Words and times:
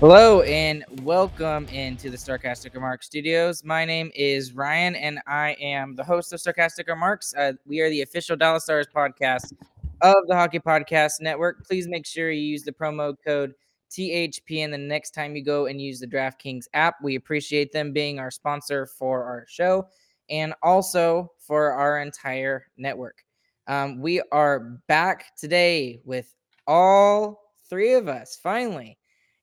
Hello 0.00 0.40
and 0.40 0.82
welcome 1.02 1.68
into 1.68 2.08
the 2.08 2.16
Sarcastic 2.16 2.72
Remarks 2.72 3.04
Studios. 3.04 3.62
My 3.62 3.84
name 3.84 4.10
is 4.14 4.54
Ryan 4.54 4.94
and 4.94 5.20
I 5.26 5.58
am 5.60 5.94
the 5.94 6.02
host 6.02 6.32
of 6.32 6.40
Sarcastic 6.40 6.88
Remarks. 6.88 7.34
Uh, 7.36 7.52
we 7.66 7.80
are 7.80 7.90
the 7.90 8.00
official 8.00 8.34
Dallas 8.34 8.64
Stars 8.64 8.86
podcast 8.86 9.52
of 10.00 10.26
the 10.26 10.34
Hockey 10.34 10.58
Podcast 10.58 11.20
Network. 11.20 11.66
Please 11.66 11.86
make 11.86 12.06
sure 12.06 12.30
you 12.30 12.40
use 12.40 12.62
the 12.62 12.72
promo 12.72 13.14
code 13.22 13.52
THPN 13.90 14.70
the 14.70 14.78
next 14.78 15.10
time 15.10 15.36
you 15.36 15.44
go 15.44 15.66
and 15.66 15.82
use 15.82 16.00
the 16.00 16.06
DraftKings 16.06 16.64
app. 16.72 16.94
We 17.02 17.16
appreciate 17.16 17.70
them 17.70 17.92
being 17.92 18.18
our 18.18 18.30
sponsor 18.30 18.86
for 18.86 19.22
our 19.24 19.44
show 19.50 19.86
and 20.30 20.54
also 20.62 21.30
for 21.38 21.72
our 21.72 22.00
entire 22.00 22.64
network. 22.78 23.22
Um, 23.66 24.00
we 24.00 24.22
are 24.32 24.80
back 24.88 25.36
today 25.36 26.00
with 26.06 26.34
all 26.66 27.52
three 27.68 27.92
of 27.92 28.08
us 28.08 28.38
finally 28.42 28.96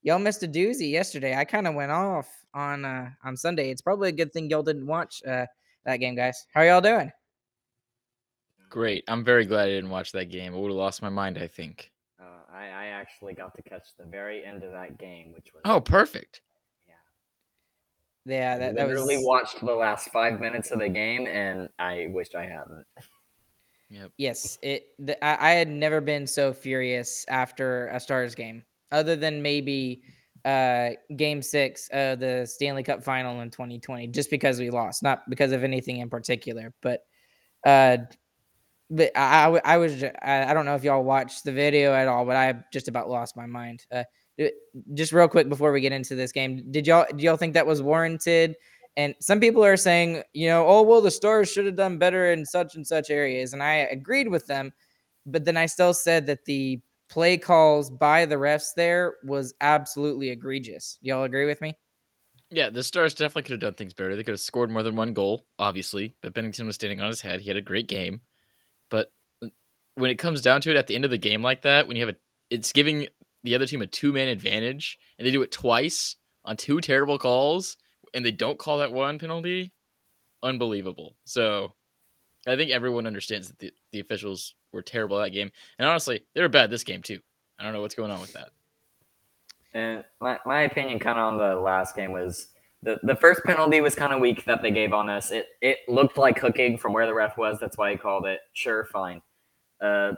y'all 0.07 0.17
missed 0.17 0.41
a 0.41 0.47
doozy 0.47 0.89
yesterday. 0.89 1.35
I 1.35 1.43
kind 1.43 1.67
of 1.67 1.75
went 1.75 1.91
off 1.91 2.29
on 2.53 2.85
uh, 2.85 3.09
on 3.25 3.35
Sunday. 3.35 3.69
It's 3.69 3.81
probably 3.81 4.07
a 4.09 4.13
good 4.13 4.31
thing 4.31 4.49
y'all 4.49 4.63
didn't 4.63 4.87
watch 4.87 5.21
uh, 5.27 5.45
that 5.85 5.97
game, 5.97 6.15
guys. 6.15 6.45
How 6.53 6.61
are 6.61 6.65
y'all 6.65 6.81
doing? 6.81 7.11
Great. 8.69 9.03
I'm 9.09 9.23
very 9.23 9.45
glad 9.45 9.67
I 9.67 9.71
didn't 9.71 9.89
watch 9.89 10.13
that 10.13 10.25
game. 10.25 10.53
I 10.53 10.57
would 10.57 10.69
have 10.69 10.77
lost 10.77 11.01
my 11.01 11.09
mind, 11.09 11.37
I 11.37 11.47
think. 11.47 11.91
Uh, 12.19 12.23
I, 12.53 12.67
I 12.67 12.85
actually 12.87 13.33
got 13.33 13.53
to 13.55 13.61
catch 13.61 13.83
the 13.99 14.05
very 14.05 14.45
end 14.45 14.63
of 14.63 14.71
that 14.71 14.97
game, 14.97 15.33
which 15.33 15.53
was 15.53 15.61
Oh, 15.65 15.79
perfect. 15.81 16.41
yeah. 16.87 16.93
Yeah, 18.25 18.57
that, 18.57 18.75
that 18.75 18.87
Literally 18.87 19.17
was 19.17 19.25
watched 19.25 19.59
the 19.59 19.73
last 19.73 20.09
five 20.11 20.39
minutes 20.39 20.71
of 20.71 20.79
the 20.79 20.89
game, 20.89 21.27
and 21.27 21.69
I 21.79 22.07
wished 22.11 22.33
I 22.33 22.43
hadn't. 22.43 22.85
Yep. 23.89 24.11
yes. 24.17 24.57
It 24.61 24.87
the, 24.99 25.23
I, 25.23 25.51
I 25.51 25.53
had 25.53 25.69
never 25.69 26.01
been 26.01 26.27
so 26.27 26.51
furious 26.53 27.25
after 27.29 27.87
a 27.87 27.99
Stars 28.01 28.35
game, 28.35 28.63
other 28.91 29.15
than 29.15 29.41
maybe 29.41 30.01
uh 30.45 30.91
game 31.15 31.41
six 31.41 31.89
of 31.89 32.19
the 32.19 32.45
Stanley 32.45 32.83
Cup 32.83 33.03
final 33.03 33.41
in 33.41 33.49
2020, 33.49 34.07
just 34.07 34.29
because 34.29 34.59
we 34.59 34.69
lost, 34.69 35.03
not 35.03 35.29
because 35.29 35.51
of 35.51 35.63
anything 35.63 35.97
in 35.97 36.09
particular, 36.09 36.73
but 36.81 37.01
uh. 37.65 37.97
But 38.89 39.11
I, 39.17 39.59
I, 39.65 39.75
was 39.75 40.01
I, 40.01 40.45
I 40.49 40.53
don't 40.53 40.63
know 40.63 40.75
if 40.75 40.81
y'all 40.85 41.03
watched 41.03 41.43
the 41.43 41.51
video 41.51 41.93
at 41.93 42.07
all, 42.07 42.23
but 42.23 42.37
I 42.37 42.53
just 42.71 42.87
about 42.87 43.09
lost 43.09 43.35
my 43.35 43.45
mind. 43.45 43.85
Uh, 43.91 44.03
just 44.93 45.11
real 45.11 45.27
quick 45.27 45.49
before 45.49 45.71
we 45.71 45.81
get 45.81 45.91
into 45.91 46.15
this 46.15 46.31
game, 46.31 46.63
did 46.71 46.85
y'all 46.85 47.05
do 47.15 47.23
y'all 47.23 47.37
think 47.37 47.53
that 47.53 47.65
was 47.65 47.81
warranted? 47.81 48.55
And 48.95 49.13
some 49.19 49.39
people 49.39 49.63
are 49.63 49.77
saying, 49.77 50.23
you 50.33 50.47
know, 50.47 50.65
oh 50.67 50.81
well, 50.81 51.01
the 51.01 51.11
Stars 51.11 51.51
should 51.51 51.65
have 51.65 51.75
done 51.75 51.97
better 51.97 52.31
in 52.31 52.45
such 52.45 52.75
and 52.75 52.85
such 52.85 53.09
areas, 53.09 53.53
and 53.53 53.61
I 53.61 53.87
agreed 53.91 54.27
with 54.27 54.47
them. 54.47 54.71
But 55.25 55.45
then 55.45 55.57
I 55.57 55.65
still 55.65 55.93
said 55.93 56.25
that 56.27 56.45
the 56.45 56.79
play 57.09 57.37
calls 57.37 57.89
by 57.89 58.25
the 58.25 58.35
refs 58.35 58.73
there 58.75 59.15
was 59.23 59.53
absolutely 59.61 60.29
egregious. 60.29 60.97
Y'all 61.01 61.23
agree 61.23 61.45
with 61.45 61.61
me? 61.61 61.73
Yeah, 62.49 62.69
the 62.69 62.83
Stars 62.83 63.13
definitely 63.13 63.43
could 63.43 63.51
have 63.51 63.59
done 63.59 63.73
things 63.73 63.93
better. 63.93 64.15
They 64.15 64.23
could 64.23 64.33
have 64.33 64.39
scored 64.39 64.71
more 64.71 64.83
than 64.83 64.95
one 64.95 65.13
goal, 65.13 65.45
obviously. 65.59 66.15
But 66.21 66.33
Binnington 66.33 66.65
was 66.65 66.75
standing 66.75 67.01
on 67.01 67.09
his 67.09 67.21
head. 67.21 67.41
He 67.41 67.49
had 67.49 67.57
a 67.57 67.61
great 67.61 67.87
game. 67.87 68.21
But 68.89 69.11
uh, 69.43 69.47
when 69.95 70.11
it 70.11 70.15
comes 70.19 70.41
down 70.41 70.61
to 70.61 70.71
it 70.71 70.77
at 70.77 70.87
the 70.87 70.95
end 70.95 71.03
of 71.03 71.11
the 71.11 71.17
game 71.17 71.41
like 71.41 71.63
that, 71.63 71.87
when 71.87 71.97
you 71.97 72.05
have 72.05 72.15
a 72.15 72.17
it's 72.49 72.71
giving 72.71 73.07
the 73.43 73.55
other 73.55 73.65
team 73.65 73.81
a 73.81 73.87
two 73.87 74.13
man 74.13 74.29
advantage 74.29 74.97
and 75.17 75.27
they 75.27 75.31
do 75.31 75.41
it 75.41 75.51
twice 75.51 76.15
on 76.45 76.55
two 76.55 76.79
terrible 76.79 77.17
calls 77.17 77.75
and 78.13 78.25
they 78.25 78.31
don't 78.31 78.57
call 78.57 78.77
that 78.77 78.93
one 78.93 79.19
penalty, 79.19 79.73
unbelievable. 80.41 81.17
So 81.25 81.73
I 82.47 82.55
think 82.55 82.71
everyone 82.71 83.05
understands 83.05 83.47
that 83.47 83.59
the, 83.59 83.73
the 83.91 83.99
officials 83.99 84.55
were 84.71 84.81
terrible 84.81 85.19
that 85.19 85.29
game. 85.29 85.51
And 85.79 85.87
honestly, 85.87 86.23
they 86.33 86.41
were 86.41 86.49
bad 86.49 86.69
this 86.69 86.83
game 86.83 87.01
too. 87.01 87.19
I 87.59 87.63
don't 87.63 87.73
know 87.73 87.81
what's 87.81 87.95
going 87.95 88.11
on 88.11 88.21
with 88.21 88.33
that. 88.33 88.49
And 89.73 90.03
my, 90.21 90.39
my 90.45 90.61
opinion, 90.61 90.99
kind 90.99 91.19
of 91.19 91.25
on 91.33 91.37
the 91.37 91.55
last 91.59 91.95
game, 91.95 92.11
was 92.11 92.47
the, 92.83 92.99
the 93.03 93.15
first 93.15 93.43
penalty 93.43 93.81
was 93.81 93.95
kind 93.95 94.13
of 94.13 94.19
weak 94.19 94.45
that 94.45 94.61
they 94.61 94.71
gave 94.71 94.93
on 94.93 95.09
us. 95.09 95.31
It 95.31 95.47
it 95.61 95.79
looked 95.87 96.17
like 96.17 96.39
hooking 96.39 96.77
from 96.77 96.93
where 96.93 97.05
the 97.05 97.13
ref 97.13 97.37
was. 97.37 97.59
That's 97.59 97.77
why 97.77 97.91
he 97.91 97.97
called 97.97 98.25
it. 98.25 98.39
Sure, 98.53 98.85
fine. 98.85 99.21
Uh, 99.81 100.13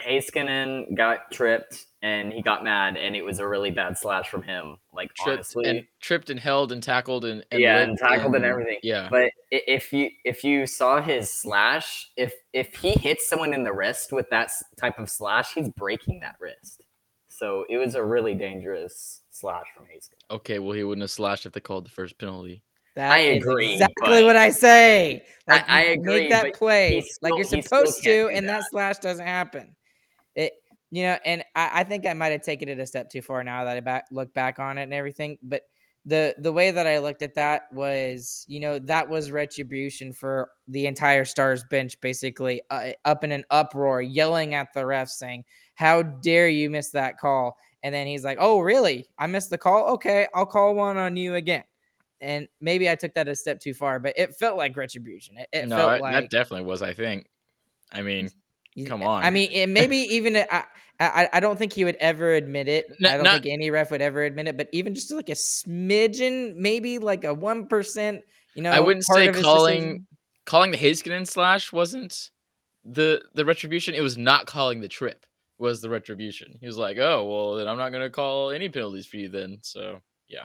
Heiskanen 0.00 0.96
got 0.96 1.30
tripped 1.30 1.86
and 2.02 2.32
he 2.32 2.42
got 2.42 2.62
mad, 2.62 2.96
and 2.96 3.16
it 3.16 3.22
was 3.22 3.38
a 3.40 3.48
really 3.48 3.70
bad 3.70 3.98
slash 3.98 4.28
from 4.28 4.42
him. 4.42 4.76
Like 4.92 5.12
Tripped 5.14 5.38
honestly, 5.38 5.64
and 5.68 5.84
tripped 6.00 6.30
and 6.30 6.38
held 6.38 6.72
and 6.72 6.82
tackled 6.82 7.24
and, 7.24 7.44
and 7.50 7.60
yeah, 7.60 7.78
and 7.80 7.98
tackled 7.98 8.34
and 8.36 8.44
everything. 8.44 8.78
Yeah. 8.82 9.08
But 9.10 9.30
if 9.50 9.92
you 9.92 10.10
if 10.24 10.44
you 10.44 10.66
saw 10.66 11.00
his 11.02 11.32
slash, 11.32 12.08
if 12.16 12.32
if 12.52 12.74
he 12.76 12.90
hits 12.92 13.28
someone 13.28 13.52
in 13.54 13.64
the 13.64 13.72
wrist 13.72 14.12
with 14.12 14.28
that 14.30 14.50
type 14.78 14.98
of 14.98 15.10
slash, 15.10 15.52
he's 15.54 15.68
breaking 15.70 16.20
that 16.20 16.36
wrist. 16.40 16.82
So 17.28 17.64
it 17.68 17.76
was 17.76 17.94
a 17.96 18.04
really 18.04 18.34
dangerous 18.34 19.20
slash 19.30 19.66
from 19.76 19.84
Heiskanen. 19.86 20.36
Okay, 20.36 20.58
well 20.58 20.72
he 20.72 20.84
wouldn't 20.84 21.02
have 21.02 21.10
slashed 21.10 21.44
if 21.46 21.52
they 21.52 21.60
called 21.60 21.86
the 21.86 21.90
first 21.90 22.18
penalty. 22.18 22.62
That 22.94 23.12
I 23.12 23.18
agree, 23.18 23.74
exactly 23.74 24.24
what 24.24 24.36
I 24.36 24.48
say. 24.48 25.22
I- 25.46 25.52
Like, 25.52 25.68
I 25.68 25.86
you 25.88 25.92
agree, 26.00 26.20
Make 26.20 26.30
that 26.30 26.42
but 26.44 26.54
play 26.54 27.00
he 27.00 27.10
like 27.20 27.34
you're 27.36 27.44
supposed 27.62 28.02
to, 28.04 28.28
and 28.28 28.48
that 28.48 28.60
that. 28.60 28.70
slash 28.70 28.98
doesn't 29.00 29.26
happen. 29.26 29.76
You 30.90 31.02
know, 31.02 31.18
and 31.24 31.44
I, 31.54 31.70
I 31.80 31.84
think 31.84 32.06
I 32.06 32.14
might 32.14 32.32
have 32.32 32.42
taken 32.42 32.68
it 32.68 32.78
a 32.78 32.86
step 32.86 33.10
too 33.10 33.22
far 33.22 33.42
now 33.42 33.64
that 33.64 33.76
I 33.76 33.80
back 33.80 34.06
look 34.10 34.32
back 34.32 34.58
on 34.58 34.78
it 34.78 34.84
and 34.84 34.94
everything. 34.94 35.38
But 35.42 35.62
the 36.06 36.36
the 36.38 36.52
way 36.52 36.70
that 36.70 36.86
I 36.86 36.98
looked 36.98 37.22
at 37.22 37.34
that 37.34 37.62
was, 37.72 38.44
you 38.48 38.60
know, 38.60 38.78
that 38.78 39.08
was 39.08 39.32
retribution 39.32 40.12
for 40.12 40.50
the 40.68 40.86
entire 40.86 41.24
Stars 41.24 41.64
bench, 41.68 42.00
basically 42.00 42.62
uh, 42.70 42.90
up 43.04 43.24
in 43.24 43.32
an 43.32 43.44
uproar, 43.50 44.00
yelling 44.00 44.54
at 44.54 44.72
the 44.72 44.80
refs, 44.80 45.10
saying, 45.10 45.44
"How 45.74 46.02
dare 46.02 46.48
you 46.48 46.70
miss 46.70 46.90
that 46.90 47.18
call?" 47.18 47.56
And 47.82 47.92
then 47.92 48.06
he's 48.06 48.24
like, 48.24 48.38
"Oh, 48.40 48.60
really? 48.60 49.08
I 49.18 49.26
missed 49.26 49.50
the 49.50 49.58
call. 49.58 49.88
Okay, 49.94 50.28
I'll 50.32 50.46
call 50.46 50.76
one 50.76 50.96
on 50.96 51.16
you 51.16 51.34
again." 51.34 51.64
And 52.20 52.46
maybe 52.60 52.88
I 52.88 52.94
took 52.94 53.12
that 53.14 53.26
a 53.28 53.34
step 53.34 53.60
too 53.60 53.74
far, 53.74 53.98
but 53.98 54.14
it 54.16 54.36
felt 54.36 54.56
like 54.56 54.76
retribution. 54.76 55.36
It, 55.38 55.48
it 55.52 55.68
no, 55.68 55.76
felt 55.76 56.00
like 56.00 56.14
that 56.14 56.30
definitely 56.30 56.66
was. 56.66 56.82
I 56.82 56.94
think. 56.94 57.26
I 57.92 58.02
mean, 58.02 58.30
you- 58.76 58.92
on. 58.92 59.24
I 59.24 59.30
mean, 59.30 59.50
it 59.50 59.68
maybe 59.68 59.96
even 59.96 60.36
I, 60.36 60.64
I 61.00 61.28
I 61.32 61.40
don't 61.40 61.58
think 61.58 61.72
he 61.72 61.84
would 61.84 61.96
ever 61.96 62.34
admit 62.34 62.68
it. 62.68 62.86
I 63.04 63.14
don't 63.16 63.24
not- 63.24 63.42
think 63.42 63.52
any 63.52 63.70
ref 63.70 63.90
would 63.90 64.02
ever 64.02 64.22
admit 64.22 64.48
it. 64.48 64.56
But 64.56 64.68
even 64.72 64.94
just 64.94 65.10
like 65.10 65.28
a 65.28 65.32
smidgen, 65.32 66.54
maybe 66.56 66.98
like 66.98 67.24
a 67.24 67.34
one 67.34 67.66
percent. 67.66 68.22
You 68.54 68.62
know, 68.62 68.70
I 68.70 68.80
wouldn't 68.80 69.04
say 69.04 69.32
calling 69.32 69.80
decision. 69.80 70.06
calling 70.46 70.70
the 70.70 70.78
Heiskanen 70.78 71.26
slash 71.26 71.72
wasn't 71.72 72.30
the 72.84 73.22
the 73.34 73.44
retribution. 73.44 73.94
It 73.94 74.00
was 74.00 74.16
not 74.16 74.46
calling 74.46 74.80
the 74.80 74.88
trip 74.88 75.26
was 75.58 75.80
the 75.80 75.90
retribution. 75.90 76.56
He 76.60 76.66
was 76.66 76.76
like, 76.78 76.98
"Oh 76.98 77.24
well, 77.24 77.54
then 77.56 77.68
I'm 77.68 77.78
not 77.78 77.90
going 77.90 78.02
to 78.02 78.10
call 78.10 78.50
any 78.50 78.68
penalties 78.68 79.06
for 79.06 79.16
you 79.16 79.28
then." 79.28 79.58
So 79.62 80.00
yeah, 80.28 80.44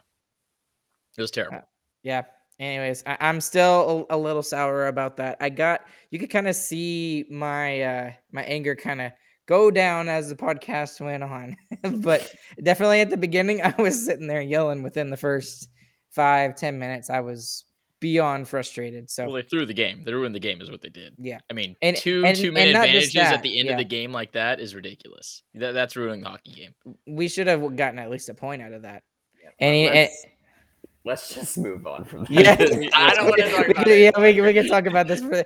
it 1.17 1.21
was 1.21 1.31
uh, 1.31 1.35
terrible. 1.35 1.67
Yeah. 2.03 2.23
Anyways, 2.61 3.03
I, 3.07 3.17
am 3.19 3.41
still 3.41 4.05
a, 4.09 4.15
a, 4.15 4.17
little 4.17 4.43
sour 4.43 4.85
about 4.85 5.17
that. 5.17 5.37
I 5.41 5.49
got 5.49 5.81
you 6.11 6.19
could 6.19 6.29
kind 6.29 6.47
of 6.47 6.55
see 6.55 7.25
my 7.31 7.81
uh 7.81 8.11
my 8.31 8.43
anger 8.43 8.75
kind 8.75 9.01
of 9.01 9.11
go 9.47 9.71
down 9.71 10.07
as 10.07 10.29
the 10.29 10.35
podcast 10.35 11.01
went 11.01 11.23
on, 11.23 11.57
but 12.01 12.31
definitely 12.61 13.01
at 13.01 13.09
the 13.09 13.17
beginning, 13.17 13.61
I 13.63 13.73
was 13.79 14.05
sitting 14.05 14.27
there 14.27 14.41
yelling. 14.41 14.83
Within 14.83 15.09
the 15.09 15.17
first 15.17 15.69
five 16.11 16.55
ten 16.55 16.77
minutes, 16.77 17.09
I 17.09 17.21
was 17.21 17.65
beyond 17.99 18.47
frustrated. 18.47 19.09
So 19.09 19.25
well, 19.25 19.35
they 19.35 19.41
threw 19.41 19.65
the 19.65 19.73
game. 19.73 20.03
They 20.03 20.13
ruined 20.13 20.35
the 20.35 20.39
game, 20.39 20.61
is 20.61 20.69
what 20.69 20.83
they 20.83 20.89
did. 20.89 21.15
Yeah. 21.17 21.39
I 21.49 21.53
mean, 21.53 21.75
and, 21.81 21.97
two 21.97 22.23
and, 22.23 22.37
two 22.37 22.51
minute 22.51 22.75
advantages 22.75 23.15
at 23.15 23.41
the 23.41 23.59
end 23.59 23.69
yeah. 23.69 23.73
of 23.73 23.79
the 23.79 23.85
game 23.85 24.11
like 24.11 24.33
that 24.33 24.59
is 24.59 24.75
ridiculous. 24.75 25.41
That, 25.55 25.71
that's 25.71 25.95
ruining 25.95 26.21
the 26.21 26.29
hockey 26.29 26.51
game. 26.51 26.95
We 27.07 27.27
should 27.27 27.47
have 27.47 27.75
gotten 27.75 27.97
at 27.97 28.11
least 28.11 28.29
a 28.29 28.35
point 28.35 28.61
out 28.61 28.73
of 28.73 28.83
that. 28.83 29.01
Yeah, 29.41 29.67
and, 29.67 30.09
let's, 31.05 31.33
just 31.33 31.57
move 31.57 31.87
on 31.87 32.05
from 32.05 32.25
that. 32.25 32.31
Yeah, 32.31 32.89
I 32.93 33.13
don't 33.15 33.25
want 33.25 33.41
to 33.41 33.51
talk 33.51 33.69
about 33.69 33.87
it. 33.87 33.99
Yeah, 33.99 34.19
we, 34.19 34.39
we 34.41 34.53
can 34.53 34.67
talk 34.67 34.85
about 34.85 35.07
this. 35.07 35.21
For 35.21 35.43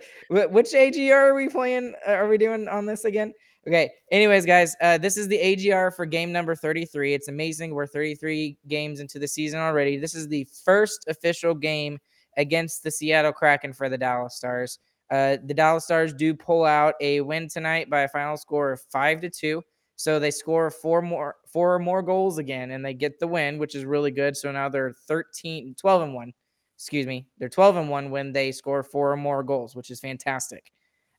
which 0.48 0.74
AGR 0.74 1.14
are 1.14 1.36
we 1.36 1.50
playing? 1.50 1.94
Uh, 2.08 2.12
are 2.12 2.28
we 2.28 2.38
doing 2.38 2.68
on 2.68 2.86
this 2.86 3.06
again? 3.06 3.34
Okay. 3.68 3.90
Anyways, 4.12 4.46
guys, 4.46 4.76
uh, 4.82 4.98
this 5.00 5.18
is 5.18 5.28
the 5.28 5.38
AGR 5.38 5.90
for 5.90 6.06
game 6.06 6.32
number 6.32 6.56
33. 6.56 7.16
It's 7.16 7.30
amazing. 7.30 7.74
We're 7.74 7.88
33 7.88 8.58
games 8.68 9.00
into 9.00 9.18
the 9.18 9.28
season 9.28 9.60
already. 9.60 9.98
This 9.98 10.14
is 10.14 10.28
the 10.28 10.48
first 10.64 11.06
official 11.08 11.56
game 11.56 11.98
against 12.38 12.84
the 12.84 12.92
Seattle 12.92 13.34
Kraken 13.34 13.74
for 13.74 13.90
the 13.90 13.98
Dallas 13.98 14.36
Stars. 14.36 14.78
Uh, 15.10 15.38
the 15.44 15.54
Dallas 15.54 15.86
Stars 15.86 16.14
do 16.14 16.34
pull 16.34 16.64
out 16.64 16.94
a 17.02 17.22
win 17.22 17.48
tonight 17.48 17.90
by 17.90 18.02
a 18.02 18.10
final 18.10 18.38
score 18.38 18.74
of 18.74 18.82
five 18.92 19.22
to 19.22 19.30
two. 19.30 19.64
So 19.96 20.20
they 20.20 20.32
score 20.32 20.70
four 20.70 21.02
more 21.02 21.36
four 21.52 21.74
or 21.74 21.80
more 21.80 22.02
goals 22.02 22.38
again 22.38 22.72
and 22.72 22.84
they 22.84 22.94
get 22.94 23.20
the 23.20 23.28
win, 23.28 23.58
which 23.58 23.76
is 23.76 23.86
really 23.86 24.12
good. 24.12 24.36
So 24.36 24.52
now 24.52 24.70
they're 24.70 24.94
13 25.08 25.76
12 25.78 26.02
and 26.02 26.14
1. 26.14 26.34
Excuse 26.78 27.08
me. 27.08 27.28
They're 27.38 27.50
12 27.50 27.78
and 27.78 27.90
1 27.90 28.12
when 28.12 28.34
they 28.34 28.52
score 28.52 28.84
four 28.84 29.12
or 29.12 29.18
more 29.18 29.44
goals, 29.44 29.76
which 29.76 29.90
is 29.90 30.00
fantastic. 30.00 30.72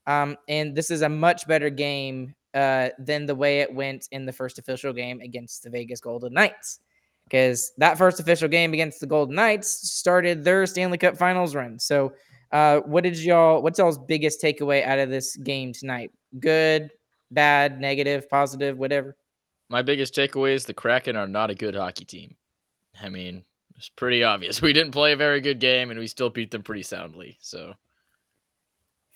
Um, 0.07 0.37
and 0.49 0.75
this 0.75 0.91
is 0.91 1.03
a 1.03 1.09
much 1.09 1.47
better 1.49 1.71
game 1.71 2.35
uh, 2.55 2.91
than 2.99 3.27
the 3.27 3.35
way 3.35 3.61
it 3.61 3.75
went 3.75 4.09
in 4.13 4.27
the 4.27 4.33
first 4.33 4.59
official 4.59 4.93
game 4.93 5.21
against 5.21 5.63
the 5.63 5.71
Vegas 5.71 6.01
Golden 6.01 6.33
Knights 6.33 6.81
because 7.29 7.73
that 7.79 7.99
first 7.99 8.21
official 8.21 8.49
game 8.49 8.73
against 8.73 9.01
the 9.01 9.07
Golden 9.07 9.35
Knights 9.35 9.69
started 9.69 10.45
their 10.45 10.65
Stanley 10.67 10.99
Cup 10.99 11.17
Finals 11.17 11.55
run. 11.55 11.79
So, 11.79 12.13
uh, 12.53 12.79
what 12.81 13.03
did 13.03 13.19
y'all? 13.19 13.63
What's 13.63 13.79
y'all's 13.79 13.99
biggest 13.99 14.41
takeaway 14.41 14.85
out 14.85 14.99
of 14.99 15.11
this 15.11 15.37
game 15.37 15.73
tonight? 15.73 16.13
Good, 16.39 16.91
bad, 17.31 17.81
negative, 17.81 18.29
positive, 18.29 18.79
whatever. 18.79 19.17
My 19.69 19.83
biggest 19.83 20.15
takeaway 20.15 20.55
is 20.55 20.65
the 20.65 20.75
Kraken 20.75 21.17
are 21.17 21.27
not 21.27 21.51
a 21.51 21.55
good 21.55 21.75
hockey 21.75 22.05
team. 22.05 22.37
I 23.03 23.09
mean, 23.09 23.45
it's 23.77 23.89
pretty 23.89 24.23
obvious. 24.23 24.63
We 24.63 24.73
didn't 24.73 24.93
play 24.93 25.13
a 25.13 25.17
very 25.17 25.41
good 25.41 25.61
game, 25.61 25.91
and 25.91 25.99
we 25.99 26.07
still 26.07 26.31
beat 26.31 26.51
them 26.51 26.63
pretty 26.63 26.83
soundly. 26.83 27.39
So. 27.41 27.75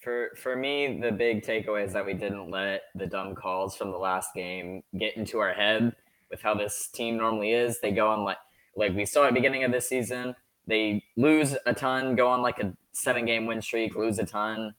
For 0.02 0.30
for 0.36 0.56
me, 0.56 0.98
the 1.00 1.12
big 1.12 1.44
takeaway 1.44 1.84
is 1.84 1.92
that 1.92 2.06
we 2.06 2.14
didn't 2.14 2.50
let 2.50 2.84
the 2.94 3.06
dumb 3.06 3.34
calls 3.34 3.76
from 3.76 3.90
the 3.90 3.98
last 3.98 4.32
game 4.34 4.82
get 4.98 5.14
into 5.16 5.38
our 5.38 5.52
head 5.52 5.94
with 6.30 6.40
how 6.40 6.54
this 6.54 6.88
team 6.88 7.18
normally 7.18 7.52
is. 7.52 7.80
They 7.80 7.90
go 7.90 8.08
on 8.08 8.24
like 8.24 8.38
like 8.76 8.94
we 8.94 9.04
saw 9.04 9.24
at 9.24 9.28
the 9.28 9.34
beginning 9.34 9.64
of 9.64 9.72
this 9.72 9.88
season. 9.88 10.34
They 10.66 11.04
lose 11.16 11.54
a 11.66 11.74
ton, 11.74 12.16
go 12.16 12.28
on 12.28 12.40
like 12.40 12.60
a 12.60 12.72
seven 12.92 13.26
game 13.26 13.46
win 13.46 13.60
streak, 13.60 13.94
lose 13.94 14.18
a 14.18 14.24
ton. 14.24 14.74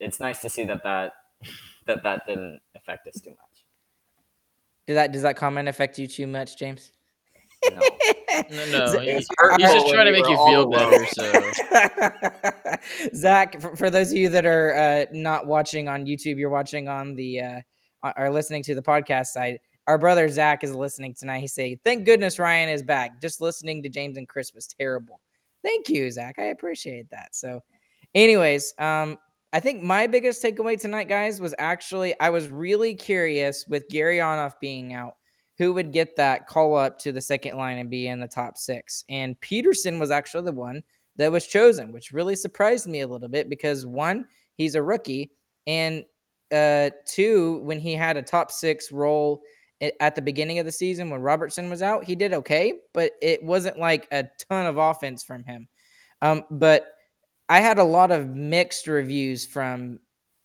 It's 0.00 0.18
nice 0.18 0.40
to 0.40 0.48
see 0.48 0.64
that 0.64 0.82
that 0.82 1.12
that 1.86 2.02
that 2.02 2.26
didn't 2.26 2.60
affect 2.74 3.06
us 3.06 3.20
too 3.20 3.30
much. 3.30 3.38
Does 4.86 4.94
that 4.94 5.12
does 5.12 5.22
that 5.22 5.36
comment 5.36 5.68
affect 5.68 5.98
you 5.98 6.06
too 6.06 6.26
much, 6.26 6.58
James? 6.58 6.92
No, 7.70 7.80
no, 8.50 8.66
no. 8.70 8.98
He's, 9.00 9.26
he's 9.26 9.28
just 9.58 9.88
trying 9.88 10.06
to 10.06 10.12
make 10.12 10.28
you 10.28 10.36
feel 10.46 10.68
better. 10.68 11.06
So, 11.06 11.32
Zach, 13.14 13.60
for, 13.60 13.74
for, 13.74 13.90
those 13.90 14.12
of 14.12 14.18
you 14.18 14.28
that 14.28 14.44
are 14.46 14.74
uh, 14.74 15.06
not 15.10 15.46
watching 15.46 15.88
on 15.88 16.04
YouTube, 16.04 16.36
you're 16.36 16.50
watching 16.50 16.86
on 16.86 17.14
the 17.14 17.40
uh, 17.40 17.60
are 18.02 18.30
listening 18.30 18.62
to 18.64 18.74
the 18.74 18.82
podcast 18.82 19.28
side 19.28 19.58
our 19.86 19.98
brother 19.98 20.28
Zach 20.28 20.64
is 20.64 20.74
listening 20.74 21.14
tonight. 21.14 21.40
He 21.40 21.46
say, 21.46 21.78
"Thank 21.84 22.04
goodness 22.04 22.38
Ryan 22.38 22.68
is 22.68 22.82
back. 22.82 23.20
Just 23.20 23.40
listening 23.40 23.82
to 23.82 23.88
James 23.88 24.16
and 24.16 24.28
Chris 24.28 24.52
was 24.52 24.66
terrible." 24.66 25.20
Thank 25.62 25.88
you, 25.88 26.10
Zach. 26.10 26.36
I 26.38 26.46
appreciate 26.46 27.08
that. 27.10 27.34
So, 27.34 27.62
anyways, 28.14 28.74
um, 28.78 29.18
I 29.56 29.60
think 29.60 29.82
my 29.82 30.06
biggest 30.06 30.42
takeaway 30.42 30.78
tonight, 30.78 31.08
guys, 31.08 31.40
was 31.40 31.54
actually 31.58 32.14
I 32.20 32.28
was 32.28 32.48
really 32.48 32.94
curious 32.94 33.64
with 33.66 33.88
Gary 33.88 34.18
Gurianov 34.18 34.52
being 34.60 34.92
out, 34.92 35.14
who 35.56 35.72
would 35.72 35.94
get 35.94 36.14
that 36.16 36.46
call 36.46 36.76
up 36.76 36.98
to 36.98 37.10
the 37.10 37.22
second 37.22 37.56
line 37.56 37.78
and 37.78 37.88
be 37.88 38.08
in 38.08 38.20
the 38.20 38.28
top 38.28 38.58
six. 38.58 39.02
And 39.08 39.40
Peterson 39.40 39.98
was 39.98 40.10
actually 40.10 40.44
the 40.44 40.52
one 40.52 40.82
that 41.16 41.32
was 41.32 41.46
chosen, 41.46 41.90
which 41.90 42.12
really 42.12 42.36
surprised 42.36 42.86
me 42.86 43.00
a 43.00 43.06
little 43.06 43.30
bit 43.30 43.48
because 43.48 43.86
one, 43.86 44.26
he's 44.56 44.74
a 44.74 44.82
rookie, 44.82 45.30
and 45.66 46.04
uh, 46.52 46.90
two, 47.06 47.62
when 47.62 47.80
he 47.80 47.94
had 47.94 48.18
a 48.18 48.22
top 48.22 48.50
six 48.50 48.92
role 48.92 49.40
at 50.00 50.14
the 50.14 50.20
beginning 50.20 50.58
of 50.58 50.66
the 50.66 50.72
season 50.72 51.08
when 51.08 51.22
Robertson 51.22 51.70
was 51.70 51.80
out, 51.80 52.04
he 52.04 52.14
did 52.14 52.34
okay, 52.34 52.74
but 52.92 53.12
it 53.22 53.42
wasn't 53.42 53.78
like 53.78 54.06
a 54.12 54.26
ton 54.50 54.66
of 54.66 54.76
offense 54.76 55.24
from 55.24 55.44
him. 55.44 55.66
Um, 56.20 56.44
but 56.50 56.95
I 57.48 57.60
had 57.60 57.78
a 57.78 57.84
lot 57.84 58.10
of 58.10 58.34
mixed 58.34 58.86
reviews 58.86 59.46
from 59.46 60.00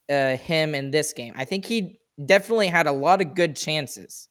uh, 0.09 0.37
him 0.37 0.75
in 0.75 0.91
this 0.91 1.13
game. 1.13 1.33
I 1.35 1.45
think 1.45 1.65
he 1.65 1.99
definitely 2.25 2.67
had 2.67 2.87
a 2.87 2.91
lot 2.91 3.21
of 3.21 3.33
good 3.33 3.55
chances, 3.55 4.29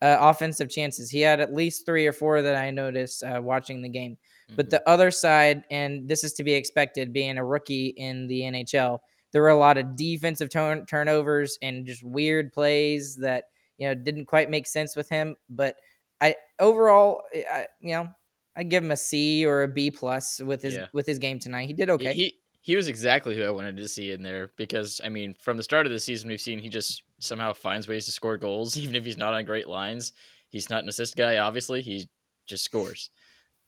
uh, 0.00 0.16
offensive 0.20 0.70
chances. 0.70 1.10
He 1.10 1.20
had 1.20 1.40
at 1.40 1.52
least 1.52 1.84
three 1.84 2.06
or 2.06 2.12
four 2.12 2.42
that 2.42 2.56
I 2.56 2.70
noticed 2.70 3.24
uh, 3.24 3.40
watching 3.42 3.82
the 3.82 3.88
game. 3.88 4.12
Mm-hmm. 4.12 4.56
But 4.56 4.70
the 4.70 4.88
other 4.88 5.10
side, 5.10 5.64
and 5.70 6.08
this 6.08 6.22
is 6.22 6.32
to 6.34 6.44
be 6.44 6.54
expected, 6.54 7.12
being 7.12 7.38
a 7.38 7.44
rookie 7.44 7.88
in 7.88 8.26
the 8.28 8.42
NHL, 8.42 8.98
there 9.32 9.42
were 9.42 9.48
a 9.48 9.56
lot 9.56 9.78
of 9.78 9.96
defensive 9.96 10.50
turn- 10.50 10.86
turnovers 10.86 11.58
and 11.62 11.86
just 11.86 12.04
weird 12.04 12.52
plays 12.52 13.16
that 13.16 13.44
you 13.78 13.88
know, 13.88 13.94
didn't 13.94 14.26
quite 14.26 14.50
make 14.50 14.66
sense 14.66 14.94
with 14.94 15.08
him. 15.08 15.34
But 15.50 15.76
I 16.20 16.36
overall, 16.60 17.22
I, 17.34 17.66
you 17.80 17.94
know, 17.94 18.08
I 18.56 18.62
give 18.62 18.84
him 18.84 18.90
a 18.90 18.96
C 18.96 19.46
or 19.46 19.62
a 19.62 19.68
B 19.68 19.90
plus 19.90 20.40
with 20.40 20.62
his 20.62 20.74
yeah. 20.74 20.86
with 20.92 21.06
his 21.06 21.18
game 21.18 21.38
tonight. 21.38 21.66
He 21.66 21.72
did 21.72 21.90
okay. 21.90 22.12
He 22.12 22.38
he 22.60 22.76
was 22.76 22.88
exactly 22.88 23.36
who 23.36 23.42
I 23.42 23.50
wanted 23.50 23.76
to 23.76 23.88
see 23.88 24.12
in 24.12 24.22
there 24.22 24.52
because 24.56 25.00
I 25.04 25.08
mean, 25.08 25.34
from 25.40 25.56
the 25.56 25.62
start 25.62 25.86
of 25.86 25.92
the 25.92 25.98
season, 25.98 26.28
we've 26.28 26.40
seen 26.40 26.58
he 26.58 26.68
just 26.68 27.02
somehow 27.18 27.52
finds 27.52 27.88
ways 27.88 28.04
to 28.06 28.12
score 28.12 28.36
goals, 28.36 28.76
even 28.78 28.94
if 28.94 29.04
he's 29.04 29.18
not 29.18 29.34
on 29.34 29.44
great 29.44 29.68
lines. 29.68 30.12
He's 30.48 30.70
not 30.70 30.82
an 30.82 30.88
assist 30.88 31.16
guy, 31.16 31.38
obviously. 31.38 31.82
He 31.82 32.08
just 32.46 32.64
scores. 32.64 33.10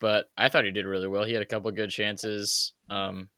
But 0.00 0.30
I 0.36 0.48
thought 0.48 0.64
he 0.64 0.70
did 0.70 0.86
really 0.86 1.08
well. 1.08 1.24
He 1.24 1.32
had 1.32 1.42
a 1.42 1.46
couple 1.46 1.70
good 1.70 1.90
chances. 1.90 2.72
Um, 2.90 3.28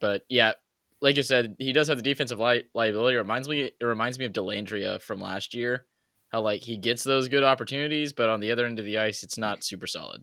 but 0.00 0.22
yeah, 0.28 0.52
like 1.00 1.16
you 1.16 1.22
said, 1.22 1.56
he 1.58 1.72
does 1.72 1.88
have 1.88 1.96
the 1.96 2.02
defensive 2.02 2.38
li- 2.38 2.64
liability. 2.74 3.16
It 3.16 3.20
reminds 3.20 3.48
me, 3.48 3.62
it 3.62 3.84
reminds 3.84 4.18
me 4.18 4.26
of 4.26 4.32
Delandria 4.32 5.00
from 5.00 5.20
last 5.20 5.54
year. 5.54 5.86
How 6.30 6.42
like 6.42 6.60
he 6.60 6.76
gets 6.76 7.02
those 7.02 7.26
good 7.26 7.42
opportunities, 7.42 8.12
but 8.12 8.28
on 8.28 8.40
the 8.40 8.52
other 8.52 8.66
end 8.66 8.78
of 8.78 8.84
the 8.84 8.98
ice, 8.98 9.22
it's 9.22 9.38
not 9.38 9.64
super 9.64 9.86
solid. 9.86 10.22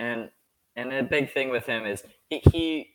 And 0.00 0.30
and 0.76 0.90
the 0.90 1.02
big 1.02 1.32
thing 1.32 1.50
with 1.50 1.66
him 1.66 1.84
is 1.84 2.02
he, 2.30 2.40
he 2.50 2.90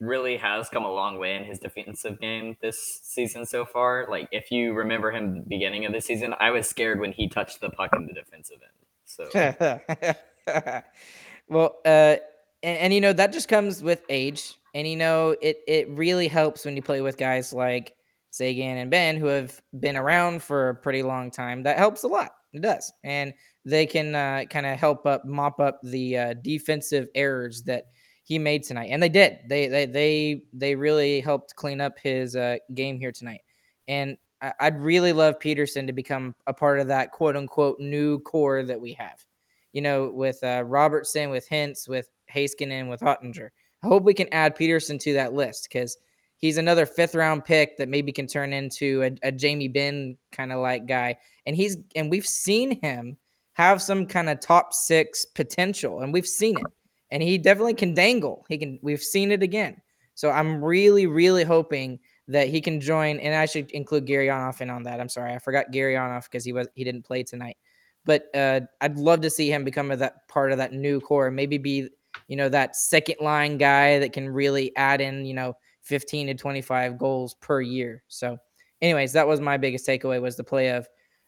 really 0.00 0.36
has 0.36 0.68
come 0.68 0.84
a 0.84 0.92
long 0.92 1.18
way 1.18 1.34
in 1.34 1.44
his 1.44 1.58
defensive 1.58 2.20
game 2.20 2.56
this 2.62 3.00
season 3.02 3.44
so 3.44 3.64
far. 3.64 4.06
Like 4.08 4.28
if 4.30 4.50
you 4.50 4.72
remember 4.72 5.10
him 5.10 5.44
beginning 5.48 5.84
of 5.84 5.92
the 5.92 6.00
season, 6.00 6.34
I 6.38 6.50
was 6.50 6.68
scared 6.68 7.00
when 7.00 7.12
he 7.12 7.28
touched 7.28 7.60
the 7.60 7.70
puck 7.70 7.90
in 7.94 8.06
the 8.06 8.12
defensive 8.12 8.58
end. 8.62 8.72
So 9.04 10.84
well, 11.48 11.76
uh, 11.84 12.16
and, 12.62 12.78
and 12.78 12.94
you 12.94 13.00
know 13.00 13.12
that 13.12 13.32
just 13.32 13.48
comes 13.48 13.82
with 13.82 14.02
age 14.08 14.54
and 14.74 14.88
you 14.88 14.96
know, 14.96 15.36
it 15.40 15.60
it 15.66 15.88
really 15.90 16.28
helps 16.28 16.64
when 16.64 16.76
you 16.76 16.82
play 16.82 17.00
with 17.00 17.16
guys 17.16 17.52
like 17.52 17.94
Seguin 18.30 18.76
and 18.76 18.90
Benn 18.90 19.16
who 19.16 19.26
have 19.26 19.62
been 19.78 19.96
around 19.96 20.42
for 20.42 20.70
a 20.70 20.74
pretty 20.74 21.02
long 21.02 21.30
time. 21.30 21.62
That 21.62 21.78
helps 21.78 22.02
a 22.02 22.08
lot. 22.08 22.32
It 22.54 22.62
does. 22.62 22.92
And 23.02 23.34
they 23.64 23.84
can 23.84 24.14
uh, 24.14 24.44
kind 24.48 24.64
of 24.64 24.78
help 24.78 25.06
up 25.06 25.24
mop 25.24 25.60
up 25.60 25.80
the 25.82 26.16
uh, 26.16 26.34
defensive 26.34 27.08
errors 27.14 27.62
that 27.64 27.86
he 28.22 28.38
made 28.38 28.62
tonight. 28.62 28.88
And 28.90 29.02
they 29.02 29.08
did. 29.08 29.40
They 29.48 29.66
they 29.68 29.86
they 29.86 30.42
they 30.52 30.74
really 30.74 31.20
helped 31.20 31.56
clean 31.56 31.80
up 31.80 31.98
his 31.98 32.36
uh, 32.36 32.56
game 32.74 32.98
here 32.98 33.12
tonight. 33.12 33.40
And 33.88 34.16
I'd 34.60 34.80
really 34.80 35.12
love 35.12 35.40
Peterson 35.40 35.86
to 35.86 35.92
become 35.92 36.34
a 36.46 36.52
part 36.52 36.78
of 36.78 36.88
that 36.88 37.12
quote 37.12 37.36
unquote 37.36 37.80
new 37.80 38.20
core 38.20 38.62
that 38.62 38.80
we 38.80 38.92
have. 38.94 39.24
You 39.72 39.82
know, 39.82 40.10
with 40.10 40.42
uh, 40.42 40.62
Robertson, 40.64 41.30
with 41.30 41.48
Hintz, 41.48 41.88
with 41.88 42.08
Heiskanen, 42.32 42.88
with 42.88 43.00
Oettinger. 43.00 43.48
I 43.82 43.86
hope 43.86 44.04
we 44.04 44.14
can 44.14 44.32
add 44.32 44.54
Peterson 44.54 44.98
to 44.98 45.12
that 45.14 45.34
list 45.34 45.68
because 45.70 45.96
he's 46.44 46.58
another 46.58 46.84
fifth 46.84 47.14
round 47.14 47.42
pick 47.42 47.78
that 47.78 47.88
maybe 47.88 48.12
can 48.12 48.26
turn 48.26 48.52
into 48.52 49.02
a, 49.02 49.28
a 49.28 49.32
Jamie 49.32 49.66
Benn 49.66 50.18
kind 50.30 50.52
of 50.52 50.60
like 50.60 50.84
guy. 50.84 51.16
And 51.46 51.56
he's 51.56 51.78
and 51.96 52.10
we've 52.10 52.26
seen 52.26 52.78
him 52.82 53.16
have 53.54 53.80
some 53.80 54.04
kind 54.04 54.28
of 54.28 54.40
top 54.40 54.74
six 54.74 55.24
potential, 55.24 56.02
and 56.02 56.12
we've 56.12 56.26
seen 56.26 56.58
it. 56.58 56.66
And 57.10 57.22
he 57.22 57.38
definitely 57.38 57.72
can 57.72 57.94
dangle. 57.94 58.44
He 58.50 58.58
can. 58.58 58.78
We've 58.82 59.02
seen 59.02 59.32
it 59.32 59.42
again. 59.42 59.80
So 60.16 60.30
I'm 60.30 60.62
really, 60.62 61.06
really 61.06 61.44
hoping 61.44 61.98
that 62.28 62.48
he 62.48 62.60
can 62.60 62.78
join, 62.78 63.20
and 63.20 63.34
I 63.34 63.46
should 63.46 63.70
include 63.70 64.06
Gurianov 64.06 64.60
in 64.60 64.68
on 64.68 64.82
that. 64.82 65.00
I'm 65.00 65.08
sorry, 65.08 65.32
I 65.32 65.38
forgot 65.38 65.72
Gurianov 65.72 66.24
because 66.24 66.44
he 66.44 66.52
was 66.52 66.68
he 66.74 66.84
didn't 66.84 67.06
play 67.06 67.22
tonight. 67.22 67.56
But 68.04 68.26
uh, 68.34 68.60
I'd 68.82 68.98
love 68.98 69.22
to 69.22 69.30
see 69.30 69.50
him 69.50 69.64
become 69.64 69.90
a, 69.92 69.96
that 69.96 70.28
part 70.28 70.52
of 70.52 70.58
that 70.58 70.74
new 70.74 71.00
core, 71.00 71.30
maybe 71.30 71.56
be 71.56 71.88
you 72.28 72.36
know 72.36 72.50
that 72.50 72.76
second 72.76 73.16
line 73.22 73.56
guy 73.56 73.98
that 73.98 74.12
can 74.12 74.28
really 74.28 74.76
add 74.76 75.00
in 75.00 75.24
you 75.24 75.32
know 75.32 75.54
15 75.84 76.28
to 76.28 76.34
25 76.34 76.98
goals 76.98 77.34
per 77.40 77.60
year. 77.60 78.02
So, 78.08 78.36
anyways, 78.82 79.12
that 79.12 79.26
was 79.26 79.40
my 79.40 79.56
biggest 79.56 79.86
takeaway 79.86 80.20
was 80.20 80.36
the 80.36 80.44
play 80.44 80.70
of 80.70 80.86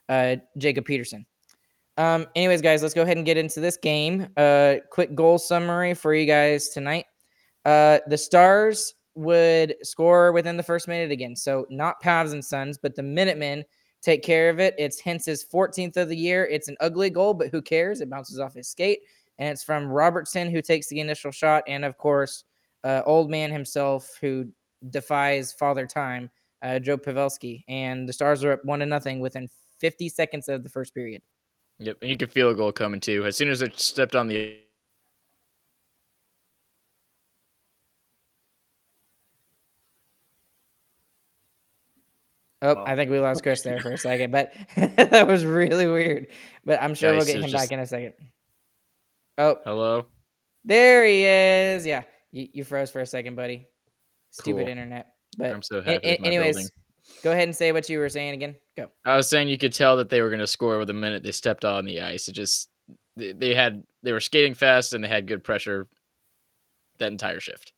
uh, 0.08 0.36
Jacob 0.58 0.84
Peterson. 0.84 1.24
Um, 1.98 2.26
anyways, 2.34 2.60
guys, 2.60 2.82
let's 2.82 2.94
go 2.94 3.02
ahead 3.02 3.16
and 3.16 3.24
get 3.24 3.38
into 3.38 3.60
this 3.60 3.76
game. 3.76 4.28
Uh, 4.36 4.76
quick 4.90 5.14
goal 5.14 5.38
summary 5.38 5.94
for 5.94 6.14
you 6.14 6.26
guys 6.26 6.68
tonight. 6.68 7.06
Uh, 7.64 8.00
the 8.06 8.18
Stars 8.18 8.94
would 9.14 9.74
score 9.82 10.32
within 10.32 10.56
the 10.56 10.62
first 10.62 10.88
minute 10.88 11.10
again. 11.10 11.34
So 11.34 11.66
not 11.70 12.02
Pavs 12.02 12.32
and 12.32 12.44
Sons, 12.44 12.78
but 12.78 12.94
the 12.94 13.02
Minutemen 13.02 13.64
take 14.02 14.22
care 14.22 14.50
of 14.50 14.60
it. 14.60 14.74
It's 14.78 15.00
Hintz's 15.00 15.44
14th 15.52 15.96
of 15.96 16.08
the 16.08 16.16
year. 16.16 16.46
It's 16.46 16.68
an 16.68 16.76
ugly 16.80 17.10
goal, 17.10 17.32
but 17.32 17.48
who 17.48 17.62
cares? 17.62 18.00
It 18.00 18.10
bounces 18.10 18.38
off 18.38 18.54
his 18.54 18.68
skate. 18.68 19.00
And 19.38 19.48
it's 19.48 19.64
from 19.64 19.86
Robertson, 19.86 20.50
who 20.50 20.62
takes 20.62 20.88
the 20.88 21.00
initial 21.00 21.30
shot. 21.30 21.64
And 21.66 21.84
of 21.84 21.96
course, 21.96 22.44
uh, 22.86 23.02
old 23.04 23.28
man 23.28 23.50
himself, 23.50 24.16
who 24.20 24.46
defies 24.90 25.52
father 25.52 25.86
time, 25.88 26.30
uh, 26.62 26.78
Joe 26.78 26.96
Pavelski. 26.96 27.64
And 27.66 28.08
the 28.08 28.12
Stars 28.12 28.44
are 28.44 28.52
up 28.52 28.64
one 28.64 28.78
to 28.78 28.86
nothing 28.86 29.18
within 29.18 29.48
50 29.80 30.08
seconds 30.08 30.48
of 30.48 30.62
the 30.62 30.68
first 30.68 30.94
period. 30.94 31.20
Yep, 31.80 31.98
and 32.00 32.10
you 32.10 32.16
could 32.16 32.32
feel 32.32 32.48
a 32.50 32.54
goal 32.54 32.70
coming 32.70 33.00
too. 33.00 33.26
As 33.26 33.36
soon 33.36 33.48
as 33.48 33.60
it 33.60 33.78
stepped 33.78 34.14
on 34.14 34.28
the 34.28 34.58
Oh, 42.62 42.82
I 42.86 42.96
think 42.96 43.10
we 43.10 43.20
lost 43.20 43.42
Chris 43.42 43.60
there 43.60 43.78
for 43.80 43.92
a 43.92 43.98
second, 43.98 44.30
but 44.30 44.54
that 44.76 45.26
was 45.26 45.44
really 45.44 45.86
weird. 45.86 46.28
But 46.64 46.82
I'm 46.82 46.94
sure 46.94 47.14
we'll 47.14 47.26
get 47.26 47.42
him 47.42 47.50
back 47.50 47.70
in 47.70 47.80
a 47.80 47.86
second. 47.86 48.14
Oh, 49.36 49.58
hello. 49.64 50.06
there 50.64 51.04
he 51.04 51.24
is. 51.24 51.84
Yeah, 51.84 52.02
you, 52.36 52.48
you 52.52 52.64
froze 52.64 52.90
for 52.90 53.00
a 53.00 53.06
second, 53.06 53.34
buddy. 53.34 53.66
Stupid 54.30 54.60
Cool. 54.64 54.68
internet. 54.68 55.12
But 55.38 55.52
I'm 55.52 55.62
so 55.62 55.80
happy. 55.80 56.06
a- 56.06 56.12
with 56.12 56.20
my 56.20 56.26
anyways, 56.26 56.54
building. 56.56 56.70
go 57.22 57.32
ahead 57.32 57.44
and 57.48 57.56
say 57.56 57.72
what 57.72 57.88
you 57.88 57.98
were 57.98 58.08
saying 58.08 58.34
again. 58.34 58.54
Go. 58.76 58.88
I 59.04 59.16
was 59.16 59.28
saying 59.28 59.48
you 59.48 59.58
could 59.58 59.72
tell 59.72 59.96
that 59.96 60.10
they 60.10 60.20
were 60.20 60.28
going 60.28 60.40
to 60.40 60.46
score 60.46 60.78
with 60.78 60.88
the 60.88 60.94
minute 60.94 61.22
they 61.22 61.32
stepped 61.32 61.64
on 61.64 61.84
the 61.86 62.00
ice. 62.02 62.28
It 62.28 62.32
just 62.32 62.68
they, 63.16 63.32
they 63.32 63.54
had 63.54 63.82
they 64.02 64.12
were 64.12 64.20
skating 64.20 64.54
fast 64.54 64.92
and 64.92 65.02
they 65.02 65.08
had 65.08 65.26
good 65.26 65.42
pressure 65.42 65.88
that 66.98 67.10
entire 67.10 67.40
shift. 67.40 67.72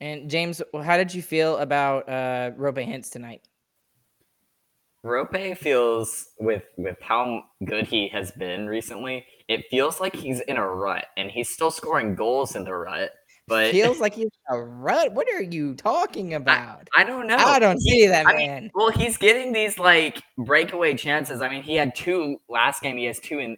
And 0.00 0.28
James, 0.28 0.60
how 0.82 0.96
did 0.96 1.14
you 1.14 1.22
feel 1.22 1.56
about 1.58 2.08
uh 2.08 2.50
Roope 2.58 2.86
Hintz 2.86 3.10
tonight? 3.10 3.42
Rope 5.04 5.34
feels 5.56 6.28
with 6.38 6.62
with 6.76 6.96
how 7.00 7.42
good 7.64 7.86
he 7.86 8.08
has 8.08 8.30
been 8.32 8.66
recently. 8.68 9.24
It 9.48 9.64
feels 9.70 10.00
like 10.00 10.14
he's 10.14 10.40
in 10.40 10.56
a 10.56 10.66
rut, 10.66 11.06
and 11.16 11.30
he's 11.30 11.48
still 11.48 11.70
scoring 11.70 12.14
goals 12.14 12.54
in 12.56 12.64
the 12.64 12.74
rut. 12.74 13.10
But 13.48 13.72
Feels 13.72 13.98
like 13.98 14.14
he's 14.14 14.30
a 14.50 14.58
rut. 14.60 15.12
What 15.14 15.26
are 15.28 15.42
you 15.42 15.74
talking 15.74 16.32
about? 16.42 16.88
I 16.96 17.02
don't 17.04 17.26
know. 17.26 17.36
I 17.36 17.58
don't 17.58 17.78
He- 17.82 17.90
see 18.02 18.06
that, 18.06 18.26
I 18.26 18.36
mean, 18.36 18.46
man. 18.48 18.70
well, 18.74 18.90
he's 18.90 19.16
getting 19.16 19.52
these 19.52 19.78
like 19.78 20.22
breakaway 20.38 20.94
chances. 20.94 21.42
I 21.42 21.48
mean, 21.48 21.62
he 21.62 21.74
had 21.74 21.94
two 21.94 22.40
last 22.48 22.82
game. 22.82 22.96
He 22.96 23.04
has 23.06 23.18
two 23.18 23.38
in. 23.40 23.56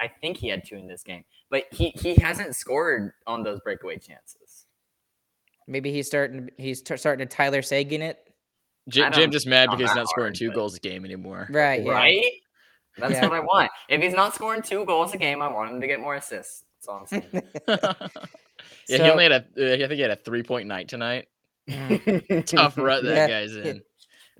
I 0.00 0.08
think 0.08 0.36
he 0.38 0.48
had 0.48 0.64
two 0.64 0.76
in 0.76 0.86
this 0.88 1.02
game, 1.02 1.24
but 1.50 1.64
he 1.72 1.90
he 1.90 2.14
hasn't 2.14 2.56
scored 2.56 3.12
on 3.26 3.42
those 3.42 3.60
breakaway 3.60 3.98
chances. 3.98 4.64
Maybe 5.66 5.92
he's 5.92 6.06
starting. 6.06 6.48
He's 6.56 6.80
t- 6.80 6.96
starting 6.96 7.28
to 7.28 7.34
Tyler 7.36 7.62
Seguin 7.62 8.00
it. 8.02 8.18
J- 8.88 9.02
I 9.02 9.10
Jim 9.10 9.30
just 9.30 9.46
mad 9.46 9.66
because 9.66 9.80
he's 9.80 9.90
that 9.90 9.96
not 9.96 10.08
scoring 10.08 10.28
hard, 10.28 10.36
two 10.36 10.48
but- 10.48 10.54
goals 10.54 10.74
a 10.76 10.80
game 10.80 11.04
anymore. 11.04 11.48
Right. 11.50 11.82
Yeah. 11.84 11.92
Right? 11.92 12.24
That's 12.98 13.12
Yeah. 13.14 13.22
what 13.28 13.32
I 13.32 13.40
want. 13.40 13.70
If 13.88 14.00
he's 14.02 14.14
not 14.14 14.34
scoring 14.34 14.62
two 14.62 14.84
goals 14.84 15.14
a 15.14 15.18
game, 15.18 15.40
I 15.42 15.48
want 15.48 15.70
him 15.72 15.80
to 15.80 15.86
get 15.86 16.00
more 16.00 16.16
assists. 16.16 16.64
That's 16.76 16.88
all 16.88 17.00
I'm 17.00 17.06
saying. 17.06 17.42
yeah, 18.88 19.04
he 19.04 19.10
only 19.10 19.24
had 19.24 19.32
a. 19.32 19.36
Uh, 19.36 19.76
think 19.76 19.92
he 19.92 20.00
had 20.00 20.10
a 20.10 20.16
three 20.16 20.42
point 20.42 20.66
night 20.68 20.88
tonight. 20.88 21.28
Tough 22.46 22.78
rut 22.78 23.04
that 23.04 23.14
Yeah. 23.14 23.28
guy's 23.28 23.54
in. 23.56 23.82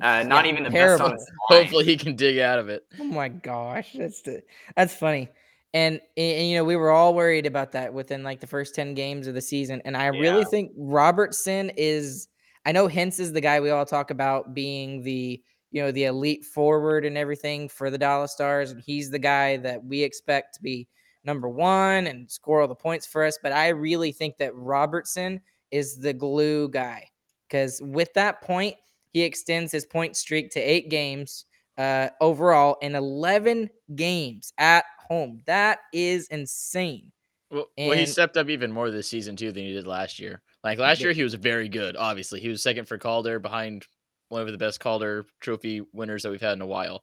Uh, 0.00 0.22
not 0.22 0.44
Yeah, 0.44 0.52
even 0.52 0.64
the 0.64 0.70
terrible. 0.70 0.98
best 0.98 1.10
on 1.10 1.12
his 1.18 1.30
line. 1.50 1.60
Hopefully 1.62 1.84
he 1.84 1.96
can 1.96 2.14
dig 2.16 2.38
out 2.38 2.58
of 2.58 2.68
it. 2.68 2.84
Oh 3.00 3.04
my 3.04 3.28
gosh, 3.28 3.92
that's 3.94 4.22
the, 4.22 4.42
that's 4.76 4.94
funny. 4.94 5.28
And, 5.74 6.00
and 6.16 6.48
you 6.48 6.56
know 6.56 6.64
we 6.64 6.76
were 6.76 6.90
all 6.90 7.14
worried 7.14 7.44
about 7.44 7.72
that 7.72 7.92
within 7.92 8.22
like 8.22 8.40
the 8.40 8.46
first 8.46 8.74
ten 8.74 8.94
games 8.94 9.26
of 9.26 9.34
the 9.34 9.40
season, 9.40 9.82
and 9.84 9.96
I 9.96 10.06
really 10.06 10.44
think 10.44 10.72
Robertson 10.76 11.70
is. 11.76 12.28
I 12.64 12.72
know 12.72 12.88
Hintz 12.88 13.18
is 13.18 13.32
the 13.32 13.40
guy 13.40 13.60
we 13.60 13.70
all 13.70 13.86
talk 13.86 14.10
about 14.10 14.52
being 14.54 15.02
the 15.02 15.42
you 15.70 15.82
know 15.82 15.92
the 15.92 16.04
elite 16.04 16.44
forward 16.44 17.04
and 17.04 17.18
everything 17.18 17.68
for 17.68 17.90
the 17.90 17.98
Dallas 17.98 18.32
Stars, 18.32 18.70
and 18.70 18.82
he's 18.84 19.10
the 19.10 19.18
guy 19.18 19.56
that 19.58 19.84
we 19.84 20.02
expect 20.02 20.54
to 20.54 20.62
be 20.62 20.88
number 21.24 21.48
one 21.48 22.06
and 22.06 22.30
score 22.30 22.62
all 22.62 22.68
the 22.68 22.74
points 22.74 23.06
for 23.06 23.24
us. 23.24 23.38
But 23.42 23.52
I 23.52 23.68
really 23.68 24.12
think 24.12 24.38
that 24.38 24.54
Robertson 24.54 25.40
is 25.70 25.98
the 25.98 26.12
glue 26.12 26.68
guy 26.68 27.08
because 27.48 27.80
with 27.82 28.12
that 28.14 28.40
point, 28.42 28.76
he 29.12 29.22
extends 29.22 29.72
his 29.72 29.86
point 29.86 30.16
streak 30.16 30.50
to 30.52 30.60
eight 30.60 30.88
games 30.88 31.44
uh, 31.76 32.08
overall 32.20 32.76
in 32.82 32.94
11 32.94 33.70
games 33.94 34.52
at 34.58 34.84
home. 35.08 35.40
That 35.46 35.78
is 35.92 36.26
insane. 36.28 37.12
Well, 37.50 37.66
well, 37.78 37.92
he 37.92 38.04
stepped 38.04 38.36
up 38.36 38.50
even 38.50 38.70
more 38.70 38.90
this 38.90 39.08
season 39.08 39.34
too 39.34 39.52
than 39.52 39.64
he 39.64 39.72
did 39.72 39.86
last 39.86 40.18
year. 40.18 40.42
Like 40.62 40.78
last 40.78 41.00
year, 41.00 41.12
he 41.12 41.22
was 41.22 41.32
very 41.34 41.68
good. 41.68 41.96
Obviously, 41.96 42.40
he 42.40 42.48
was 42.48 42.62
second 42.62 42.86
for 42.86 42.98
Calder, 42.98 43.38
behind 43.38 43.86
one 44.28 44.42
of 44.42 44.48
the 44.50 44.58
best 44.58 44.80
Calder 44.80 45.26
Trophy 45.40 45.82
winners 45.92 46.22
that 46.22 46.30
we've 46.30 46.40
had 46.40 46.52
in 46.54 46.60
a 46.62 46.66
while. 46.66 47.02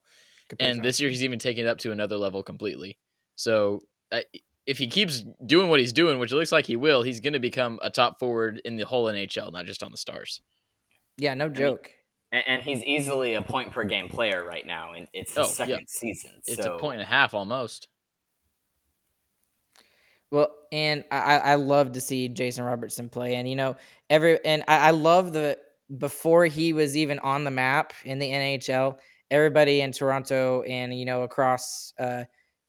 And 0.59 0.83
this 0.83 0.99
year, 0.99 1.09
he's 1.09 1.23
even 1.23 1.39
taken 1.39 1.65
it 1.65 1.69
up 1.69 1.79
to 1.79 1.91
another 1.91 2.17
level 2.17 2.43
completely. 2.43 2.97
So, 3.35 3.81
uh, 4.11 4.21
if 4.67 4.77
he 4.77 4.87
keeps 4.87 5.23
doing 5.45 5.69
what 5.69 5.79
he's 5.79 5.93
doing, 5.93 6.19
which 6.19 6.31
it 6.31 6.35
looks 6.35 6.51
like 6.51 6.65
he 6.65 6.75
will, 6.75 7.01
he's 7.03 7.19
going 7.19 7.33
to 7.33 7.39
become 7.39 7.79
a 7.81 7.89
top 7.89 8.19
forward 8.19 8.61
in 8.65 8.75
the 8.77 8.85
whole 8.85 9.05
NHL, 9.05 9.51
not 9.51 9.65
just 9.65 9.81
on 9.83 9.91
the 9.91 9.97
Stars. 9.97 10.41
yeah, 11.17 11.33
no 11.33 11.49
joke. 11.49 11.91
and, 12.31 12.43
and 12.47 12.61
he's 12.63 12.83
easily 12.83 13.33
a 13.35 13.41
point 13.41 13.71
per 13.71 13.83
game 13.83 14.07
player 14.09 14.43
right 14.43 14.65
now, 14.65 14.93
and 14.93 15.07
it's 15.13 15.31
his 15.31 15.37
Oh, 15.37 15.41
yeah. 15.41 15.47
second 15.75 15.87
season. 15.89 16.31
It's 16.45 16.65
a 16.65 16.77
point 16.77 16.95
and 16.99 17.03
a 17.03 17.11
half 17.11 17.33
almost. 17.33 17.87
Well, 20.31 20.49
and 20.71 21.03
I, 21.11 21.17
I 21.17 21.37
I 21.37 21.55
love 21.55 21.91
to 21.93 22.01
see 22.01 22.27
Jason 22.27 22.63
Robertson 22.65 23.09
play. 23.09 23.35
And, 23.35 23.47
you 23.47 23.55
know, 23.55 23.75
every, 24.09 24.43
and 24.43 24.63
I, 24.67 24.87
I 24.87 24.91
love 24.91 25.31
the, 25.33 25.57
before 25.97 26.45
he 26.45 26.73
was 26.73 26.97
even 26.97 27.19
on 27.19 27.43
the 27.43 27.51
map 27.51 27.93
in 28.03 28.19
the 28.19 28.29
NHL, 28.29 28.97
everybody 29.31 29.81
in 29.81 29.91
Toronto 29.91 30.61
and, 30.63 30.97
you 30.97 31.05
know, 31.05 31.23
across, 31.23 31.93
uh, 31.99 32.23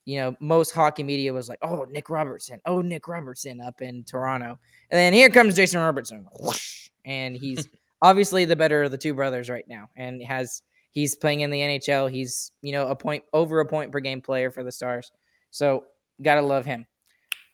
you 0.05 0.19
know, 0.19 0.37
most 0.41 0.71
hockey 0.71 1.03
media 1.03 1.33
was 1.33 1.49
like, 1.49 1.59
oh, 1.63 1.87
Nick 1.91 2.11
Robertson. 2.11 2.61
Oh, 2.67 2.81
Nick 2.81 3.09
Robertson 3.09 3.61
up 3.61 3.81
in 3.81 4.05
Toronto. 4.05 4.59
And 4.91 4.99
then 4.99 5.13
here 5.13 5.31
comes 5.31 5.57
Jason 5.57 5.81
Robertson. 5.81 6.27
Whoosh, 6.41 6.89
and 7.05 7.37
he's 7.37 7.69
obviously 8.03 8.45
the 8.45 8.57
better 8.57 8.85
of 8.85 8.91
the 8.91 8.99
two 8.99 9.15
brothers 9.15 9.51
right 9.51 9.67
now 9.69 9.89
and 9.97 10.23
has, 10.23 10.63
he's 10.93 11.17
playing 11.17 11.41
in 11.41 11.51
the 11.51 11.61
NHL. 11.61 12.11
He's, 12.11 12.53
you 12.63 12.73
know, 12.73 12.87
a 12.89 12.97
point 12.97 13.25
over 13.33 13.61
a 13.61 13.67
point 13.67 13.91
per 13.91 14.01
game 14.01 14.21
player 14.21 14.51
for 14.51 14.63
the 14.63 14.73
Stars. 14.73 15.11
So, 15.51 15.85
gotta 16.23 16.43
love 16.43 16.65
him. 16.65 16.87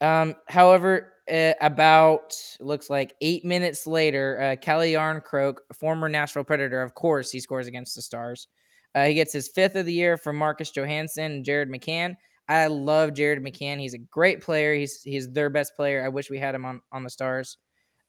Um, 0.01 0.35
however, 0.49 1.12
uh, 1.31 1.53
about 1.61 2.35
looks 2.61 2.91
like 2.91 3.15
eight 3.21 3.45
minutes 3.45 3.87
later, 3.87 4.41
uh, 4.41 4.57
Calle 4.57 4.93
Järnkrok, 4.93 5.59
former 5.73 6.09
Nashville 6.09 6.45
Predator, 6.45 6.83
of 6.83 6.95
course, 6.95 7.31
he 7.31 7.41
scores 7.41 7.67
against 7.67 7.95
the 7.95 8.03
Stars. 8.03 8.49
Uh, 8.95 9.05
he 9.05 9.15
gets 9.15 9.33
his 9.33 9.49
fifth 9.49 9.77
of 9.77 9.87
the 9.87 9.93
year 9.93 10.17
from 10.17 10.37
Marcus 10.37 10.71
Johansson 10.71 11.33
and 11.33 11.45
Jared 11.45 11.71
McCann. 11.71 12.17
I 12.49 12.67
love 12.67 13.15
Jared 13.15 13.43
McCann. 13.43 13.79
He's 13.81 13.95
a 13.95 13.99
great 13.99 14.43
player. 14.43 14.75
He's 14.75 15.01
he's 15.03 15.31
their 15.31 15.49
best 15.49 15.75
player. 15.77 16.05
I 16.05 16.09
wish 16.09 16.29
we 16.29 16.39
had 16.39 16.55
him 16.55 16.65
on 16.65 16.81
on 16.91 17.05
the 17.05 17.11
Stars. 17.11 17.57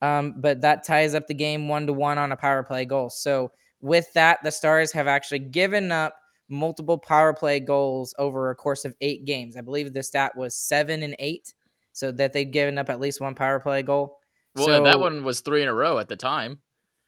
Um, 0.02 0.36
but 0.42 0.60
that 0.62 0.84
ties 0.84 1.16
up 1.16 1.28
the 1.28 1.34
game 1.34 1.70
one 1.70 1.88
to 1.88 1.94
one 1.94 2.18
on 2.18 2.34
a 2.34 2.38
power 2.38 2.64
play 2.64 2.84
goal. 2.84 3.10
So 3.10 3.52
with 3.80 4.12
that, 4.14 4.40
the 4.44 4.52
Stars 4.52 4.92
have 4.92 5.08
actually 5.08 5.40
given 5.40 5.92
up 5.92 6.16
multiple 6.50 6.98
power 6.98 7.34
play 7.34 7.60
goals 7.60 8.14
over 8.18 8.50
a 8.50 8.56
course 8.56 8.86
of 8.86 8.96
eight 9.02 9.26
games. 9.26 9.56
I 9.56 9.62
believe 9.62 9.94
the 9.94 10.04
stat 10.04 10.36
was 10.36 10.56
seven 10.56 11.04
and 11.04 11.16
eight, 11.20 11.54
so 11.94 12.12
that 12.12 12.34
they've 12.34 12.52
given 12.52 12.78
up 12.78 12.90
at 12.90 13.00
least 13.00 13.22
one 13.22 13.36
power 13.36 13.60
play 13.60 13.82
goal. 13.82 14.20
Well, 14.56 14.70
and 14.70 14.86
that 14.86 15.00
one 15.00 15.24
was 15.24 15.42
three 15.42 15.62
in 15.64 15.68
a 15.68 15.74
row 15.74 15.98
at 16.00 16.08
the 16.08 16.16
time. 16.16 16.60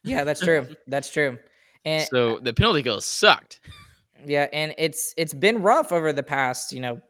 Yeah, 0.03 0.23
that's 0.23 0.39
true. 0.39 0.67
that's 0.87 1.11
true. 1.11 1.37
And 1.83 2.07
So 2.07 2.39
the 2.39 2.53
penalty 2.53 2.81
goals 2.81 3.05
sucked. 3.05 3.59
yeah, 4.25 4.47
and 4.53 4.73
it's 4.77 5.13
it's 5.17 5.33
been 5.33 5.61
rough 5.61 5.91
over 5.91 6.13
the 6.13 6.23
past, 6.23 6.71
you 6.71 6.79
know, 6.79 7.01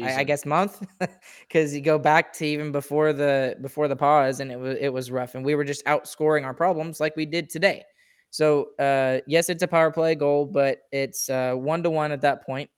I, 0.00 0.18
I 0.18 0.24
guess 0.24 0.46
month, 0.46 0.86
because 1.40 1.74
you 1.74 1.80
go 1.80 1.98
back 1.98 2.32
to 2.34 2.46
even 2.46 2.70
before 2.70 3.12
the 3.12 3.56
before 3.60 3.88
the 3.88 3.96
pause, 3.96 4.38
and 4.38 4.52
it 4.52 4.58
was 4.58 4.76
it 4.80 4.90
was 4.90 5.10
rough, 5.10 5.34
and 5.34 5.44
we 5.44 5.54
were 5.56 5.64
just 5.64 5.84
outscoring 5.86 6.44
our 6.44 6.54
problems 6.54 7.00
like 7.00 7.16
we 7.16 7.26
did 7.26 7.50
today. 7.50 7.82
So 8.30 8.70
uh, 8.78 9.20
yes, 9.26 9.48
it's 9.48 9.62
a 9.62 9.68
power 9.68 9.90
play 9.90 10.14
goal, 10.14 10.46
but 10.46 10.82
it's 10.92 11.28
uh, 11.28 11.54
one 11.54 11.82
to 11.82 11.90
one 11.90 12.12
at 12.12 12.20
that 12.20 12.46
point. 12.46 12.70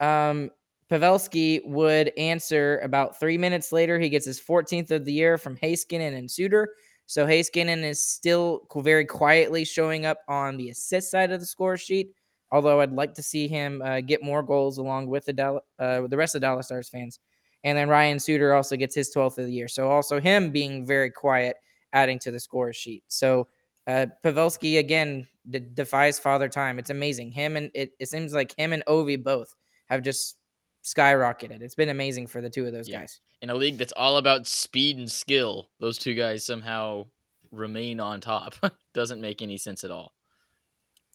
Um, 0.00 0.50
Pavelski 0.90 1.64
would 1.66 2.12
answer 2.16 2.78
about 2.78 3.20
three 3.20 3.36
minutes 3.38 3.72
later. 3.72 3.98
He 3.98 4.08
gets 4.08 4.26
his 4.26 4.40
14th 4.40 4.90
of 4.90 5.04
the 5.04 5.12
year 5.12 5.36
from 5.36 5.56
Heiskanen 5.56 6.16
and 6.16 6.30
Suter. 6.30 6.74
So 7.06 7.26
Heiskanen 7.26 7.82
is 7.82 8.00
still 8.02 8.66
very 8.76 9.04
quietly 9.04 9.64
showing 9.64 10.06
up 10.06 10.18
on 10.28 10.56
the 10.56 10.70
assist 10.70 11.10
side 11.10 11.30
of 11.30 11.40
the 11.40 11.46
score 11.46 11.76
sheet. 11.76 12.10
Although 12.50 12.80
I'd 12.80 12.92
like 12.92 13.14
to 13.14 13.22
see 13.22 13.48
him 13.48 13.82
uh, 13.82 14.00
get 14.00 14.22
more 14.22 14.42
goals 14.42 14.78
along 14.78 15.08
with 15.08 15.26
the 15.26 15.34
Dal- 15.34 15.64
uh, 15.78 16.06
the 16.06 16.16
rest 16.16 16.34
of 16.34 16.40
Dallas 16.40 16.66
Stars 16.66 16.88
fans. 16.88 17.18
And 17.64 17.76
then 17.76 17.88
Ryan 17.88 18.18
Suter 18.18 18.54
also 18.54 18.76
gets 18.76 18.94
his 18.94 19.12
12th 19.14 19.38
of 19.38 19.46
the 19.46 19.52
year. 19.52 19.68
So 19.68 19.90
also 19.90 20.20
him 20.20 20.50
being 20.50 20.86
very 20.86 21.10
quiet, 21.10 21.56
adding 21.92 22.18
to 22.20 22.30
the 22.30 22.40
score 22.40 22.72
sheet. 22.72 23.04
So 23.08 23.48
uh, 23.86 24.06
Pavelski 24.24 24.78
again 24.78 25.26
d- 25.50 25.60
defies 25.74 26.18
father 26.18 26.48
time. 26.48 26.78
It's 26.78 26.90
amazing. 26.90 27.32
Him 27.32 27.56
and 27.56 27.70
it, 27.74 27.92
it 27.98 28.08
seems 28.08 28.32
like 28.32 28.54
him 28.56 28.72
and 28.72 28.84
Ovi 28.86 29.22
both 29.22 29.54
have 29.86 30.02
just 30.02 30.37
skyrocketed. 30.84 31.60
It's 31.62 31.74
been 31.74 31.88
amazing 31.88 32.26
for 32.26 32.40
the 32.40 32.50
two 32.50 32.66
of 32.66 32.72
those 32.72 32.88
Yeah. 32.88 33.00
guys. 33.00 33.20
In 33.42 33.50
a 33.50 33.54
league 33.54 33.78
that's 33.78 33.92
all 33.92 34.16
about 34.16 34.46
speed 34.46 34.98
and 34.98 35.10
skill, 35.10 35.68
those 35.80 35.98
two 35.98 36.14
guys 36.14 36.44
somehow 36.44 37.06
remain 37.52 38.00
on 38.00 38.20
top. 38.20 38.54
Doesn't 38.94 39.20
make 39.20 39.42
any 39.42 39.58
sense 39.58 39.84
at 39.84 39.90
all. 39.90 40.12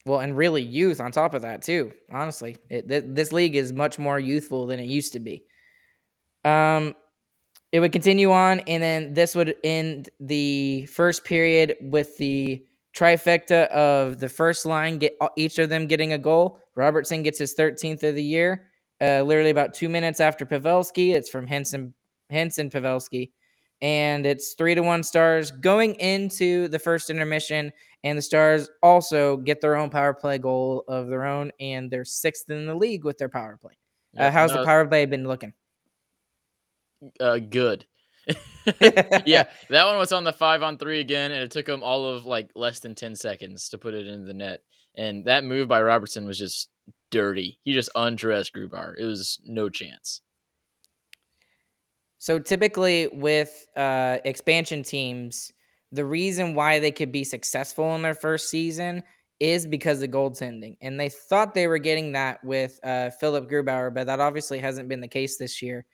Well, 0.05 0.19
and 0.19 0.35
really 0.35 0.61
youth 0.61 0.99
on 0.99 1.11
top 1.11 1.33
of 1.33 1.43
that 1.43 1.61
too. 1.61 1.91
Honestly, 2.11 2.57
it, 2.69 2.87
th- 2.89 3.05
this 3.07 3.31
league 3.31 3.55
is 3.55 3.71
much 3.71 3.97
more 3.97 4.19
youthful 4.19 4.67
than 4.67 4.79
it 4.79 4.85
used 4.87 5.13
to 5.13 5.19
be. 5.19 5.43
Um, 6.43 6.95
it 7.71 7.79
would 7.79 7.91
continue 7.93 8.31
on, 8.31 8.59
and 8.61 8.83
then 8.83 9.13
this 9.13 9.33
would 9.33 9.55
end 9.63 10.09
the 10.19 10.85
first 10.87 11.23
period 11.23 11.75
with 11.81 12.17
the 12.17 12.63
trifecta 12.95 13.67
of 13.69 14.19
the 14.19 14.29
first 14.29 14.65
line 14.65 14.99
get 14.99 15.17
each 15.35 15.57
of 15.57 15.69
them 15.69 15.87
getting 15.87 16.13
a 16.13 16.17
goal. 16.17 16.59
Robertson 16.75 17.23
gets 17.23 17.39
his 17.39 17.55
13th 17.55 18.03
of 18.03 18.13
the 18.15 18.23
year. 18.23 18.69
Uh, 19.03 19.21
literally 19.21 19.49
about 19.49 19.73
two 19.73 19.89
minutes 19.89 20.21
after 20.21 20.45
Pavelski. 20.45 21.13
It's 21.13 21.29
from 21.29 21.45
Henson, 21.45 21.93
Henson 22.29 22.69
Pavelski, 22.69 23.31
and 23.81 24.25
it's 24.25 24.53
three 24.53 24.75
to 24.75 24.81
one 24.81 25.03
Stars 25.03 25.51
going 25.51 25.95
into 25.95 26.69
the 26.69 26.79
first 26.79 27.09
intermission. 27.09 27.73
And 28.05 28.17
the 28.17 28.21
Stars 28.21 28.69
also 28.81 29.37
get 29.37 29.59
their 29.59 29.75
own 29.75 29.89
power 29.89 30.13
play 30.13 30.37
goal 30.37 30.85
of 30.87 31.07
their 31.07 31.25
own, 31.25 31.51
and 31.59 31.91
they're 31.91 32.05
sixth 32.05 32.49
in 32.49 32.65
the 32.65 32.75
league 32.75 33.03
with 33.03 33.17
their 33.17 33.29
power 33.29 33.57
play. 33.61 33.73
Uh, 34.17 34.31
how's 34.31 34.51
no, 34.51 34.59
the 34.59 34.65
power 34.65 34.85
play 34.85 35.05
been 35.05 35.27
looking? 35.27 35.53
uh, 37.19 37.39
good. 37.39 37.85
yeah, 39.25 39.43
that 39.69 39.85
one 39.85 39.97
was 39.97 40.13
on 40.13 40.23
the 40.23 40.31
five 40.31 40.63
on 40.63 40.77
three 40.77 41.01
again, 41.01 41.31
and 41.31 41.43
it 41.43 41.51
took 41.51 41.65
them 41.65 41.83
all 41.83 42.05
of 42.05 42.25
like 42.25 42.49
less 42.55 42.79
than 42.79 42.95
10 42.95 43.15
seconds 43.15 43.69
to 43.69 43.77
put 43.77 43.93
it 43.93 44.07
into 44.07 44.25
the 44.25 44.33
net. 44.33 44.61
And 44.95 45.25
that 45.25 45.43
move 45.43 45.67
by 45.67 45.81
Robertson 45.81 46.25
was 46.25 46.37
just 46.37 46.69
dirty. 47.13 47.59
He 47.63 47.73
just 47.73 47.89
undressed 47.95 48.53
Grubauer. 48.53 48.95
It 48.97 49.05
was 49.05 49.39
no 49.45 49.69
chance. 49.69 50.21
So 52.17 52.39
typically 52.39 53.07
with 53.13 53.65
uh, 53.75 54.17
expansion 54.25 54.81
teams, 54.81 55.51
the 55.91 56.05
reason 56.05 56.55
why 56.55 56.79
they 56.79 56.91
could 56.91 57.11
be 57.11 57.23
successful 57.23 57.95
in 57.95 58.01
their 58.01 58.15
first 58.15 58.49
season 58.49 59.03
is 59.39 59.67
because 59.67 60.01
of 60.01 60.09
goaltending, 60.09 60.77
and 60.81 60.99
they 60.99 61.09
thought 61.09 61.53
they 61.53 61.67
were 61.67 61.77
getting 61.77 62.13
that 62.13 62.41
with 62.43 62.79
uh, 62.83 63.09
Philipp 63.19 63.49
Grubauer, 63.49 63.93
but 63.93 64.07
that 64.07 64.19
obviously 64.19 64.57
hasn't 64.57 64.87
been 64.87 65.01
the 65.01 65.07
case 65.07 65.37
this 65.37 65.61
year, 65.61 65.85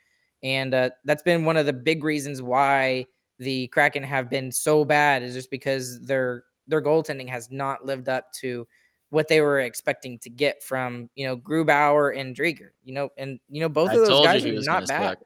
and 0.43 0.73
uh, 0.73 0.91
that's 1.03 1.23
been 1.23 1.45
one 1.45 1.57
of 1.57 1.65
the 1.65 1.73
big 1.73 2.03
reasons 2.03 2.41
why 2.41 3.05
the 3.39 3.67
Kraken 3.67 4.03
have 4.03 4.29
been 4.29 4.51
so 4.51 4.85
bad 4.85 5.23
is 5.23 5.33
just 5.33 5.49
because 5.49 5.99
their 6.05 6.43
their 6.67 6.81
goaltending 6.81 7.27
has 7.27 7.49
not 7.49 7.85
lived 7.85 8.07
up 8.07 8.31
to 8.41 8.67
what 9.09 9.27
they 9.27 9.41
were 9.41 9.59
expecting 9.61 10.19
to 10.19 10.29
get 10.29 10.61
from 10.63 11.09
you 11.15 11.25
know 11.27 11.35
Grubauer 11.37 12.17
and 12.17 12.35
Driedger, 12.35 12.69
you 12.83 12.93
know, 12.93 13.09
and 13.17 13.39
you 13.49 13.61
know 13.61 13.69
both 13.69 13.89
I 13.89 13.95
of 13.95 14.05
those 14.05 14.25
guys 14.25 14.45
are 14.45 14.51
not 14.61 14.87
bad. 14.87 15.17
suck. 15.17 15.19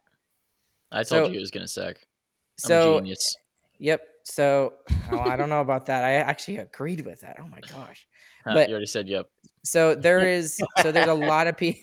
I 0.92 0.98
told 0.98 1.08
So- 1.08 1.26
you 1.28 1.34
he 1.34 1.40
was 1.40 1.52
gonna 1.52 1.68
suck. 1.68 1.96
I'm 1.98 2.70
So 2.70 3.00
genius. 3.00 3.36
Yep. 3.80 4.02
So 4.24 4.74
oh, 5.12 5.20
I 5.20 5.36
don't 5.36 5.50
know 5.50 5.62
about 5.62 5.86
that. 5.88 6.04
I 6.04 6.14
actually 6.14 6.58
agreed 6.58 7.06
with 7.06 7.22
that. 7.22 7.38
Oh 7.40 7.48
my 7.48 7.60
gosh. 7.62 8.06
Huh, 8.46 8.56
but- 8.56 8.68
you 8.68 8.74
already 8.74 8.88
said 8.88 9.08
yep. 9.08 9.28
So 9.64 9.96
there 9.96 10.20
is. 10.28 10.62
So 10.82 10.92
there's 10.92 11.08
a 11.08 11.14
lot 11.14 11.48
of 11.48 11.56
people. 11.56 11.82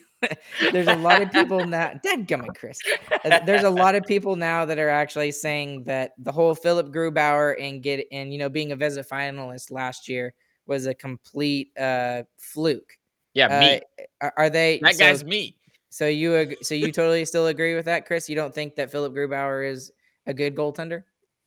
there's 0.72 0.86
a 0.88 0.96
lot 0.96 1.22
of 1.22 1.32
people 1.32 1.64
now. 1.66 1.92
Dadgummit, 2.04 2.54
Chris. 2.54 2.78
Uh, 3.24 3.40
There's 3.46 3.62
a 3.64 3.70
lot 3.70 3.94
of 3.94 4.04
people 4.04 4.36
now 4.36 4.66
that 4.66 4.78
are 4.78 4.90
actually 4.90 5.32
saying 5.32 5.84
that 5.84 6.10
the 6.18 6.30
whole 6.30 6.54
Philipp 6.54 6.88
Grubauer 6.88 7.54
and 7.58 7.82
get 7.82 8.06
and 8.12 8.30
you 8.30 8.38
know 8.38 8.50
being 8.50 8.72
a 8.72 8.76
Vezina 8.76 9.08
finalist 9.08 9.70
last 9.70 10.10
year 10.10 10.34
was 10.70 10.86
a 10.86 10.94
complete 10.94 11.78
uh 11.78 12.22
fluke. 12.38 12.96
Yeah, 13.34 13.60
me. 13.60 13.80
Uh, 13.98 14.04
are, 14.22 14.34
are 14.38 14.50
they? 14.50 14.78
that 14.82 14.94
so, 14.94 15.04
guy's 15.04 15.24
me. 15.24 15.56
So 15.90 16.06
you 16.06 16.36
ag- 16.36 16.64
so 16.64 16.74
you 16.74 16.92
totally 17.00 17.26
still 17.26 17.48
agree 17.48 17.74
with 17.74 17.84
that, 17.84 18.06
Chris? 18.06 18.30
You 18.30 18.36
don't 18.36 18.54
think 18.54 18.76
that 18.76 18.90
Philipp 18.90 19.12
Grubauer 19.12 19.68
is 19.70 19.92
a 20.26 20.32
good 20.32 20.56
goaltender? 20.56 21.02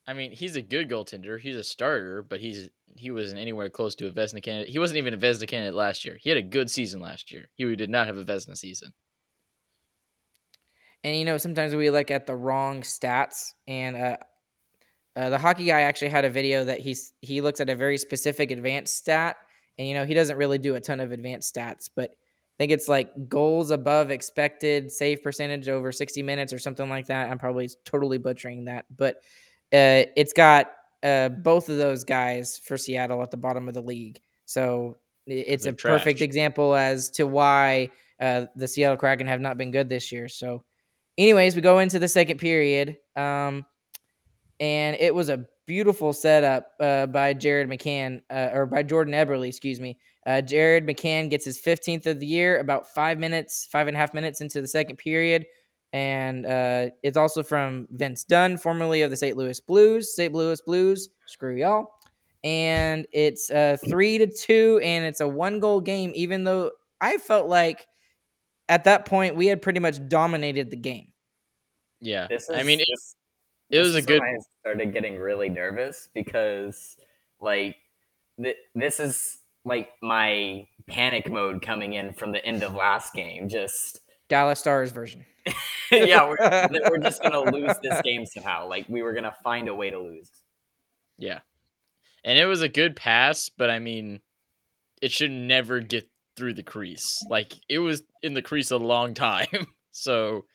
I 0.06 0.14
mean, 0.14 0.32
he's 0.32 0.58
a 0.58 0.62
good 0.62 0.90
goaltender. 0.90 1.40
He's 1.40 1.56
a 1.56 1.64
starter, 1.64 2.22
but 2.22 2.40
he's 2.40 2.70
he 2.96 3.10
wasn't 3.10 3.40
anywhere 3.40 3.70
close 3.70 3.96
to 3.96 4.08
a 4.08 4.12
Vezina 4.12 4.44
candidate. 4.44 4.70
He 4.70 4.78
wasn't 4.78 4.98
even 4.98 5.14
a 5.14 5.18
Vezina 5.18 5.48
candidate 5.48 5.74
last 5.74 6.06
year. 6.06 6.18
He 6.22 6.30
had 6.30 6.38
a 6.38 6.44
good 6.44 6.70
season 6.70 7.02
last 7.02 7.32
year. 7.32 7.50
He 7.56 7.76
did 7.76 7.90
not 7.90 8.06
have 8.06 8.18
a 8.18 8.26
Vezina 8.26 8.56
season. 8.56 8.94
And 11.04 11.18
you 11.18 11.26
know, 11.26 11.38
sometimes 11.38 11.74
we 11.74 11.90
look 11.90 12.12
at 12.12 12.28
the 12.28 12.36
wrong 12.36 12.82
stats. 12.82 13.54
And 13.68 13.96
uh, 13.96 14.18
uh, 15.16 15.30
the 15.30 15.38
hockey 15.38 15.66
guy 15.66 15.82
actually 15.82 16.10
had 16.10 16.26
a 16.26 16.30
video 16.30 16.64
that 16.66 16.80
he's 16.80 17.14
he 17.22 17.42
looks 17.42 17.60
at 17.60 17.70
a 17.70 17.76
very 17.76 17.98
specific 17.98 18.52
advanced 18.52 18.98
stat, 18.98 19.38
and 19.78 19.88
you 19.88 19.94
know 19.94 20.06
he 20.06 20.14
doesn't 20.14 20.38
really 20.38 20.58
do 20.58 20.76
a 20.76 20.82
ton 20.82 21.00
of 21.00 21.12
advanced 21.12 21.54
stats, 21.54 21.90
but 21.96 22.12
I 22.12 22.56
think 22.60 22.72
it's 22.72 22.88
like 22.88 23.12
goals 23.28 23.72
above 23.72 24.12
expected 24.12 24.92
save 24.92 25.24
percentage 25.24 25.70
over 25.70 25.92
60 25.92 26.22
minutes 26.22 26.54
or 26.54 26.60
something 26.60 26.88
like 26.88 27.08
that. 27.08 27.30
I'm 27.30 27.40
probably 27.40 27.70
totally 27.84 28.20
butchering 28.20 28.66
that, 28.66 28.86
but 28.96 29.16
uh, 29.74 30.06
it's 30.16 30.34
got 30.34 30.72
uh, 31.02 31.30
both 31.30 31.70
of 31.70 31.78
those 31.78 32.04
guys 32.04 32.60
for 32.64 32.78
Seattle 32.78 33.22
at 33.24 33.32
the 33.32 33.38
bottom 33.38 33.68
of 33.68 33.74
the 33.74 33.82
league. 33.82 34.20
So 34.46 34.98
it's 35.26 35.64
They're 35.64 35.74
a 35.74 35.76
perfect 35.76 36.22
example 36.22 36.76
as 36.76 37.10
to 37.12 37.26
why 37.26 37.90
uh, 38.20 38.46
the 38.56 38.68
Seattle 38.68 38.98
Kraken 38.98 39.28
have 39.28 39.42
not 39.42 39.58
been 39.58 39.72
good 39.72 39.90
this 39.90 40.12
year. 40.12 40.28
So, 40.28 40.64
anyways, 41.18 41.56
we 41.56 41.62
go 41.62 41.80
into 41.80 42.00
the 42.00 42.08
second 42.08 42.38
period, 42.40 42.98
um, 43.16 43.66
and 44.64 44.96
it 44.98 45.14
was 45.14 45.28
a 45.28 45.46
beautiful 45.66 46.14
setup 46.14 46.72
uh, 46.80 47.06
by 47.08 47.34
Jared 47.34 47.70
McCann 47.70 48.22
uh, 48.30 48.50
or 48.54 48.66
by 48.66 48.82
Jordan 48.82 49.14
Eberle, 49.14 49.46
excuse 49.46 49.82
me. 49.82 49.98
Uh, 50.26 50.40
Jared 50.40 50.88
McCann 50.88 51.30
gets 51.30 51.44
his 51.44 51.60
15th 51.60 52.06
of 52.06 52.22
the 52.22 52.26
year 52.26 52.60
about 52.60 52.88
five 52.94 53.20
minutes, 53.20 53.68
five 53.70 53.90
and 53.90 53.98
a 53.98 54.00
half 54.00 54.14
minutes 54.14 54.40
into 54.40 54.62
the 54.62 54.68
second 54.68 54.96
period. 54.96 55.46
And 55.92 56.46
uh, 56.46 56.92
it's 57.04 57.18
also 57.18 57.44
from 57.44 57.90
Vince 57.92 58.24
Dunn, 58.24 58.58
formerly 58.58 59.02
of 59.02 59.12
the 59.12 59.18
St. 59.18 59.36
Louis 59.36 59.60
Blues. 59.60 60.16
St. 60.16 60.34
Louis 60.34 60.62
Blues, 60.62 61.10
screw 61.26 61.58
y'all. 61.58 61.90
And 62.46 63.06
it's 63.12 63.52
uh, 63.52 63.76
three 63.86 64.18
to 64.18 64.28
two, 64.28 64.80
and 64.82 65.04
it's 65.04 65.20
a 65.20 65.28
one 65.28 65.60
goal 65.60 65.82
game, 65.82 66.14
even 66.16 66.46
though 66.46 66.72
I 67.02 67.18
felt 67.18 67.50
like 67.50 67.86
at 68.70 68.86
that 68.86 69.06
point 69.06 69.36
we 69.36 69.48
had 69.48 69.62
pretty 69.62 69.82
much 69.82 70.08
dominated 70.08 70.72
the 70.72 70.78
game. 70.78 71.10
Yeah, 72.00 72.28
This 72.30 72.44
is, 72.44 72.58
I 72.58 72.64
mean, 72.64 72.80
it, 72.80 72.88
this, 72.90 73.16
it 73.70 73.80
was 73.80 73.96
a 73.96 74.02
good. 74.02 74.22
I 74.22 74.38
started 74.60 74.94
getting 74.94 75.18
really 75.18 75.50
nervous 75.50 76.10
because, 76.14 76.96
like, 77.40 77.76
th- 78.42 78.58
this 78.76 79.00
is 79.00 79.40
like 79.66 79.90
my 80.02 80.68
panic 80.88 81.32
mode 81.32 81.62
coming 81.62 81.94
in 81.94 82.14
from 82.14 82.32
the 82.32 82.46
end 82.46 82.64
of 82.64 82.74
last 82.74 83.14
game. 83.14 83.50
Just 83.50 84.02
Dallas 84.30 84.60
Stars 84.60 84.92
version. 84.92 85.26
yeah, 85.92 86.28
we're, 86.28 86.70
we're 86.90 86.98
just 86.98 87.22
gonna 87.22 87.40
lose 87.52 87.76
this 87.82 88.02
game 88.02 88.26
somehow. 88.26 88.68
Like 88.68 88.88
we 88.90 89.02
were 89.02 89.14
gonna 89.14 89.36
find 89.44 89.68
a 89.68 89.76
way 89.76 89.90
to 89.90 90.00
lose. 90.00 90.30
Yeah, 91.18 91.40
and 92.24 92.38
it 92.38 92.46
was 92.46 92.62
a 92.62 92.70
good 92.70 92.96
pass, 92.96 93.50
but 93.50 93.70
I 93.70 93.80
mean, 93.80 94.22
it 95.02 95.12
should 95.12 95.32
never 95.32 95.80
get 95.80 96.10
through 96.36 96.56
the 96.56 96.64
crease. 96.64 97.24
Like 97.30 97.54
it 97.70 97.80
was 97.80 98.04
in 98.22 98.34
the 98.34 98.42
crease 98.42 98.72
a 98.72 98.78
long 98.78 99.14
time, 99.14 99.68
so 99.92 100.46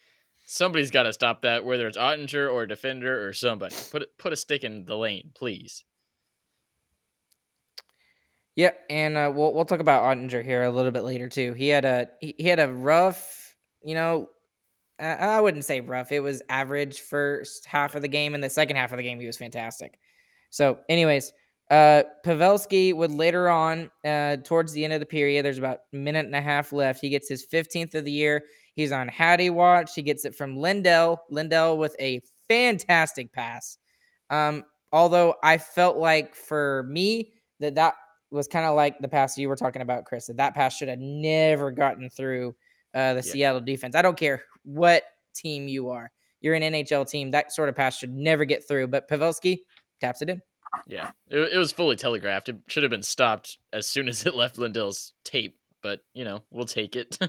somebody's 0.48 0.90
got 0.90 1.02
to 1.04 1.12
stop 1.12 1.42
that. 1.42 1.64
Whether 1.64 1.87
it's 1.87 1.98
Oettinger 1.98 2.52
or 2.52 2.66
defender 2.66 3.26
or 3.26 3.32
somebody, 3.32 3.76
put 3.90 4.08
put 4.18 4.32
a 4.32 4.37
stick 4.37 4.64
in 4.64 4.84
the 4.84 4.96
lane, 4.96 5.30
please. 5.34 5.84
Yep, 8.56 8.80
and 8.90 9.16
uh, 9.16 9.30
we'll 9.32 9.54
we'll 9.54 9.66
talk 9.66 9.80
about 9.80 10.02
Oettinger 10.02 10.44
here 10.44 10.64
a 10.64 10.70
little 10.70 10.90
bit 10.90 11.04
later 11.04 11.28
too. 11.28 11.52
He 11.52 11.68
had 11.68 11.84
a 11.84 12.08
he, 12.20 12.34
he 12.38 12.48
had 12.48 12.58
a 12.58 12.72
rough, 12.72 13.54
you 13.84 13.94
know, 13.94 14.28
I, 14.98 15.14
I 15.14 15.40
wouldn't 15.40 15.64
say 15.64 15.80
rough. 15.80 16.11
It 16.11 16.20
was 16.20 16.42
average 16.48 17.00
first 17.00 17.66
half 17.66 17.94
of 17.94 18.02
the 18.02 18.08
game, 18.08 18.34
and 18.34 18.42
the 18.42 18.50
second 18.50 18.76
half 18.76 18.90
of 18.90 18.96
the 18.96 19.04
game 19.04 19.20
he 19.20 19.26
was 19.26 19.37
fantastic. 19.37 19.98
So, 20.50 20.78
anyways, 20.88 21.32
uh, 21.70 22.04
Pavelski 22.24 22.94
would 22.94 23.12
later 23.12 23.50
on, 23.50 23.90
uh, 24.04 24.38
towards 24.38 24.72
the 24.72 24.82
end 24.82 24.94
of 24.94 25.00
the 25.00 25.06
period, 25.06 25.44
there's 25.44 25.58
about 25.58 25.80
a 25.92 25.96
minute 25.96 26.24
and 26.24 26.34
a 26.34 26.40
half 26.40 26.72
left. 26.72 27.00
He 27.00 27.11
gets 27.11 27.28
his 27.28 27.46
15th 27.46 27.94
of 27.94 28.06
the 28.06 28.12
year. 28.12 28.44
He's 28.78 28.92
on 28.92 29.08
Hattie 29.08 29.50
watch. 29.50 29.96
He 29.96 30.02
gets 30.02 30.24
it 30.24 30.36
from 30.36 30.56
Lindell. 30.56 31.24
Lindell 31.30 31.78
with 31.78 31.96
a 31.98 32.22
fantastic 32.48 33.32
pass. 33.32 33.76
Um, 34.30 34.64
although 34.92 35.34
I 35.42 35.58
felt 35.58 35.96
like 35.96 36.36
for 36.36 36.84
me 36.84 37.32
that 37.58 37.74
that 37.74 37.94
was 38.30 38.46
kind 38.46 38.64
of 38.66 38.76
like 38.76 38.96
the 39.00 39.08
pass 39.08 39.36
you 39.36 39.48
were 39.48 39.56
talking 39.56 39.82
about, 39.82 40.04
Chris. 40.04 40.28
That 40.28 40.36
that 40.36 40.54
pass 40.54 40.76
should 40.76 40.86
have 40.86 41.00
never 41.00 41.72
gotten 41.72 42.08
through 42.08 42.54
uh, 42.94 43.14
the 43.14 43.16
Yeah. 43.16 43.32
Seattle 43.32 43.60
defense. 43.62 43.96
I 43.96 44.02
don't 44.02 44.16
care 44.16 44.44
what 44.62 45.02
team 45.34 45.66
you 45.66 45.88
are. 45.90 46.12
You're 46.40 46.54
an 46.54 46.62
NHL 46.62 47.10
team. 47.10 47.32
That 47.32 47.52
sort 47.52 47.68
of 47.68 47.74
pass 47.74 47.98
should 47.98 48.14
never 48.14 48.44
get 48.44 48.68
through. 48.68 48.86
But 48.86 49.10
Pavelski 49.10 49.58
taps 50.00 50.22
it 50.22 50.30
in. 50.30 50.40
Yeah, 50.86 51.10
it, 51.30 51.52
it 51.52 51.58
was 51.58 51.72
fully 51.72 51.96
telegraphed. 51.96 52.48
It 52.48 52.58
should 52.68 52.84
have 52.84 52.90
been 52.90 53.02
stopped 53.02 53.58
as 53.72 53.88
soon 53.88 54.06
as 54.06 54.24
it 54.24 54.36
left 54.36 54.56
Lindell's 54.56 55.14
tape, 55.24 55.58
but 55.82 55.98
you 56.14 56.24
know, 56.24 56.44
we'll 56.52 56.64
take 56.64 56.94
it. 56.94 57.18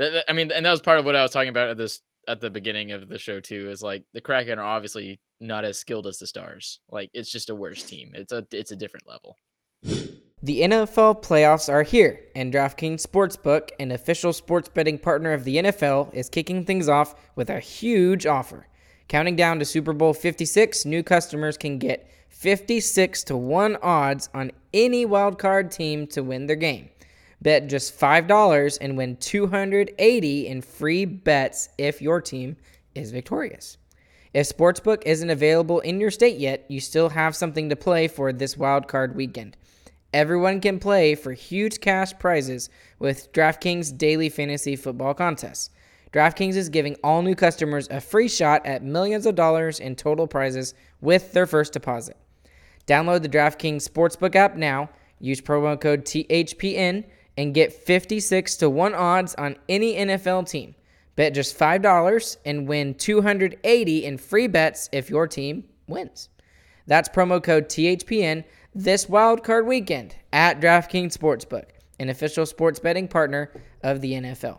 I 0.00 0.32
mean, 0.32 0.50
and 0.50 0.64
that 0.64 0.70
was 0.70 0.80
part 0.80 0.98
of 0.98 1.04
what 1.04 1.16
I 1.16 1.22
was 1.22 1.30
talking 1.30 1.48
about 1.48 1.68
at 1.68 1.76
this 1.76 2.00
at 2.28 2.40
the 2.40 2.50
beginning 2.50 2.92
of 2.92 3.08
the 3.08 3.18
show 3.18 3.40
too. 3.40 3.70
Is 3.70 3.82
like 3.82 4.04
the 4.12 4.20
Kraken 4.20 4.58
are 4.58 4.64
obviously 4.64 5.20
not 5.40 5.64
as 5.64 5.78
skilled 5.78 6.06
as 6.06 6.18
the 6.18 6.26
Stars. 6.26 6.80
Like 6.90 7.10
it's 7.12 7.30
just 7.30 7.50
a 7.50 7.54
worse 7.54 7.82
team. 7.82 8.12
It's 8.14 8.32
a 8.32 8.46
it's 8.52 8.72
a 8.72 8.76
different 8.76 9.06
level. 9.08 9.36
The 10.42 10.62
NFL 10.62 11.22
playoffs 11.22 11.70
are 11.70 11.82
here, 11.82 12.18
and 12.34 12.50
DraftKings 12.50 13.06
Sportsbook, 13.06 13.70
an 13.78 13.92
official 13.92 14.32
sports 14.32 14.70
betting 14.70 14.98
partner 14.98 15.32
of 15.32 15.44
the 15.44 15.56
NFL, 15.56 16.14
is 16.14 16.30
kicking 16.30 16.64
things 16.64 16.88
off 16.88 17.14
with 17.36 17.50
a 17.50 17.60
huge 17.60 18.24
offer. 18.24 18.66
Counting 19.08 19.36
down 19.36 19.58
to 19.58 19.66
Super 19.66 19.92
Bowl 19.92 20.14
56, 20.14 20.86
new 20.86 21.02
customers 21.02 21.58
can 21.58 21.76
get 21.76 22.10
56 22.28 23.22
to 23.24 23.36
1 23.36 23.76
odds 23.82 24.30
on 24.32 24.50
any 24.72 25.04
wildcard 25.04 25.70
team 25.70 26.06
to 26.06 26.22
win 26.22 26.46
their 26.46 26.56
game. 26.56 26.88
Bet 27.42 27.68
just 27.68 27.98
$5 27.98 28.78
and 28.80 28.96
win 28.96 29.16
280 29.16 30.46
in 30.46 30.60
free 30.60 31.04
bets 31.04 31.68
if 31.78 32.02
your 32.02 32.20
team 32.20 32.56
is 32.94 33.10
victorious. 33.10 33.78
If 34.32 34.48
Sportsbook 34.48 35.02
isn't 35.06 35.30
available 35.30 35.80
in 35.80 36.00
your 36.00 36.10
state 36.10 36.38
yet, 36.38 36.64
you 36.68 36.80
still 36.80 37.08
have 37.08 37.34
something 37.34 37.68
to 37.68 37.76
play 37.76 38.06
for 38.08 38.32
this 38.32 38.54
wildcard 38.54 39.14
weekend. 39.14 39.56
Everyone 40.12 40.60
can 40.60 40.78
play 40.78 41.14
for 41.14 41.32
huge 41.32 41.80
cash 41.80 42.12
prizes 42.18 42.68
with 42.98 43.32
DraftKings 43.32 43.96
Daily 43.96 44.28
Fantasy 44.28 44.76
Football 44.76 45.14
Contests. 45.14 45.70
DraftKings 46.12 46.56
is 46.56 46.68
giving 46.68 46.96
all 47.04 47.22
new 47.22 47.36
customers 47.36 47.88
a 47.90 48.00
free 48.00 48.28
shot 48.28 48.66
at 48.66 48.82
millions 48.82 49.26
of 49.26 49.36
dollars 49.36 49.78
in 49.78 49.94
total 49.94 50.26
prizes 50.26 50.74
with 51.00 51.32
their 51.32 51.46
first 51.46 51.72
deposit. 51.72 52.16
Download 52.86 53.22
the 53.22 53.28
DraftKings 53.28 53.88
Sportsbook 53.88 54.34
app 54.34 54.56
now, 54.56 54.90
use 55.20 55.40
promo 55.40 55.80
code 55.80 56.04
THPN, 56.04 57.04
and 57.40 57.54
get 57.54 57.72
56 57.72 58.56
to 58.56 58.68
1 58.68 58.94
odds 58.94 59.34
on 59.36 59.56
any 59.66 59.94
NFL 59.94 60.46
team. 60.46 60.74
Bet 61.16 61.32
just 61.32 61.58
$5 61.58 62.36
and 62.44 62.68
win 62.68 62.92
280 62.92 64.04
in 64.04 64.18
free 64.18 64.46
bets 64.46 64.90
if 64.92 65.08
your 65.08 65.26
team 65.26 65.64
wins. 65.86 66.28
That's 66.86 67.08
promo 67.08 67.42
code 67.42 67.70
THPN 67.70 68.44
this 68.74 69.06
wildcard 69.06 69.64
weekend 69.64 70.16
at 70.34 70.60
DraftKings 70.60 71.16
Sportsbook, 71.16 71.64
an 71.98 72.10
official 72.10 72.44
sports 72.44 72.78
betting 72.78 73.08
partner 73.08 73.50
of 73.82 74.02
the 74.02 74.12
NFL. 74.12 74.58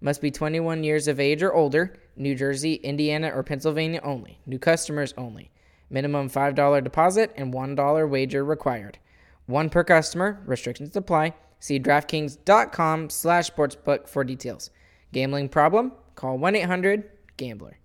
Must 0.00 0.20
be 0.20 0.32
21 0.32 0.82
years 0.82 1.06
of 1.06 1.20
age 1.20 1.40
or 1.40 1.54
older, 1.54 1.94
New 2.16 2.34
Jersey, 2.34 2.74
Indiana, 2.74 3.30
or 3.32 3.44
Pennsylvania 3.44 4.00
only. 4.02 4.40
New 4.44 4.58
customers 4.58 5.14
only. 5.16 5.52
Minimum 5.88 6.30
$5 6.30 6.82
deposit 6.82 7.32
and 7.36 7.54
$1 7.54 8.08
wager 8.08 8.44
required. 8.44 8.98
One 9.46 9.70
per 9.70 9.84
customer. 9.84 10.42
Restrictions 10.46 10.96
apply. 10.96 11.34
See 11.62 11.78
DraftKings.com 11.78 13.08
slash 13.08 13.48
sportsbook 13.48 14.08
for 14.08 14.24
details. 14.24 14.70
Gambling 15.12 15.48
problem? 15.48 15.92
Call 16.16 16.36
1-800-GAMBLER. 16.36 17.78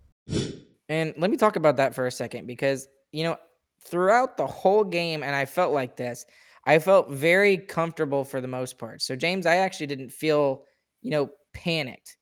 And 0.90 1.13
let 1.16 1.30
me 1.30 1.38
talk 1.38 1.58
about 1.58 1.78
that 1.78 1.94
for 1.94 2.08
a 2.08 2.12
second 2.12 2.48
because, 2.48 2.88
you 3.12 3.24
know, 3.24 3.38
throughout 3.86 4.36
the 4.36 4.48
whole 4.48 4.84
game, 4.84 5.22
and 5.22 5.36
I 5.36 5.46
felt 5.46 5.74
like 5.74 5.96
this, 5.96 6.26
I 6.66 6.80
felt 6.80 7.12
very 7.12 7.56
comfortable 7.56 8.24
for 8.24 8.42
the 8.42 8.48
most 8.48 8.80
part. 8.80 9.04
So, 9.04 9.16
James, 9.16 9.46
I 9.46 9.58
actually 9.58 9.86
didn't 9.86 10.12
feel, 10.12 10.63
you 11.04 11.12
know, 11.12 11.30
panicked. 11.54 12.18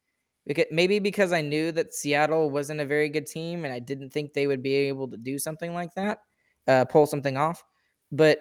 Maybe 0.72 1.00
because 1.00 1.32
I 1.32 1.40
knew 1.40 1.72
that 1.72 1.94
Seattle 1.94 2.50
wasn't 2.50 2.82
a 2.82 2.86
very 2.86 3.08
good 3.08 3.28
team 3.28 3.64
and 3.64 3.74
I 3.74 3.80
didn't 3.80 4.10
think 4.10 4.34
they 4.34 4.48
would 4.48 4.62
be 4.62 4.76
able 4.76 5.08
to 5.08 5.16
do 5.16 5.40
something 5.40 5.74
like 5.74 5.94
that, 5.96 6.18
uh, 6.68 6.84
pull 6.84 7.06
something 7.06 7.38
off. 7.38 7.64
But 8.12 8.40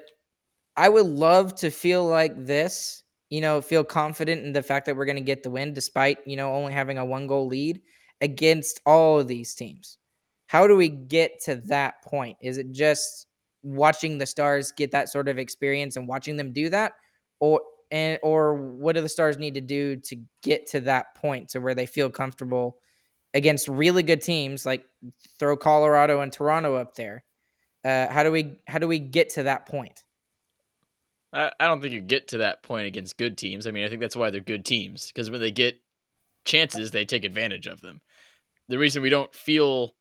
I 0.76 0.88
would 0.88 1.06
love 1.06 1.54
to 1.56 1.70
feel 1.70 2.04
like 2.04 2.44
this, 2.44 3.03
you 3.30 3.40
know, 3.40 3.60
feel 3.60 3.84
confident 3.84 4.44
in 4.44 4.52
the 4.52 4.62
fact 4.62 4.86
that 4.86 4.96
we're 4.96 5.04
going 5.04 5.16
to 5.16 5.22
get 5.22 5.42
the 5.42 5.50
win 5.50 5.72
despite, 5.72 6.18
you 6.26 6.36
know, 6.36 6.52
only 6.54 6.72
having 6.72 6.98
a 6.98 7.04
one 7.04 7.26
goal 7.26 7.46
lead 7.46 7.80
against 8.20 8.80
all 8.86 9.18
of 9.18 9.28
these 9.28 9.54
teams. 9.54 9.98
How 10.46 10.66
do 10.66 10.76
we 10.76 10.88
get 10.88 11.40
to 11.44 11.56
that 11.66 12.02
point? 12.04 12.36
Is 12.40 12.58
it 12.58 12.70
just 12.70 13.26
watching 13.62 14.18
the 14.18 14.26
stars 14.26 14.72
get 14.72 14.92
that 14.92 15.08
sort 15.08 15.28
of 15.28 15.38
experience 15.38 15.96
and 15.96 16.06
watching 16.06 16.36
them 16.36 16.52
do 16.52 16.68
that? 16.70 16.92
Or 17.40 17.60
and 17.90 18.18
or 18.22 18.54
what 18.54 18.94
do 18.94 19.00
the 19.00 19.08
stars 19.08 19.38
need 19.38 19.54
to 19.54 19.60
do 19.60 19.96
to 19.96 20.16
get 20.42 20.66
to 20.68 20.80
that 20.80 21.14
point 21.16 21.48
to 21.50 21.60
where 21.60 21.74
they 21.74 21.86
feel 21.86 22.10
comfortable 22.10 22.78
against 23.34 23.68
really 23.68 24.02
good 24.02 24.20
teams 24.20 24.64
like 24.64 24.84
throw 25.38 25.56
Colorado 25.56 26.20
and 26.20 26.32
Toronto 26.32 26.76
up 26.76 26.94
there? 26.94 27.24
Uh, 27.84 28.08
how 28.08 28.22
do 28.22 28.30
we 28.30 28.58
how 28.66 28.78
do 28.78 28.88
we 28.88 28.98
get 28.98 29.30
to 29.30 29.42
that 29.44 29.66
point? 29.66 30.02
I, 31.34 31.66
don't 31.66 31.80
think 31.80 31.92
you 31.92 32.00
get 32.00 32.28
to 32.28 32.38
that 32.38 32.62
point 32.62 32.86
against 32.86 33.16
good 33.16 33.36
teams. 33.36 33.66
I 33.66 33.72
mean, 33.72 33.84
I 33.84 33.88
think 33.88 34.00
that's 34.00 34.16
why 34.16 34.30
they're 34.30 34.40
good 34.40 34.64
teams 34.64 35.08
because 35.08 35.30
when 35.30 35.40
they 35.40 35.50
get 35.50 35.80
chances, 36.44 36.90
they 36.90 37.04
take 37.04 37.24
advantage 37.24 37.66
of 37.66 37.80
them. 37.80 38.00
The 38.68 38.78
reason 38.78 39.02
we 39.02 39.10
don't 39.10 39.34
feel 39.34 39.94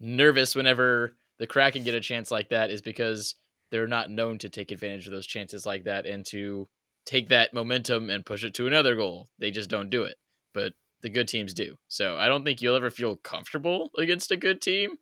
nervous 0.00 0.54
whenever 0.54 1.16
the 1.38 1.46
Kraken 1.46 1.84
get 1.84 1.94
a 1.94 2.00
chance 2.00 2.30
like 2.30 2.48
that 2.48 2.70
is 2.70 2.80
because 2.80 3.34
they're 3.70 3.86
not 3.86 4.10
known 4.10 4.38
to 4.38 4.48
take 4.48 4.70
advantage 4.72 5.06
of 5.06 5.12
those 5.12 5.26
chances 5.26 5.66
like 5.66 5.84
that 5.84 6.06
and 6.06 6.24
to 6.26 6.68
take 7.04 7.28
that 7.28 7.52
momentum 7.52 8.10
and 8.10 8.26
push 8.26 8.42
it 8.42 8.54
to 8.54 8.66
another 8.66 8.96
goal. 8.96 9.28
They 9.38 9.50
just 9.50 9.70
don't 9.70 9.90
do 9.90 10.04
it. 10.04 10.16
But 10.54 10.72
the 11.02 11.10
good 11.10 11.28
teams 11.28 11.52
do. 11.54 11.76
So 11.88 12.16
I 12.16 12.28
don't 12.28 12.44
think 12.44 12.62
you'll 12.62 12.76
ever 12.76 12.90
feel 12.90 13.16
comfortable 13.16 13.90
against 13.98 14.32
a 14.32 14.36
good 14.36 14.62
team. 14.62 14.96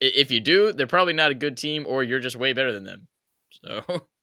If 0.00 0.30
you 0.30 0.40
do, 0.40 0.72
they're 0.72 0.86
probably 0.86 1.12
not 1.12 1.32
a 1.32 1.34
good 1.34 1.56
team 1.56 1.84
or 1.86 2.04
you're 2.04 2.20
just 2.20 2.36
way 2.36 2.52
better 2.52 2.72
than 2.72 2.84
them. 2.84 3.08
So 3.50 4.06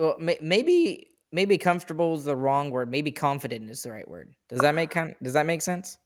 well, 0.00 0.16
maybe 0.18 1.08
maybe 1.30 1.58
comfortable 1.58 2.14
is 2.14 2.24
the 2.24 2.34
wrong 2.34 2.70
word. 2.70 2.90
Maybe 2.90 3.12
confident 3.12 3.70
is 3.70 3.82
the 3.82 3.92
right 3.92 4.08
word. 4.08 4.34
Does 4.48 4.60
that 4.60 4.74
make 4.74 4.94
does 5.22 5.34
that 5.34 5.44
make 5.44 5.60
sense? 5.60 5.98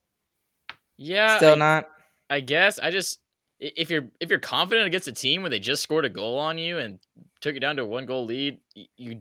Yeah. 0.96 1.37
Still 1.37 1.54
I, 1.54 1.57
not. 1.57 1.88
I 2.28 2.40
guess 2.40 2.80
I 2.80 2.90
just 2.90 3.20
if 3.61 3.90
you're 3.90 4.07
if 4.18 4.30
you're 4.30 4.40
confident 4.40 4.88
against 4.88 5.07
a 5.07 5.12
team 5.12 5.42
where 5.42 5.50
they 5.50 5.61
just 5.61 5.83
scored 5.83 6.04
a 6.04 6.09
goal 6.09 6.38
on 6.38 6.59
you 6.59 6.78
and 6.78 6.98
took 7.40 7.54
you 7.54 7.61
down 7.61 7.76
to 7.76 7.83
a 7.83 7.87
one 7.87 8.04
goal 8.04 8.24
lead, 8.24 8.59
you 8.96 9.20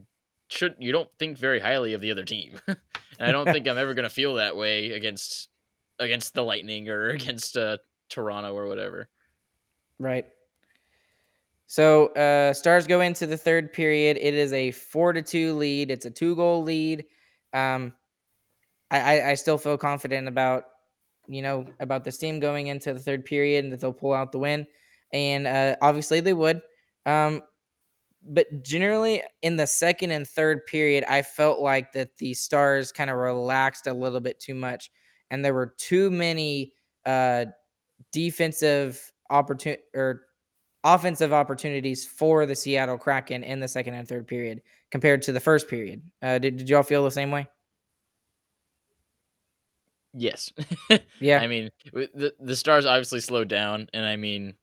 should 0.49 0.75
you 0.79 0.91
don't 0.91 1.09
think 1.19 1.37
very 1.37 1.59
highly 1.59 1.93
of 1.93 2.01
the 2.01 2.09
other 2.09 2.25
team. 2.25 2.59
and 2.67 2.77
I 3.19 3.31
don't 3.31 3.45
think 3.45 3.67
I'm 3.67 3.77
ever 3.77 3.93
gonna 3.93 4.09
feel 4.09 4.35
that 4.35 4.57
way 4.57 4.93
against 4.93 5.49
against 5.99 6.33
the 6.33 6.41
Lightning 6.41 6.89
or 6.89 7.09
against 7.11 7.57
uh, 7.57 7.77
Toronto 8.09 8.55
or 8.55 8.67
whatever. 8.67 9.07
Right. 9.99 10.25
So 11.73 12.09
uh, 12.09 12.53
Stars 12.53 12.85
go 12.85 13.01
into 13.01 13.25
the 13.25 13.35
third 13.35 13.73
period. 13.73 14.19
It 14.21 14.35
is 14.35 14.53
a 14.53 14.69
four 14.69 15.11
to 15.11 15.23
two 15.23 15.55
lead. 15.55 15.89
It's 15.89 16.05
a 16.05 16.11
two 16.11 16.35
goal 16.35 16.61
lead. 16.61 17.03
Um, 17.51 17.93
I, 18.91 18.99
I, 18.99 19.29
I 19.31 19.33
still 19.33 19.57
feel 19.57 19.75
confident 19.75 20.27
about 20.27 20.65
you 21.27 21.41
know 21.41 21.65
about 21.79 22.03
this 22.03 22.19
team 22.19 22.39
going 22.39 22.67
into 22.67 22.93
the 22.93 22.99
third 22.99 23.25
period 23.25 23.63
and 23.63 23.73
that 23.73 23.79
they'll 23.79 23.91
pull 23.91 24.13
out 24.13 24.31
the 24.31 24.37
win. 24.37 24.67
And 25.13 25.47
uh, 25.47 25.75
obviously 25.81 26.19
they 26.19 26.35
would. 26.35 26.61
Um, 27.07 27.41
but 28.23 28.61
generally 28.61 29.23
in 29.41 29.55
the 29.55 29.65
second 29.65 30.11
and 30.11 30.27
third 30.27 30.67
period, 30.67 31.03
I 31.09 31.23
felt 31.23 31.59
like 31.59 31.91
that 31.93 32.15
the 32.19 32.35
Stars 32.35 32.91
kind 32.91 33.09
of 33.09 33.17
relaxed 33.17 33.87
a 33.87 33.93
little 33.93 34.19
bit 34.19 34.39
too 34.39 34.53
much, 34.53 34.91
and 35.31 35.43
there 35.43 35.55
were 35.55 35.73
too 35.79 36.11
many 36.11 36.73
uh, 37.07 37.45
defensive 38.11 39.11
opportunity 39.31 39.81
or 39.95 40.27
offensive 40.83 41.33
opportunities 41.33 42.05
for 42.05 42.45
the 42.45 42.55
Seattle 42.55 42.97
Kraken 42.97 43.43
in 43.43 43.59
the 43.59 43.67
second 43.67 43.93
and 43.93 44.07
third 44.07 44.27
period 44.27 44.61
compared 44.91 45.21
to 45.23 45.31
the 45.31 45.39
first 45.39 45.67
period. 45.67 46.01
Uh, 46.21 46.37
did 46.39 46.57
did 46.57 46.69
y'all 46.69 46.83
feel 46.83 47.03
the 47.03 47.11
same 47.11 47.31
way? 47.31 47.47
Yes. 50.13 50.51
yeah. 51.19 51.39
I 51.39 51.47
mean, 51.47 51.69
the 51.93 52.33
the 52.39 52.55
Stars 52.55 52.85
obviously 52.85 53.19
slowed 53.19 53.47
down, 53.47 53.87
and 53.93 54.05
I 54.05 54.15
mean, 54.15 54.53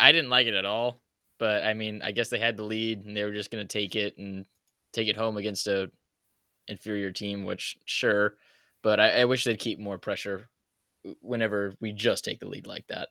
I 0.00 0.12
didn't 0.12 0.30
like 0.30 0.46
it 0.46 0.54
at 0.54 0.66
all. 0.66 1.00
But 1.38 1.64
I 1.64 1.74
mean, 1.74 2.00
I 2.02 2.12
guess 2.12 2.28
they 2.28 2.38
had 2.38 2.56
the 2.56 2.62
lead 2.62 3.04
and 3.04 3.16
they 3.16 3.24
were 3.24 3.32
just 3.32 3.50
going 3.50 3.66
to 3.66 3.72
take 3.72 3.96
it 3.96 4.16
and 4.18 4.46
take 4.92 5.08
it 5.08 5.16
home 5.16 5.36
against 5.36 5.66
a 5.66 5.90
inferior 6.68 7.10
team, 7.10 7.44
which 7.44 7.76
sure, 7.84 8.34
but 8.82 9.00
I, 9.00 9.20
I 9.20 9.24
wish 9.24 9.44
they'd 9.44 9.58
keep 9.58 9.78
more 9.78 9.98
pressure 9.98 10.48
whenever 11.20 11.74
we 11.80 11.92
just 11.92 12.24
take 12.24 12.40
the 12.40 12.48
lead 12.48 12.66
like 12.66 12.86
that. 12.86 13.08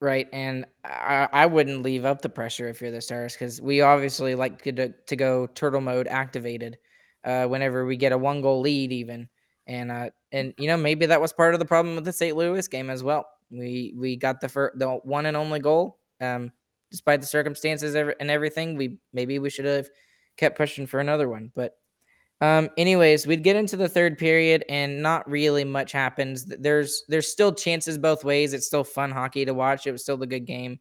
Right, 0.00 0.28
and 0.30 0.66
I, 0.84 1.26
I 1.32 1.46
wouldn't 1.46 1.82
leave 1.82 2.04
up 2.04 2.20
the 2.20 2.28
pressure 2.28 2.68
if 2.68 2.82
you're 2.82 2.90
the 2.90 3.00
Stars 3.00 3.32
because 3.32 3.62
we 3.62 3.80
obviously 3.80 4.34
like 4.34 4.60
to, 4.64 4.90
to 4.92 5.16
go 5.16 5.46
turtle 5.46 5.80
mode 5.80 6.06
activated 6.06 6.76
uh, 7.24 7.46
whenever 7.46 7.86
we 7.86 7.96
get 7.96 8.12
a 8.12 8.18
one 8.18 8.42
goal 8.42 8.60
lead, 8.60 8.92
even. 8.92 9.26
And 9.66 9.90
uh, 9.90 10.10
and 10.32 10.52
you 10.58 10.66
know 10.68 10.76
maybe 10.76 11.06
that 11.06 11.20
was 11.20 11.32
part 11.32 11.54
of 11.54 11.60
the 11.60 11.64
problem 11.66 11.94
with 11.94 12.04
the 12.04 12.12
St. 12.12 12.36
Louis 12.36 12.68
game 12.68 12.90
as 12.90 13.02
well. 13.02 13.26
We 13.50 13.94
we 13.96 14.16
got 14.16 14.40
the 14.42 14.50
first, 14.50 14.78
the 14.78 14.90
one 15.02 15.24
and 15.26 15.36
only 15.36 15.60
goal, 15.60 15.98
um, 16.20 16.52
despite 16.90 17.22
the 17.22 17.26
circumstances 17.26 17.94
and 17.94 18.30
everything, 18.30 18.76
we 18.76 18.98
maybe 19.14 19.38
we 19.38 19.48
should 19.48 19.64
have 19.64 19.88
kept 20.36 20.58
pushing 20.58 20.86
for 20.86 21.00
another 21.00 21.28
one. 21.30 21.50
But 21.54 21.72
Um, 22.40 22.68
anyways, 22.76 23.26
we'd 23.26 23.42
get 23.42 23.56
into 23.56 23.76
the 23.76 23.88
third 23.88 24.18
period 24.18 24.64
and 24.68 25.02
not 25.02 25.28
really 25.28 25.64
much 25.64 25.92
happens. 25.92 26.44
There's 26.44 27.04
there's 27.08 27.32
still 27.32 27.52
chances 27.52 27.96
both 27.96 28.24
ways. 28.24 28.52
It's 28.52 28.66
still 28.66 28.84
fun 28.84 29.10
hockey 29.10 29.44
to 29.44 29.54
watch. 29.54 29.86
It 29.86 29.92
was 29.92 30.02
still 30.02 30.22
a 30.22 30.26
good 30.26 30.44
game. 30.46 30.78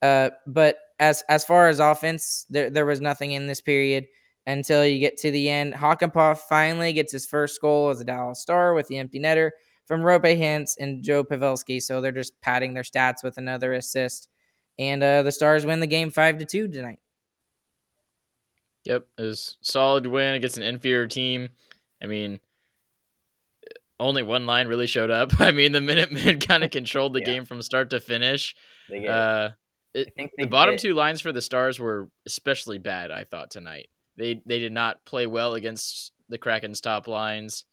Uh, 0.00 0.30
but 0.46 0.78
as 0.98 1.22
as 1.28 1.44
far 1.44 1.68
as 1.68 1.80
offense, 1.80 2.46
there 2.48 2.70
there 2.70 2.86
was 2.86 3.00
nothing 3.00 3.32
in 3.32 3.46
this 3.46 3.60
period 3.60 4.06
until 4.46 4.86
you 4.86 4.98
get 4.98 5.18
to 5.18 5.30
the 5.30 5.50
end. 5.50 5.74
Hakanpää 5.74 6.38
finally 6.48 6.92
gets 6.92 7.12
his 7.12 7.26
first 7.26 7.60
goal 7.60 7.90
as 7.90 8.00
a 8.00 8.04
Dallas 8.04 8.40
Star 8.40 8.74
with 8.74 8.88
the 8.88 8.98
empty 8.98 9.20
netter 9.20 9.50
from 9.86 10.00
Roope 10.00 10.38
Hintz 10.38 10.76
and 10.78 11.02
Joe 11.02 11.24
Pavelski. 11.24 11.82
So 11.82 12.00
they're 12.00 12.12
just 12.12 12.40
padding 12.40 12.72
their 12.72 12.82
stats 12.82 13.22
with 13.22 13.38
another 13.38 13.74
assist. 13.74 14.28
And 14.78 15.02
uh, 15.02 15.22
the 15.22 15.32
Stars 15.32 15.66
win 15.66 15.80
the 15.80 15.86
game 15.86 16.10
five 16.10 16.38
to 16.38 16.44
two 16.44 16.68
tonight. 16.68 16.98
Yep, 18.86 19.06
it 19.18 19.22
was 19.22 19.56
solid 19.60 20.06
win 20.06 20.34
against 20.34 20.56
an 20.56 20.62
inferior 20.62 21.08
team. 21.08 21.48
I 22.02 22.06
mean, 22.06 22.40
only 23.98 24.22
one 24.22 24.46
line 24.46 24.68
really 24.68 24.86
showed 24.86 25.10
up. 25.10 25.40
I 25.40 25.50
mean, 25.50 25.72
the 25.72 25.80
Minutemen 25.80 26.40
kind 26.40 26.64
of 26.64 26.70
controlled 26.70 27.12
the 27.12 27.20
yeah. 27.20 27.26
game 27.26 27.44
from 27.44 27.60
start 27.62 27.90
to 27.90 28.00
finish. 28.00 28.54
Uh, 28.90 29.50
it, 29.92 30.12
the 30.38 30.46
bottom 30.46 30.74
get... 30.74 30.80
two 30.80 30.94
lines 30.94 31.20
for 31.20 31.32
the 31.32 31.42
Stars 31.42 31.80
were 31.80 32.08
especially 32.26 32.78
bad. 32.78 33.10
I 33.10 33.24
thought 33.24 33.50
tonight 33.50 33.88
they 34.16 34.40
they 34.46 34.58
did 34.58 34.72
not 34.72 35.04
play 35.04 35.26
well 35.26 35.54
against 35.54 36.12
the 36.28 36.38
Kraken's 36.38 36.80
top 36.80 37.08
lines. 37.08 37.64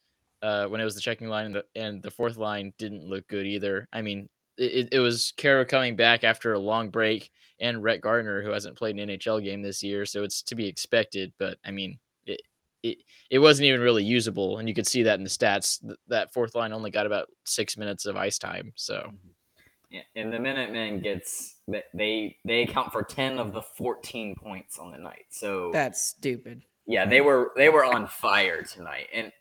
Uh, 0.42 0.68
when 0.68 0.82
it 0.82 0.84
was 0.84 0.96
the 0.96 1.02
checking 1.02 1.30
line 1.30 1.46
and 1.46 1.56
the, 1.56 1.66
and 1.74 2.04
the 2.04 2.12
fourth 2.12 2.36
line 2.36 2.74
didn't 2.78 3.08
look 3.08 3.26
good 3.30 3.46
either. 3.46 3.88
I 3.94 4.02
mean, 4.02 4.28
it, 4.58 4.90
it 4.92 5.00
was 5.00 5.34
Kara 5.38 5.66
coming 5.66 5.96
back 5.96 6.24
after 6.24 6.54
a 6.54 6.60
long 6.60 6.90
break 6.90 7.32
and 7.60 7.84
Rhett 7.84 8.02
Gardner, 8.02 8.42
who 8.42 8.50
hasn't 8.50 8.78
played 8.78 8.98
an 8.98 9.10
NHL 9.10 9.44
game 9.44 9.62
this 9.62 9.84
year, 9.84 10.06
so 10.06 10.24
it's 10.24 10.42
to 10.44 10.56
be 10.56 10.68
expected. 10.68 11.34
But 11.38 11.58
I 11.66 11.72
mean, 11.72 12.00
it 12.26 12.42
it, 12.84 12.98
it 13.30 13.40
wasn't 13.40 13.68
even 13.68 13.82
really 13.82 14.04
usable, 14.04 14.58
and 14.58 14.68
you 14.68 14.76
could 14.76 14.88
see 14.88 15.04
that 15.04 15.18
in 15.18 15.24
the 15.24 15.30
stats. 15.30 15.80
That 16.08 16.34
fourth 16.34 16.56
line 16.56 16.74
only 16.74 16.92
got 16.92 17.06
about 17.06 17.30
six 17.46 17.78
minutes 17.78 18.06
of 18.06 18.18
ice 18.18 18.38
time. 18.38 18.74
So, 18.76 18.96
mm-hmm. 18.96 19.30
yeah, 19.90 20.02
and 20.16 20.32
the 20.32 20.40
Minutemen 20.40 21.00
gets 21.02 21.56
they 21.94 22.38
they 22.44 22.64
account 22.64 22.92
for 22.92 23.04
ten 23.04 23.40
of 23.40 23.54
the 23.54 23.62
fourteen 23.62 24.36
points 24.36 24.78
on 24.78 24.92
the 24.92 24.98
night. 24.98 25.26
So 25.30 25.72
that's 25.72 26.04
stupid. 26.04 26.64
Yeah, 26.86 27.06
they 27.06 27.22
were 27.22 27.52
they 27.56 27.70
were 27.70 27.86
on 27.86 28.08
fire 28.08 28.64
tonight, 28.64 29.08
and 29.14 29.32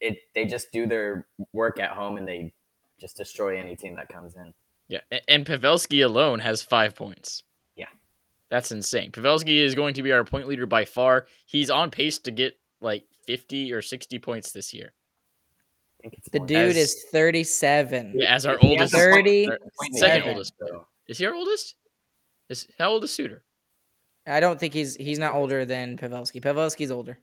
it 0.00 0.18
they 0.34 0.44
just 0.44 0.70
do 0.72 0.86
their 0.86 1.26
work 1.52 1.78
at 1.78 1.90
home 1.90 2.16
and 2.16 2.26
they 2.26 2.52
just 3.00 3.16
destroy 3.16 3.58
any 3.58 3.76
team 3.76 3.96
that 3.96 4.08
comes 4.08 4.34
in. 4.36 4.52
Yeah, 4.88 5.00
and 5.28 5.46
Pavelski 5.46 6.04
alone 6.04 6.38
has 6.40 6.62
five 6.62 6.94
points. 6.94 7.42
Yeah, 7.76 7.86
that's 8.50 8.72
insane. 8.72 9.12
Pavelski 9.12 9.58
is 9.62 9.74
going 9.74 9.94
to 9.94 10.02
be 10.02 10.12
our 10.12 10.24
point 10.24 10.46
leader 10.46 10.66
by 10.66 10.84
far. 10.84 11.26
He's 11.46 11.70
on 11.70 11.90
pace 11.90 12.18
to 12.20 12.30
get 12.30 12.58
like 12.80 13.04
50 13.26 13.72
or 13.72 13.82
60 13.82 14.18
points 14.18 14.52
this 14.52 14.74
year. 14.74 14.92
The 16.32 16.40
dude 16.40 16.76
as, 16.76 16.76
is 16.76 17.04
37. 17.12 18.12
Yeah, 18.14 18.34
as 18.34 18.44
our 18.44 18.58
oldest 18.60 18.92
30 18.92 19.48
second 19.92 20.28
oldest. 20.28 20.52
Though. 20.60 20.86
Is 21.08 21.18
he 21.18 21.26
our 21.26 21.34
oldest? 21.34 21.76
Is 22.50 22.66
how 22.78 22.90
old 22.90 23.04
is 23.04 23.12
Suter? 23.12 23.42
I 24.26 24.40
don't 24.40 24.60
think 24.60 24.74
he's 24.74 24.96
he's 24.96 25.18
not 25.18 25.34
older 25.34 25.64
than 25.64 25.96
Pavelski. 25.96 26.42
Pavelski's 26.42 26.90
older. 26.90 27.18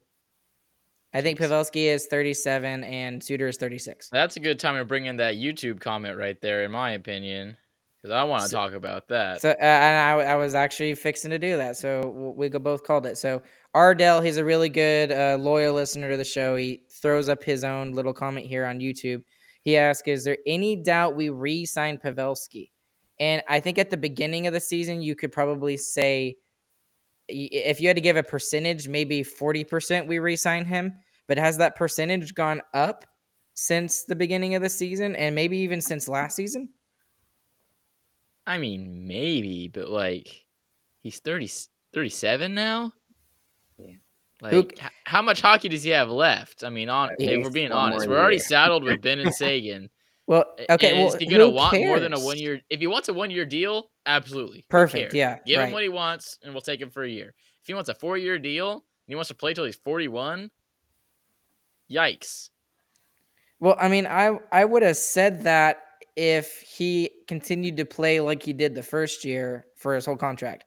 I 1.14 1.22
think 1.22 1.40
Pavelski 1.40 1.86
is 1.86 2.08
37 2.08 2.84
and 2.86 3.24
Suter 3.24 3.48
is 3.48 3.58
36. 3.58 4.10
That's 4.10 4.38
a 4.38 4.40
good 4.40 4.60
time 4.60 4.78
to 4.78 4.86
bring 4.86 5.06
in 5.06 5.18
that 5.18 5.36
YouTube 5.36 5.80
comment 5.80 6.18
right 6.18 6.40
there, 6.42 6.64
in 6.64 6.72
my 6.72 6.92
opinion 6.92 7.58
because 8.02 8.14
I 8.16 8.24
want 8.24 8.44
to 8.44 8.50
so, 8.50 8.58
talk 8.58 8.74
about 8.74 9.08
that. 9.10 9.42
So, 9.42 9.52
uh, 9.52 9.56
and 9.60 10.22
I, 10.22 10.32
I 10.32 10.36
was 10.36 10.56
actually 10.56 10.96
fixing 10.96 11.30
to 11.32 11.40
do 11.40 11.58
that. 11.58 11.78
So 11.78 12.34
we 12.36 12.50
both 12.50 12.84
called 12.84 13.06
it. 13.06 13.18
So 13.18 13.42
Ardell, 13.74 14.22
he's 14.22 14.38
a 14.38 14.46
really 14.46 14.70
good, 14.70 15.12
uh, 15.12 15.38
loyal 15.40 15.76
listener 15.76 16.10
to 16.10 16.18
the 16.18 16.24
show. 16.24 16.56
He 16.56 16.82
throws 17.02 17.30
up 17.30 17.44
his 17.44 17.64
own 17.64 17.92
little 17.92 18.14
comment 18.14 18.48
here 18.48 18.66
on 18.66 18.80
YouTube. 18.80 19.24
He 19.64 19.78
asks, 19.78 20.08
"Is 20.08 20.24
there 20.24 20.38
any 20.48 20.76
doubt 20.76 21.16
we 21.16 21.30
re-signed 21.30 22.02
Pavelski?" 22.02 22.72
And 23.20 23.44
I 23.48 23.60
think 23.60 23.78
at 23.78 23.92
the 23.92 23.98
beginning 23.98 24.48
of 24.48 24.54
the 24.54 24.60
season, 24.60 25.04
you 25.04 25.16
could 25.16 25.32
probably 25.32 25.78
say, 25.78 26.38
if 27.32 27.82
you 27.82 27.88
had 27.88 27.98
to 27.98 28.02
give 28.02 28.18
a 28.18 28.24
percentage, 28.24 28.88
maybe 28.88 29.24
forty 29.24 29.64
percent 29.64 30.08
we 30.08 30.20
re-signed 30.20 30.68
him. 30.68 30.94
But 31.28 31.38
has 31.38 31.58
that 31.58 31.76
percentage 31.76 32.34
gone 32.34 32.62
up 32.74 33.06
since 33.54 34.04
the 34.04 34.16
beginning 34.16 34.56
of 34.56 34.62
the 34.62 34.70
season, 34.70 35.16
and 35.16 35.34
maybe 35.34 35.58
even 35.58 35.82
since 35.82 36.08
last 36.08 36.36
season? 36.36 36.70
I 38.46 38.58
mean, 38.58 39.08
maybe, 39.08 39.68
but 39.68 39.90
like 39.90 40.46
he's 41.02 41.20
30, 41.20 41.50
37 41.94 42.54
now. 42.54 42.92
Yeah. 43.78 43.94
Like, 44.42 44.54
Who, 44.54 44.68
how 45.06 45.22
much 45.22 45.42
hockey 45.42 45.70
does 45.70 45.84
he 45.84 45.92
have 45.92 46.10
left? 46.10 46.64
I 46.64 46.70
mean, 46.70 46.90
on 46.90 47.12
if 47.20 47.44
we're 47.44 47.52
being 47.52 47.72
honest, 47.72 48.08
we're 48.08 48.20
already 48.20 48.40
saddled 48.40 48.84
with 48.84 49.02
Benn 49.02 49.20
and 49.20 49.34
Seguin. 49.36 49.90
Well, 50.32 50.46
okay. 50.70 50.94
well, 50.94 51.10
is 51.10 51.16
he 51.16 51.26
gonna 51.26 51.50
want 51.50 51.74
cares? 51.74 51.88
more 51.88 52.00
than 52.00 52.14
a 52.14 52.20
one 52.22 52.38
year? 52.38 52.62
If 52.70 52.80
he 52.80 52.88
wants 52.88 53.10
a 53.10 53.14
one 53.14 53.32
year 53.32 53.46
deal, 53.46 53.90
absolutely, 54.06 54.64
perfect. 54.70 55.14
Yeah, 55.14 55.40
give 55.46 55.60
right. 55.60 55.66
him 55.66 55.74
what 55.74 55.84
he 55.84 55.90
wants, 55.90 56.38
and 56.42 56.54
we'll 56.54 56.62
take 56.62 56.80
him 56.80 56.90
for 56.90 57.04
a 57.04 57.10
year. 57.10 57.34
If 57.62 57.68
he 57.68 57.74
wants 57.74 57.90
a 57.90 57.96
four 57.96 58.18
year 58.18 58.40
deal 58.40 58.72
and 58.72 58.82
he 59.08 59.16
wants 59.16 59.28
to 59.28 59.36
play 59.36 59.54
till 59.54 59.66
he's 59.66 59.76
forty 59.76 60.08
one, 60.08 60.50
yikes. 61.92 62.48
Well, 63.60 63.76
I 63.78 63.90
mean, 63.90 64.08
I 64.08 64.38
I 64.54 64.64
would 64.64 64.84
have 64.84 64.96
said 64.96 65.44
that 65.44 65.82
if 66.16 66.62
he 66.62 67.12
continued 67.28 67.76
to 67.76 67.86
play 67.86 68.22
like 68.22 68.42
he 68.42 68.54
did 68.54 68.74
the 68.74 68.84
first 68.84 69.26
year 69.26 69.66
for 69.76 69.96
his 69.96 70.06
whole 70.06 70.16
contract. 70.16 70.64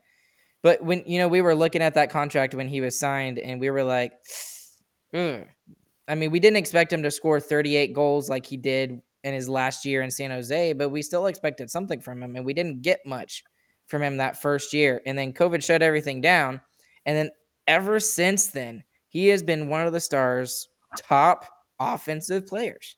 But 0.62 0.84
when 0.84 1.02
you 1.06 1.18
know 1.18 1.26
we 1.26 1.40
were 1.40 1.54
looking 1.54 1.80
at 1.80 1.94
that 1.94 2.10
contract 2.10 2.54
when 2.54 2.68
he 2.68 2.82
was 2.82 2.98
signed, 2.98 3.38
and 3.38 3.58
we 3.58 3.70
were 3.70 3.82
like, 3.82 4.12
Ugh. 5.14 5.46
I 6.06 6.14
mean, 6.16 6.30
we 6.30 6.38
didn't 6.38 6.58
expect 6.58 6.92
him 6.92 7.02
to 7.02 7.10
score 7.10 7.40
38 7.40 7.94
goals 7.94 8.28
like 8.28 8.44
he 8.44 8.58
did 8.58 9.00
in 9.24 9.34
his 9.34 9.48
last 9.48 9.84
year 9.84 10.02
in 10.02 10.10
San 10.10 10.30
Jose, 10.30 10.72
but 10.74 10.90
we 10.90 11.02
still 11.02 11.26
expected 11.26 11.70
something 11.70 12.00
from 12.00 12.22
him, 12.22 12.36
and 12.36 12.44
we 12.44 12.54
didn't 12.54 12.82
get 12.82 13.00
much 13.04 13.42
from 13.86 14.02
him 14.02 14.16
that 14.16 14.40
first 14.40 14.72
year. 14.72 15.02
And 15.06 15.18
then 15.18 15.32
COVID 15.32 15.64
shut 15.64 15.82
everything 15.82 16.20
down, 16.20 16.60
and 17.06 17.16
then 17.16 17.30
ever 17.66 17.98
since 17.98 18.48
then, 18.48 18.84
he 19.08 19.28
has 19.28 19.42
been 19.42 19.68
one 19.68 19.86
of 19.86 19.92
the 19.92 20.00
Stars' 20.00 20.68
top 20.96 21.46
offensive 21.80 22.46
players. 22.46 22.96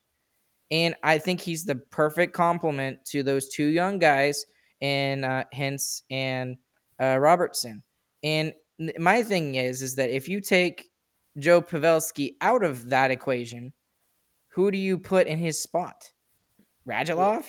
And 0.70 0.94
I 1.02 1.18
think 1.18 1.40
he's 1.40 1.64
the 1.64 1.76
perfect 1.76 2.34
complement 2.34 3.04
to 3.06 3.22
those 3.22 3.48
two 3.48 3.66
young 3.66 3.98
guys 3.98 4.44
in 4.80 5.24
uh, 5.24 5.44
Hintz 5.54 6.02
and 6.10 6.56
uh, 7.00 7.18
Robertson. 7.18 7.82
And 8.22 8.52
my 8.98 9.22
thing 9.22 9.54
is, 9.54 9.80
is 9.80 9.94
that 9.94 10.10
if 10.10 10.28
you 10.28 10.40
take 10.40 10.90
Joe 11.38 11.62
Pavelski 11.62 12.34
out 12.40 12.64
of 12.64 12.88
that 12.90 13.10
equation, 13.10 13.72
who 14.48 14.70
do 14.70 14.78
you 14.78 14.98
put 14.98 15.26
in 15.26 15.38
his 15.38 15.62
spot? 15.62 16.10
Radulov? 16.87 17.44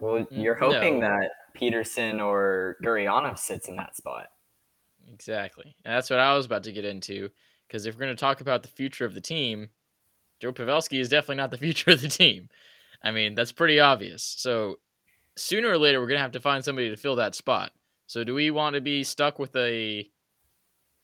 Well, 0.00 0.24
mm, 0.24 0.26
you're 0.30 0.54
hoping 0.54 1.00
no. 1.00 1.08
that 1.08 1.30
Peterson 1.54 2.20
or 2.20 2.76
Gurianov 2.82 3.38
sits 3.38 3.68
in 3.68 3.76
that 3.76 3.96
spot. 3.96 4.28
Exactly. 5.12 5.74
And 5.84 5.94
that's 5.94 6.10
what 6.10 6.18
I 6.18 6.34
was 6.36 6.46
about 6.46 6.64
to 6.64 6.72
get 6.72 6.84
into. 6.84 7.28
Because 7.66 7.86
if 7.86 7.94
we're 7.94 8.04
going 8.04 8.16
to 8.16 8.20
talk 8.20 8.40
about 8.40 8.62
the 8.62 8.68
future 8.68 9.04
of 9.04 9.14
the 9.14 9.20
team, 9.20 9.68
Joe 10.40 10.52
Pavelski 10.52 11.00
is 11.00 11.08
definitely 11.08 11.36
not 11.36 11.50
the 11.50 11.58
future 11.66 11.92
of 11.92 12.00
the 12.00 12.08
team. 12.08 12.48
I 13.02 13.10
mean, 13.10 13.34
that's 13.34 13.52
pretty 13.52 13.80
obvious. 13.80 14.22
So 14.38 14.76
sooner 15.36 15.68
or 15.68 15.78
later, 15.78 16.00
we're 16.00 16.06
going 16.06 16.18
to 16.18 16.22
have 16.22 16.32
to 16.32 16.40
find 16.40 16.64
somebody 16.64 16.90
to 16.90 16.96
fill 16.96 17.16
that 17.16 17.34
spot. 17.34 17.72
So 18.06 18.24
do 18.24 18.34
we 18.34 18.50
want 18.50 18.74
to 18.74 18.80
be 18.80 19.04
stuck 19.04 19.38
with 19.38 19.54
a 19.56 20.08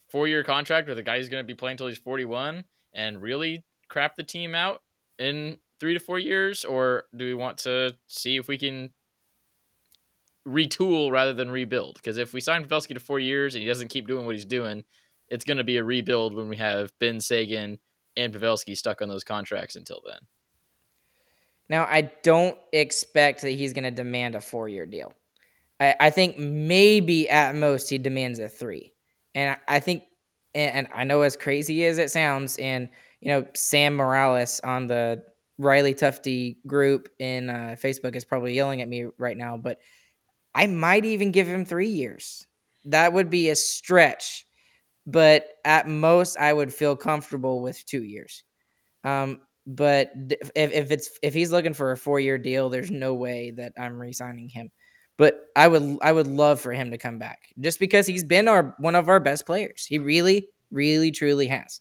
four 0.09 0.29
year 0.29 0.43
contract 0.43 0.89
with 0.89 0.99
a 0.99 1.03
guy 1.03 1.19
who's 1.19 1.29
going 1.29 1.43
to 1.43 1.47
be 1.47 1.55
playing 1.55 1.75
until 1.75 1.89
he's 1.89 1.99
41 1.99 2.65
and 2.95 3.23
really 3.23 3.65
crap 3.89 4.17
the 4.17 4.23
team 4.23 4.55
out 4.55 4.83
in 5.19 5.59
three 5.81 5.95
to 5.95 6.01
four 6.01 6.19
years? 6.19 6.65
Or 6.65 7.05
do 7.17 7.25
we 7.25 7.35
want 7.35 7.59
to 7.59 7.95
see 8.07 8.37
if 8.37 8.49
we 8.49 8.59
can 8.59 8.91
retool 10.47 11.11
rather 11.11 11.33
than 11.33 11.51
rebuild? 11.51 11.97
Because 11.97 12.19
if 12.19 12.33
we 12.33 12.41
sign 12.41 12.65
Pavelski 12.65 12.95
to 12.95 13.01
four 13.01 13.19
years 13.19 13.55
and 13.55 13.63
he 13.63 13.69
doesn't 13.69 13.89
keep 13.89 14.07
doing 14.07 14.27
what 14.27 14.35
he's 14.35 14.45
doing, 14.45 14.85
it's 15.29 15.45
going 15.45 15.59
to 15.59 15.65
be 15.65 15.79
a 15.79 15.85
rebuild 15.85 16.35
when 16.35 16.49
we 16.49 16.57
have 16.57 16.93
Benn 17.01 17.21
Seguin 17.21 17.79
and 18.17 18.33
Pavelski 18.33 18.77
stuck 18.77 19.03
on 19.03 19.09
those 19.09 19.25
contracts 19.25 19.77
until 19.77 20.01
then. 20.07 20.19
Now, 21.69 21.85
I 21.85 22.13
don't 22.23 22.57
expect 22.73 23.43
that 23.43 23.51
he's 23.51 23.73
going 23.73 23.85
to 23.85 23.91
demand 23.91 24.35
a 24.35 24.41
four 24.41 24.69
year 24.69 24.87
deal. 24.87 25.13
I, 25.81 25.95
I, 25.99 26.11
think 26.11 26.39
maybe 26.39 27.29
at 27.29 27.55
most 27.55 27.91
he 27.91 27.99
demands 27.99 28.39
a 28.39 28.49
three. 28.49 28.93
And 29.35 29.57
I, 29.69 29.81
think, 29.81 30.05
and, 30.55 30.89
I 30.95 31.05
know 31.05 31.23
as 31.23 31.37
crazy 31.37 31.85
as 31.85 31.99
it 31.99 32.11
sounds, 32.11 32.57
and, 32.57 32.89
you 33.21 33.29
know, 33.29 33.47
Sam 33.55 33.97
Morales 33.97 34.61
on 34.65 34.87
the 34.87 35.23
Riley 35.59 35.95
Tufte 35.95 36.57
group 36.67 37.09
in 37.19 37.51
uh, 37.51 37.77
Facebook 37.83 38.15
is 38.17 38.25
probably 38.25 38.55
yelling 38.55 38.83
at 38.83 38.89
me 38.89 39.07
right 39.19 39.37
now, 39.37 39.57
but 39.57 39.79
I 40.55 40.67
might 40.67 41.05
even 41.05 41.33
give 41.33 41.47
him 41.47 41.65
three 41.65 41.89
years. 41.89 42.47
That 42.85 43.13
would 43.13 43.31
be 43.31 43.51
a 43.51 43.57
stretch 43.57 44.47
but 45.07 45.49
at 45.65 45.89
most 45.89 46.37
I 46.37 46.53
would 46.53 46.75
feel 46.75 46.97
comfortable 46.97 47.63
with 47.63 47.85
two 47.87 48.03
years. 48.03 48.43
Um, 49.05 49.41
but 49.67 50.13
if, 50.15 50.51
if 50.55 50.91
it's 50.91 51.11
if 51.23 51.33
he's 51.33 51.53
looking 51.53 51.75
for 51.75 51.93
a 51.93 51.97
four 51.97 52.21
year 52.21 52.39
deal, 52.39 52.69
there's 52.69 52.91
no 52.91 53.15
way 53.15 53.53
that 53.53 53.73
I'm 53.79 53.99
re-signing 53.99 54.49
him. 54.49 54.71
But 55.17 55.47
I 55.55 55.69
would 55.69 55.99
I 56.03 56.13
would 56.13 56.27
love 56.27 56.61
for 56.61 56.73
him 56.73 56.91
to 56.91 56.99
come 56.99 57.19
back 57.19 57.39
just 57.61 57.81
because 57.81 58.07
he's 58.07 58.25
been 58.25 58.49
our 58.49 58.75
one 58.79 58.95
of 58.95 59.09
our 59.09 59.21
best 59.21 59.47
players. 59.47 59.87
He 59.87 59.99
really, 59.99 60.49
really, 60.71 61.11
truly 61.11 61.47
has. 61.47 61.81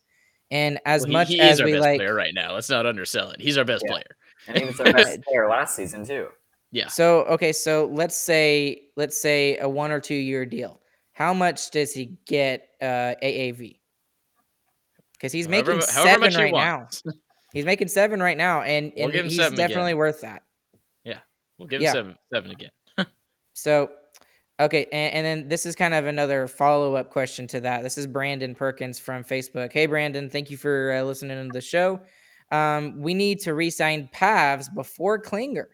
And 0.51 0.79
as 0.85 1.01
Well, 1.01 1.07
he- 1.07 1.13
much 1.13 1.27
he, 1.29 1.39
as 1.41 1.55
is 1.55 1.61
our 1.61 1.65
we 1.65 1.71
best 1.73 1.81
like, 1.81 1.97
player 1.99 2.13
right 2.13 2.33
now. 2.33 2.53
Let's 2.53 2.69
not 2.69 2.85
undersell 2.85 3.31
it. 3.31 3.41
He's 3.41 3.57
our 3.57 3.65
best 3.65 3.83
Yeah. 3.85 3.91
player. 3.93 4.17
And 4.47 4.57
he 4.59 4.65
was 4.65 4.79
our 4.79 4.85
best 4.93 5.21
player 5.23 5.47
last 5.49 5.75
season 5.75 6.05
too. 6.05 6.27
Yeah. 6.71 6.87
so 6.87 7.21
okay, 7.25 7.53
so 7.53 7.89
let's 7.93 8.15
say 8.17 8.81
let's 8.97 9.19
say 9.19 9.57
a 9.59 9.69
one 9.69 9.91
or 9.91 9.99
two 10.01 10.15
year 10.15 10.45
deal. 10.45 10.81
How 11.13 11.33
much 11.33 11.71
does 11.71 11.93
he 11.93 12.17
get 12.25 12.67
uh, 12.81 13.15
AAV? 13.23 13.79
Because 15.13 15.31
he's 15.31 15.45
However 15.47 15.75
making 15.75 15.89
however 15.93 16.07
seven 16.09 16.19
much 16.21 16.35
he 16.35 16.41
right 16.41 16.53
now. 16.53 16.87
He's 17.53 17.63
making 17.63 17.87
seven 17.87 18.21
right 18.21 18.35
now, 18.35 18.63
and, 18.63 18.91
We'll 18.97 19.05
and 19.05 19.13
he's 19.29 19.37
seven 19.37 19.53
again. 19.53 19.69
definitely 19.69 19.93
worth 19.93 20.19
that. 20.21 20.43
Yeah, 21.05 21.19
we'll 21.57 21.69
give 21.69 21.81
Yeah. 21.81 21.91
him 21.91 21.93
seven, 21.93 22.15
seven 22.33 22.51
again. 22.51 22.69
So, 23.53 23.91
okay, 24.59 24.87
and, 24.91 25.13
and 25.13 25.25
then 25.25 25.47
this 25.47 25.65
is 25.65 25.75
kind 25.75 25.93
of 25.93 26.05
another 26.05 26.47
follow 26.47 26.95
up 26.95 27.09
question 27.09 27.47
to 27.47 27.61
that. 27.61 27.83
This 27.83 27.97
is 27.97 28.07
Brandon 28.07 28.55
Perkins 28.55 28.99
from 28.99 29.23
Facebook. 29.23 29.71
Hey, 29.73 29.85
Brandon, 29.85 30.29
thank 30.29 30.49
you 30.49 30.57
for 30.57 30.93
uh, 30.93 31.03
listening 31.03 31.47
to 31.47 31.53
the 31.53 31.61
show. 31.61 31.99
Um, 32.51 33.01
we 33.01 33.13
need 33.13 33.39
to 33.41 33.53
re-sign 33.53 34.09
Pavs 34.13 34.73
before 34.73 35.19
Klinger. 35.19 35.69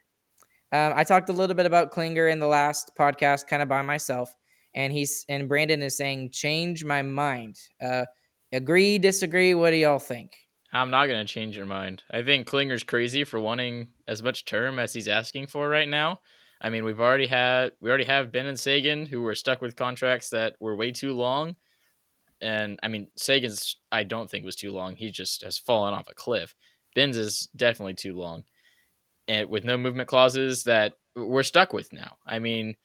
Um, 0.71 0.93
I 0.95 1.03
talked 1.03 1.29
a 1.29 1.33
little 1.33 1.55
bit 1.55 1.65
about 1.65 1.91
Klinger 1.91 2.29
in 2.29 2.39
the 2.39 2.47
last 2.47 2.91
podcast, 2.97 3.47
kind 3.47 3.61
of 3.61 3.67
by 3.67 3.81
myself, 3.81 4.33
and 4.73 4.93
he's 4.93 5.25
and 5.27 5.49
Brandon 5.49 5.81
is 5.81 5.97
saying 5.97 6.31
change 6.31 6.85
my 6.85 7.01
mind. 7.01 7.57
Uh, 7.81 8.05
agree, 8.53 8.97
disagree? 8.97 9.53
What 9.53 9.71
do 9.71 9.77
y'all 9.77 9.99
think? 9.99 10.31
I'm 10.71 10.89
not 10.89 11.07
gonna 11.07 11.25
change 11.25 11.57
your 11.57 11.65
mind. 11.65 12.03
I 12.11 12.23
think 12.23 12.47
Klinger's 12.47 12.83
crazy 12.83 13.25
for 13.25 13.41
wanting 13.41 13.89
as 14.07 14.23
much 14.23 14.45
term 14.45 14.79
as 14.79 14.93
he's 14.93 15.09
asking 15.09 15.47
for 15.47 15.67
right 15.67 15.89
now. 15.89 16.21
I 16.61 16.69
mean, 16.69 16.85
we've 16.85 16.99
already 16.99 17.27
had 17.27 17.71
we 17.81 17.89
already 17.89 18.05
have 18.05 18.31
Benn 18.31 18.45
and 18.45 18.59
Seguin 18.59 19.05
who 19.05 19.21
were 19.21 19.35
stuck 19.35 19.61
with 19.61 19.75
contracts 19.75 20.29
that 20.29 20.55
were 20.59 20.75
way 20.75 20.91
too 20.91 21.13
long. 21.13 21.55
And 22.39 22.79
I 22.83 22.87
mean, 22.87 23.07
Seguin's 23.15 23.77
I 23.91 24.03
don't 24.03 24.29
think 24.29 24.45
was 24.45 24.55
too 24.55 24.71
long. 24.71 24.95
He 24.95 25.11
just 25.11 25.43
has 25.43 25.57
fallen 25.57 25.93
off 25.93 26.09
a 26.09 26.13
cliff. 26.13 26.55
Benn's 26.95 27.17
is 27.17 27.49
definitely 27.55 27.95
too 27.95 28.15
long. 28.15 28.43
And 29.27 29.49
with 29.49 29.63
no 29.63 29.77
movement 29.77 30.07
clauses 30.07 30.63
that 30.63 30.93
we're 31.15 31.43
stuck 31.43 31.73
with 31.73 31.91
now. 31.93 32.17
I 32.25 32.39
mean, 32.39 32.75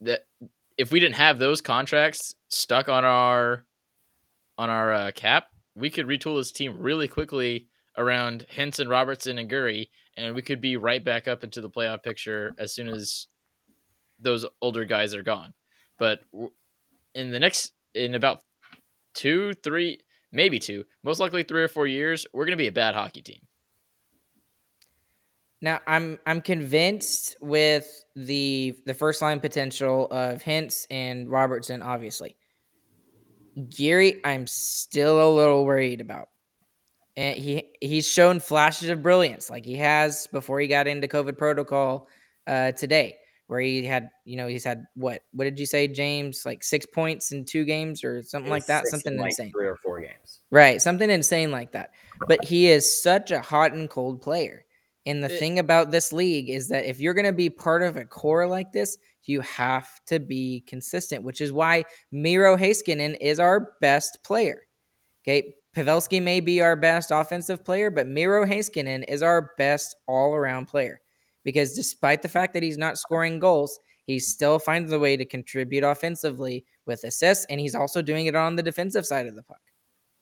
that 0.00 0.26
if 0.76 0.92
we 0.92 1.00
didn't 1.00 1.16
have 1.16 1.38
those 1.38 1.60
contracts 1.60 2.34
stuck 2.48 2.88
on 2.88 3.04
our 3.04 3.64
on 4.58 4.68
our 4.68 4.92
uh, 4.92 5.10
cap, 5.14 5.46
we 5.74 5.90
could 5.90 6.06
retool 6.06 6.38
this 6.38 6.52
team 6.52 6.76
really 6.78 7.08
quickly 7.08 7.66
around 7.96 8.46
Henson, 8.48 8.88
Robertson, 8.88 9.38
and 9.38 9.48
Gurry, 9.48 9.90
and 10.16 10.34
we 10.34 10.42
could 10.42 10.60
be 10.60 10.76
right 10.76 11.02
back 11.02 11.28
up 11.28 11.44
into 11.44 11.60
the 11.60 11.70
playoff 11.70 12.02
picture 12.02 12.54
as 12.58 12.74
soon 12.74 12.88
as 12.88 13.26
those 14.20 14.46
older 14.60 14.84
guys 14.84 15.14
are 15.14 15.22
gone. 15.22 15.52
But 15.98 16.20
in 17.14 17.30
the 17.30 17.40
next, 17.40 17.72
in 17.94 18.14
about 18.14 18.42
two, 19.14 19.54
three, 19.54 20.00
maybe 20.32 20.58
two, 20.58 20.84
most 21.02 21.20
likely 21.20 21.42
three 21.42 21.62
or 21.62 21.68
four 21.68 21.86
years, 21.86 22.26
we're 22.32 22.44
going 22.44 22.56
to 22.56 22.62
be 22.62 22.68
a 22.68 22.72
bad 22.72 22.94
hockey 22.94 23.22
team. 23.22 23.40
Now 25.60 25.80
I'm 25.86 26.18
I'm 26.26 26.40
convinced 26.40 27.36
with 27.40 28.04
the 28.16 28.76
the 28.84 28.94
first 28.94 29.22
line 29.22 29.38
potential 29.38 30.08
of 30.10 30.42
Hintz 30.42 30.86
and 30.90 31.30
Robertson, 31.30 31.82
obviously. 31.82 32.36
Geary, 33.68 34.20
I'm 34.24 34.46
still 34.48 35.22
a 35.22 35.30
little 35.32 35.64
worried 35.64 36.00
about. 36.00 36.30
And 37.16 37.36
he 37.36 37.64
he's 37.80 38.08
shown 38.08 38.40
flashes 38.40 38.88
of 38.88 39.02
brilliance, 39.02 39.50
like 39.50 39.64
he 39.66 39.76
has 39.76 40.26
before 40.28 40.60
he 40.60 40.66
got 40.66 40.86
into 40.86 41.06
COVID 41.06 41.36
protocol 41.36 42.08
uh, 42.46 42.72
today, 42.72 43.16
where 43.48 43.60
he 43.60 43.84
had, 43.84 44.08
you 44.24 44.36
know, 44.36 44.46
he's 44.46 44.64
had 44.64 44.86
what? 44.94 45.22
What 45.32 45.44
did 45.44 45.60
you 45.60 45.66
say, 45.66 45.88
James? 45.88 46.46
Like 46.46 46.64
six 46.64 46.86
points 46.86 47.32
in 47.32 47.44
two 47.44 47.66
games 47.66 48.02
or 48.02 48.22
something 48.22 48.50
like 48.50 48.64
that. 48.66 48.86
Six 48.86 48.94
in, 48.94 49.00
Something 49.00 49.20
like, 49.20 49.30
insane. 49.32 49.52
Three 49.52 49.66
or 49.66 49.76
four 49.76 50.00
games. 50.00 50.40
Right, 50.50 50.80
something 50.80 51.10
insane 51.10 51.50
like 51.50 51.72
that. 51.72 51.90
But 52.28 52.42
he 52.44 52.68
is 52.68 53.02
such 53.02 53.30
a 53.30 53.40
hot 53.42 53.72
and 53.72 53.90
cold 53.90 54.22
player. 54.22 54.64
And 55.04 55.22
the 55.22 55.34
It- 55.34 55.38
thing 55.38 55.58
about 55.58 55.90
this 55.90 56.12
league 56.14 56.48
is 56.48 56.68
that 56.68 56.86
if 56.86 56.98
you're 56.98 57.14
going 57.14 57.26
to 57.26 57.32
be 57.32 57.50
part 57.50 57.82
of 57.82 57.96
a 57.96 58.04
core 58.06 58.46
like 58.46 58.72
this, 58.72 58.96
you 59.24 59.40
have 59.42 59.88
to 60.06 60.18
be 60.18 60.64
consistent, 60.66 61.22
which 61.24 61.40
is 61.40 61.52
why 61.52 61.84
Miro 62.10 62.56
Heiskanen 62.56 63.16
is 63.20 63.38
our 63.38 63.76
best 63.80 64.18
player. 64.24 64.66
Okay, 65.22 65.54
Pavelski 65.74 66.22
may 66.22 66.40
be 66.40 66.60
our 66.60 66.76
best 66.76 67.10
offensive 67.10 67.64
player, 67.64 67.90
but 67.90 68.06
Miro 68.06 68.44
Heiskanen 68.44 69.04
is 69.08 69.22
our 69.22 69.52
best 69.56 69.96
all-around 70.06 70.66
player 70.66 71.00
because 71.44 71.74
despite 71.74 72.22
the 72.22 72.28
fact 72.28 72.52
that 72.54 72.62
he's 72.62 72.78
not 72.78 72.98
scoring 72.98 73.38
goals, 73.38 73.78
he 74.04 74.18
still 74.18 74.58
finds 74.58 74.92
a 74.92 74.98
way 74.98 75.16
to 75.16 75.24
contribute 75.24 75.84
offensively 75.84 76.64
with 76.86 77.04
assists, 77.04 77.46
and 77.46 77.60
he's 77.60 77.74
also 77.74 78.02
doing 78.02 78.26
it 78.26 78.34
on 78.34 78.56
the 78.56 78.62
defensive 78.62 79.06
side 79.06 79.26
of 79.26 79.34
the 79.34 79.42
puck. 79.42 79.60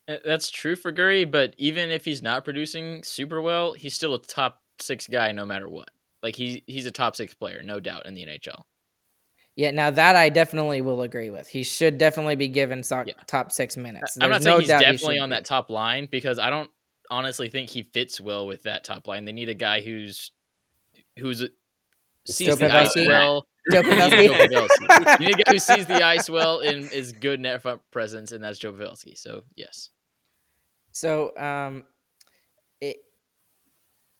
Uh, 0.08 0.16
That's 0.24 0.50
true 0.50 0.76
for 0.76 0.92
Gurry, 0.92 1.24
but 1.24 1.54
even 1.58 1.90
if 1.90 2.04
he's 2.04 2.22
not 2.22 2.44
producing 2.44 3.02
super 3.02 3.40
well, 3.40 3.72
he's 3.72 3.94
still 3.94 4.14
a 4.14 4.20
top 4.20 4.60
six 4.78 5.06
guy 5.06 5.32
no 5.32 5.46
matter 5.46 5.68
what. 5.68 5.88
Like 6.22 6.36
he 6.36 6.62
he's 6.66 6.86
a 6.86 6.90
top 6.90 7.16
six 7.16 7.34
player, 7.34 7.62
no 7.62 7.80
doubt, 7.80 8.06
in 8.06 8.14
the 8.14 8.26
NHL. 8.26 8.62
Yeah, 9.56 9.72
now 9.72 9.90
that 9.90 10.16
I 10.16 10.28
definitely 10.30 10.80
will 10.80 11.02
agree 11.02 11.30
with. 11.30 11.46
He 11.48 11.62
should 11.64 11.98
definitely 11.98 12.36
be 12.36 12.48
given 12.48 12.82
so- 12.82 13.04
Yeah. 13.06 13.14
top 13.26 13.52
six 13.52 13.76
minutes. 13.76 14.16
I'm 14.20 14.30
not 14.30 14.36
There's 14.42 14.44
saying 14.44 14.54
no 14.54 14.58
he's 14.60 14.68
doubt 14.68 14.80
he 14.80 14.92
definitely 14.92 15.18
on 15.18 15.28
be. 15.30 15.36
that 15.36 15.44
top 15.44 15.70
line 15.70 16.08
because 16.10 16.38
I 16.38 16.48
don't 16.50 16.70
honestly 17.10 17.48
think 17.48 17.68
he 17.68 17.82
fits 17.82 18.20
well 18.20 18.46
with 18.46 18.62
that 18.62 18.84
top 18.84 19.06
line. 19.08 19.24
They 19.24 19.32
need 19.32 19.48
a 19.48 19.54
guy 19.54 19.80
who's 19.80 20.30
who's 21.18 21.44
sees 22.26 22.56
the 22.58 22.72
ice 22.74 22.94
well. 22.96 23.46
Joe 23.72 23.80
You 23.82 23.90
need 23.90 24.30
Pavelski? 24.30 24.50
Joe 24.50 25.16
You 25.20 25.26
need 25.26 25.40
a 25.40 25.42
guy 25.44 25.52
who 25.52 25.58
sees 25.58 25.86
the 25.86 26.02
ice 26.02 26.30
well 26.30 26.60
and 26.60 26.90
is 26.92 27.12
good 27.12 27.40
net 27.40 27.60
front 27.60 27.80
presence, 27.90 28.32
and 28.32 28.42
that's 28.42 28.58
Joe 28.58 28.72
Pavelski. 28.72 29.18
So 29.18 29.42
yes, 29.56 29.90
So, 30.92 31.36
um, 31.36 31.84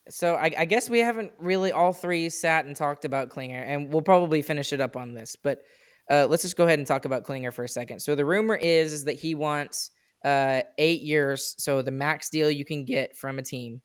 so 0.09 0.35
I, 0.35 0.51
I 0.59 0.65
guess 0.65 0.89
we 0.89 1.01
haven't 1.01 1.33
really 1.39 1.73
all 1.73 1.93
three 1.93 2.29
sat 2.31 2.65
and 2.65 2.75
talked 2.75 3.05
about 3.05 3.31
Klinger, 3.31 3.63
and 3.63 3.93
we'll 3.93 4.03
probably 4.03 4.43
finish 4.43 4.73
it 4.73 4.81
up 4.81 4.97
on 4.97 5.15
this. 5.15 5.37
But 5.37 5.63
uh, 6.11 6.27
let's 6.29 6.43
just 6.43 6.57
go 6.57 6.65
ahead 6.65 6.79
and 6.79 6.89
talk 6.89 7.05
about 7.05 7.25
Klinger 7.25 7.53
for 7.53 7.65
a 7.65 7.69
second. 7.69 8.01
So 8.01 8.15
the 8.15 8.25
rumor 8.25 8.57
is, 8.57 8.93
is 8.93 9.05
that 9.05 9.19
he 9.19 9.35
wants 9.35 9.91
uh, 10.25 10.63
eight 10.79 11.03
years, 11.03 11.55
so 11.59 11.83
the 11.83 11.91
max 11.91 12.31
deal 12.31 12.51
you 12.51 12.65
can 12.65 12.85
get 12.85 13.17
from 13.17 13.39
a 13.39 13.43
team, 13.43 13.81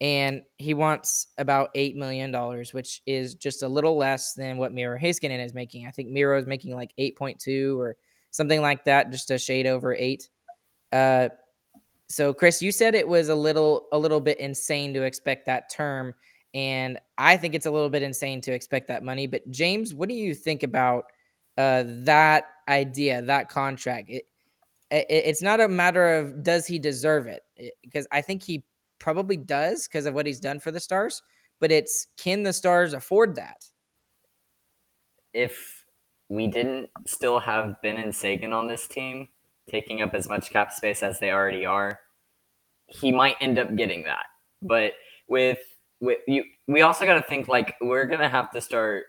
and 0.00 0.42
he 0.58 0.74
wants 0.74 1.28
about 1.38 1.70
eight 1.74 1.96
million 1.96 2.30
dollars, 2.30 2.72
which 2.72 3.02
is 3.06 3.34
just 3.34 3.62
a 3.62 3.68
little 3.68 3.96
less 3.96 4.34
than 4.34 4.56
what 4.56 4.72
Miro 4.72 4.98
Heiskanen 4.98 5.44
is 5.44 5.54
making. 5.54 5.86
I 5.86 5.90
think 5.90 6.10
Miro 6.10 6.38
is 6.38 6.46
making 6.46 6.74
like 6.74 6.92
eight 6.98 7.16
point 7.16 7.38
two 7.38 7.78
or 7.80 7.96
something 8.30 8.60
like 8.60 8.84
that, 8.84 9.10
just 9.10 9.30
a 9.30 9.38
shade 9.38 9.66
over 9.66 9.94
eight. 9.94 10.28
Uh, 10.92 11.28
so 12.08 12.32
Chris, 12.32 12.62
you 12.62 12.70
said 12.72 12.94
it 12.94 13.08
was 13.08 13.28
a 13.28 13.34
little 13.34 13.88
a 13.92 13.98
little 13.98 14.20
bit 14.20 14.38
insane 14.38 14.94
to 14.94 15.02
expect 15.02 15.46
that 15.46 15.70
term, 15.70 16.14
and 16.54 16.98
I 17.18 17.36
think 17.36 17.54
it's 17.54 17.66
a 17.66 17.70
little 17.70 17.90
bit 17.90 18.02
insane 18.02 18.40
to 18.42 18.52
expect 18.52 18.88
that 18.88 19.02
money. 19.02 19.26
But 19.26 19.50
James, 19.50 19.94
what 19.94 20.08
do 20.08 20.14
you 20.14 20.34
think 20.34 20.62
about 20.62 21.06
uh, 21.58 21.84
that 21.86 22.44
idea, 22.68 23.22
that 23.22 23.48
contract? 23.48 24.10
It, 24.10 24.24
it, 24.90 25.06
it's 25.08 25.42
not 25.42 25.60
a 25.60 25.68
matter 25.68 26.14
of 26.16 26.42
does 26.42 26.66
he 26.66 26.78
deserve 26.78 27.26
it, 27.26 27.42
because 27.82 28.06
I 28.12 28.20
think 28.20 28.42
he 28.42 28.64
probably 28.98 29.36
does 29.36 29.88
because 29.88 30.06
of 30.06 30.14
what 30.14 30.26
he's 30.26 30.40
done 30.40 30.60
for 30.60 30.70
the 30.70 30.80
Stars. 30.80 31.22
But 31.58 31.72
it's 31.72 32.06
can 32.16 32.42
the 32.42 32.52
Stars 32.52 32.92
afford 32.92 33.34
that? 33.36 33.64
If 35.32 35.84
we 36.28 36.46
didn't 36.46 36.90
still 37.06 37.38
have 37.38 37.80
Benn 37.82 37.96
and 37.96 38.14
Seguin 38.14 38.52
on 38.52 38.66
this 38.68 38.86
team, 38.86 39.28
taking 39.68 40.02
up 40.02 40.14
as 40.14 40.28
much 40.28 40.50
cap 40.50 40.72
space 40.72 41.02
as 41.02 41.18
they 41.18 41.30
already 41.30 41.66
are, 41.66 41.98
he 42.86 43.12
might 43.12 43.36
end 43.40 43.58
up 43.58 43.74
getting 43.76 44.04
that. 44.04 44.26
But 44.62 44.92
with 45.28 45.58
with 46.00 46.18
you, 46.26 46.44
we 46.66 46.82
also 46.82 47.06
got 47.06 47.14
to 47.14 47.22
think 47.22 47.48
like 47.48 47.74
we're 47.80 48.06
gonna 48.06 48.28
have 48.28 48.50
to 48.52 48.60
start 48.60 49.04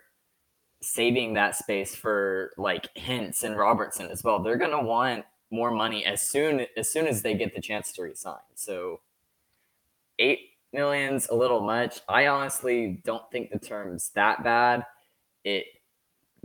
saving 0.82 1.34
that 1.34 1.56
space 1.56 1.96
for 1.96 2.52
like 2.58 2.88
Hintz 2.96 3.44
and 3.44 3.58
Robertson 3.58 4.08
as 4.08 4.24
well. 4.24 4.42
They're 4.42 4.58
gonna 4.58 4.84
want 4.84 5.26
more 5.52 5.72
money 5.72 6.06
as 6.06 6.22
soon 6.22 6.66
as 6.76 6.92
soon 6.92 7.08
as 7.08 7.22
they 7.22 7.34
get 7.36 7.56
the 7.56 7.62
chance 7.62 7.92
to 7.94 8.04
resign. 8.04 8.36
So 8.56 9.02
eight 10.20 10.40
million's 10.74 11.30
a 11.30 11.36
little 11.36 11.62
much. 11.62 12.02
I 12.08 12.28
honestly 12.28 13.02
don't 13.06 13.30
think 13.32 13.52
the 13.52 13.60
term's 13.60 14.10
that 14.16 14.44
bad. 14.44 14.86
It 15.44 15.66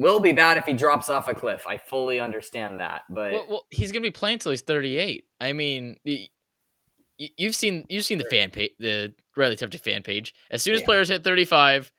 will 0.02 0.20
be 0.20 0.32
bad 0.32 0.58
if 0.58 0.64
he 0.66 0.72
drops 0.74 1.08
off 1.08 1.28
a 1.28 1.34
cliff. 1.34 1.64
I 1.66 1.78
fully 1.78 2.20
understand 2.20 2.80
that, 2.80 3.02
but 3.08 3.32
well, 3.32 3.46
well 3.48 3.66
he's 3.70 3.92
gonna 3.92 4.02
be 4.02 4.10
playing 4.10 4.34
until 4.34 4.50
he's 4.50 4.62
38. 4.62 5.24
I 5.40 5.52
mean, 5.52 5.96
y- 6.04 6.28
y- 7.18 7.30
you've 7.36 7.54
seen 7.54 7.86
you've 7.88 8.04
seen 8.04 8.18
the 8.18 8.28
fan 8.30 8.50
page, 8.50 8.72
the 8.78 9.14
Riley 9.36 9.56
Tufte 9.56 9.80
fan 9.80 10.02
page. 10.02 10.34
As 10.50 10.62
soon 10.62 10.74
as 10.74 10.80
Yeah. 10.80 10.86
players 10.86 11.08
hit 11.08 11.24
35, 11.24 11.90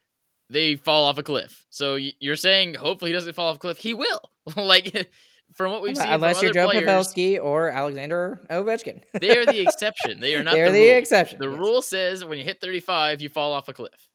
they 0.49 0.75
fall 0.75 1.05
off 1.05 1.17
a 1.17 1.23
cliff. 1.23 1.65
So 1.69 1.95
you're 1.95 2.35
saying 2.35 2.75
hopefully 2.75 3.09
he 3.11 3.13
doesn't 3.13 3.33
fall 3.33 3.47
off 3.49 3.55
a 3.55 3.59
cliff. 3.59 3.77
He 3.77 3.93
will. 3.93 4.21
like 4.55 5.09
from 5.55 5.71
what 5.71 5.81
we've 5.81 5.95
seen, 5.95 6.05
from 6.05 6.15
Unless 6.15 6.41
you're 6.41 6.49
other 6.51 6.59
Joe 6.61 6.69
players, 6.69 6.87
Pavelski 6.89 7.43
or 7.43 7.69
Alexander 7.69 8.41
Ovechkin, 8.49 9.01
they 9.21 9.37
are 9.37 9.45
the 9.45 9.59
exception. 9.61 10.19
They 10.19 10.35
are 10.35 10.43
not 10.43 10.53
They're 10.53 10.71
the, 10.71 10.79
the 10.79 10.89
rule. 10.89 10.97
exception. 10.97 11.39
The 11.39 11.49
yes. 11.49 11.59
rule 11.59 11.81
says 11.81 12.25
when 12.25 12.37
you 12.37 12.43
hit 12.43 12.59
35, 12.59 13.21
you 13.21 13.29
fall 13.29 13.53
off 13.53 13.67
a 13.69 13.73
cliff. 13.73 14.09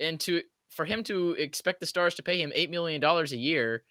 And 0.00 0.18
to 0.20 0.42
for 0.72 0.84
him 0.84 1.02
to 1.04 1.32
expect 1.32 1.80
the 1.80 1.86
Stars 1.86 2.14
to 2.16 2.22
pay 2.22 2.40
him 2.40 2.52
eight 2.54 2.70
million 2.70 3.00
dollars 3.00 3.32
a 3.32 3.36
year 3.36 3.84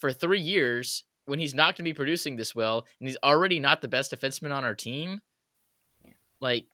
for 0.00 0.12
three 0.12 0.40
years 0.40 1.04
when 1.26 1.38
he's 1.38 1.54
not 1.54 1.68
going 1.76 1.84
to 1.84 1.90
be 1.90 1.94
producing 1.94 2.36
this 2.36 2.54
well, 2.54 2.84
and 3.00 3.08
he's 3.08 3.16
already 3.24 3.58
not 3.58 3.80
the 3.80 3.88
best 3.88 4.12
defenseman 4.12 4.52
on 4.54 4.62
our 4.64 4.74
team, 4.74 5.20
like, 6.40 6.66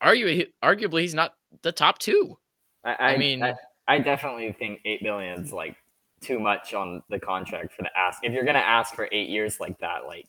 argue, 0.00 0.46
arguably, 0.62 1.00
he's 1.00 1.14
not 1.14 1.34
the 1.62 1.72
top 1.72 1.98
two. 1.98 2.38
I, 2.84 2.92
I, 2.92 3.14
I 3.14 3.16
mean- 3.16 3.42
I, 3.42 3.54
I 3.88 3.98
definitely 3.98 4.52
think 4.52 4.80
eight 4.84 5.02
billion 5.02 5.40
is 5.42 5.52
like 5.52 5.76
too 6.20 6.38
much 6.38 6.72
on 6.72 7.02
the 7.10 7.18
contract 7.18 7.74
for 7.74 7.82
the 7.82 7.90
ask. 7.98 8.20
If 8.22 8.32
you're 8.32 8.44
gonna 8.44 8.58
ask 8.60 8.94
for 8.94 9.08
eight 9.12 9.28
years 9.28 9.58
like 9.60 9.78
that, 9.80 10.06
like 10.06 10.26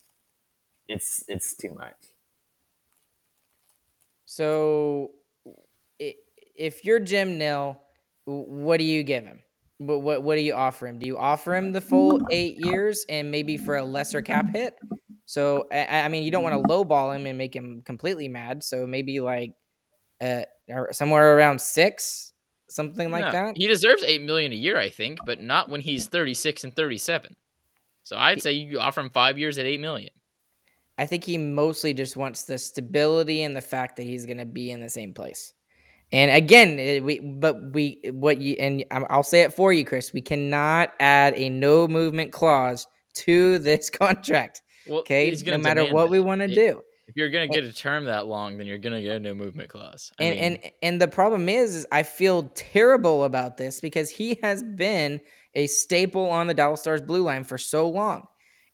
it's 0.88 1.24
it's 1.28 1.54
too 1.56 1.72
much. 1.74 1.94
So, 4.24 5.12
i- 5.12 5.25
if 6.58 6.84
you're 6.84 7.00
Jim 7.00 7.38
Nill, 7.38 7.80
w- 8.26 8.46
what 8.48 8.78
do 8.78 8.84
you 8.84 9.02
give 9.02 9.24
him? 9.24 9.40
What, 9.78 10.02
what 10.02 10.22
what 10.22 10.36
do 10.36 10.40
you 10.40 10.54
offer 10.54 10.86
him? 10.86 10.98
Do 10.98 11.06
you 11.06 11.18
offer 11.18 11.54
him 11.54 11.72
the 11.72 11.80
full 11.80 12.20
eight 12.30 12.56
years 12.56 13.04
and 13.08 13.30
maybe 13.30 13.56
for 13.56 13.76
a 13.76 13.84
lesser 13.84 14.22
cap 14.22 14.50
hit? 14.54 14.74
So 15.26 15.66
I, 15.70 16.00
I 16.02 16.08
mean, 16.08 16.22
you 16.22 16.30
don't 16.30 16.42
want 16.42 16.54
to 16.54 16.72
lowball 16.72 17.14
him 17.14 17.26
and 17.26 17.36
make 17.36 17.54
him 17.54 17.82
completely 17.84 18.28
mad. 18.28 18.64
So 18.64 18.86
maybe 18.86 19.20
like 19.20 19.52
uh 20.20 20.42
somewhere 20.92 21.36
around 21.36 21.60
six, 21.60 22.32
something 22.68 23.10
like 23.10 23.26
No, 23.26 23.32
that. 23.32 23.56
He 23.56 23.66
deserves 23.66 24.02
eight 24.04 24.22
million 24.22 24.52
a 24.52 24.56
year, 24.56 24.78
I 24.78 24.88
think, 24.88 25.18
but 25.26 25.42
not 25.42 25.68
when 25.68 25.80
he's 25.80 26.06
36 26.06 26.64
and 26.64 26.74
37. 26.74 27.36
So 28.04 28.16
I'd 28.16 28.40
say 28.40 28.52
you 28.52 28.78
offer 28.80 29.00
him 29.00 29.10
five 29.10 29.36
years 29.36 29.58
at 29.58 29.66
eight 29.66 29.80
million. 29.80 30.10
I 30.96 31.04
think 31.04 31.24
he 31.24 31.36
mostly 31.36 31.92
just 31.92 32.16
wants 32.16 32.44
the 32.44 32.56
stability 32.56 33.42
and 33.42 33.54
the 33.54 33.60
fact 33.60 33.96
that 33.96 34.04
he's 34.04 34.24
going 34.24 34.38
to 34.38 34.46
be 34.46 34.70
in 34.70 34.80
the 34.80 34.88
same 34.88 35.12
place. 35.12 35.52
And 36.12 36.30
again, 36.30 37.04
we 37.04 37.18
but 37.20 37.72
we 37.72 37.98
what 38.12 38.40
you 38.40 38.54
and 38.60 38.84
I'll 38.90 39.22
say 39.22 39.42
it 39.42 39.52
for 39.52 39.72
you, 39.72 39.84
Chris. 39.84 40.12
We 40.12 40.20
cannot 40.20 40.92
add 41.00 41.34
a 41.36 41.48
no 41.48 41.88
movement 41.88 42.32
clause 42.32 42.86
to 43.14 43.58
this 43.58 43.90
contract. 43.90 44.62
Well, 44.86 45.00
Okay, 45.00 45.36
no 45.46 45.58
matter 45.58 45.84
what 45.86 46.04
that. 46.04 46.10
we 46.10 46.20
want 46.20 46.42
to 46.42 46.48
do. 46.48 46.80
If 47.08 47.16
you're 47.16 47.30
gonna 47.30 47.48
get 47.48 47.64
a 47.64 47.72
term 47.72 48.04
that 48.04 48.26
long, 48.26 48.56
then 48.56 48.66
you're 48.66 48.78
gonna 48.78 49.02
get 49.02 49.16
a 49.16 49.20
no 49.20 49.34
movement 49.34 49.68
clause. 49.68 50.12
I 50.18 50.24
and 50.24 50.34
mean, 50.34 50.60
and 50.62 50.72
and 50.82 51.02
the 51.02 51.08
problem 51.08 51.48
is, 51.48 51.74
is 51.74 51.86
I 51.92 52.02
feel 52.02 52.44
terrible 52.54 53.24
about 53.24 53.56
this 53.56 53.80
because 53.80 54.10
he 54.10 54.38
has 54.42 54.62
been 54.62 55.20
a 55.54 55.66
staple 55.66 56.28
on 56.28 56.46
the 56.46 56.54
Dallas 56.54 56.80
Stars 56.80 57.02
blue 57.02 57.22
line 57.22 57.44
for 57.44 57.58
so 57.58 57.88
long. 57.88 58.26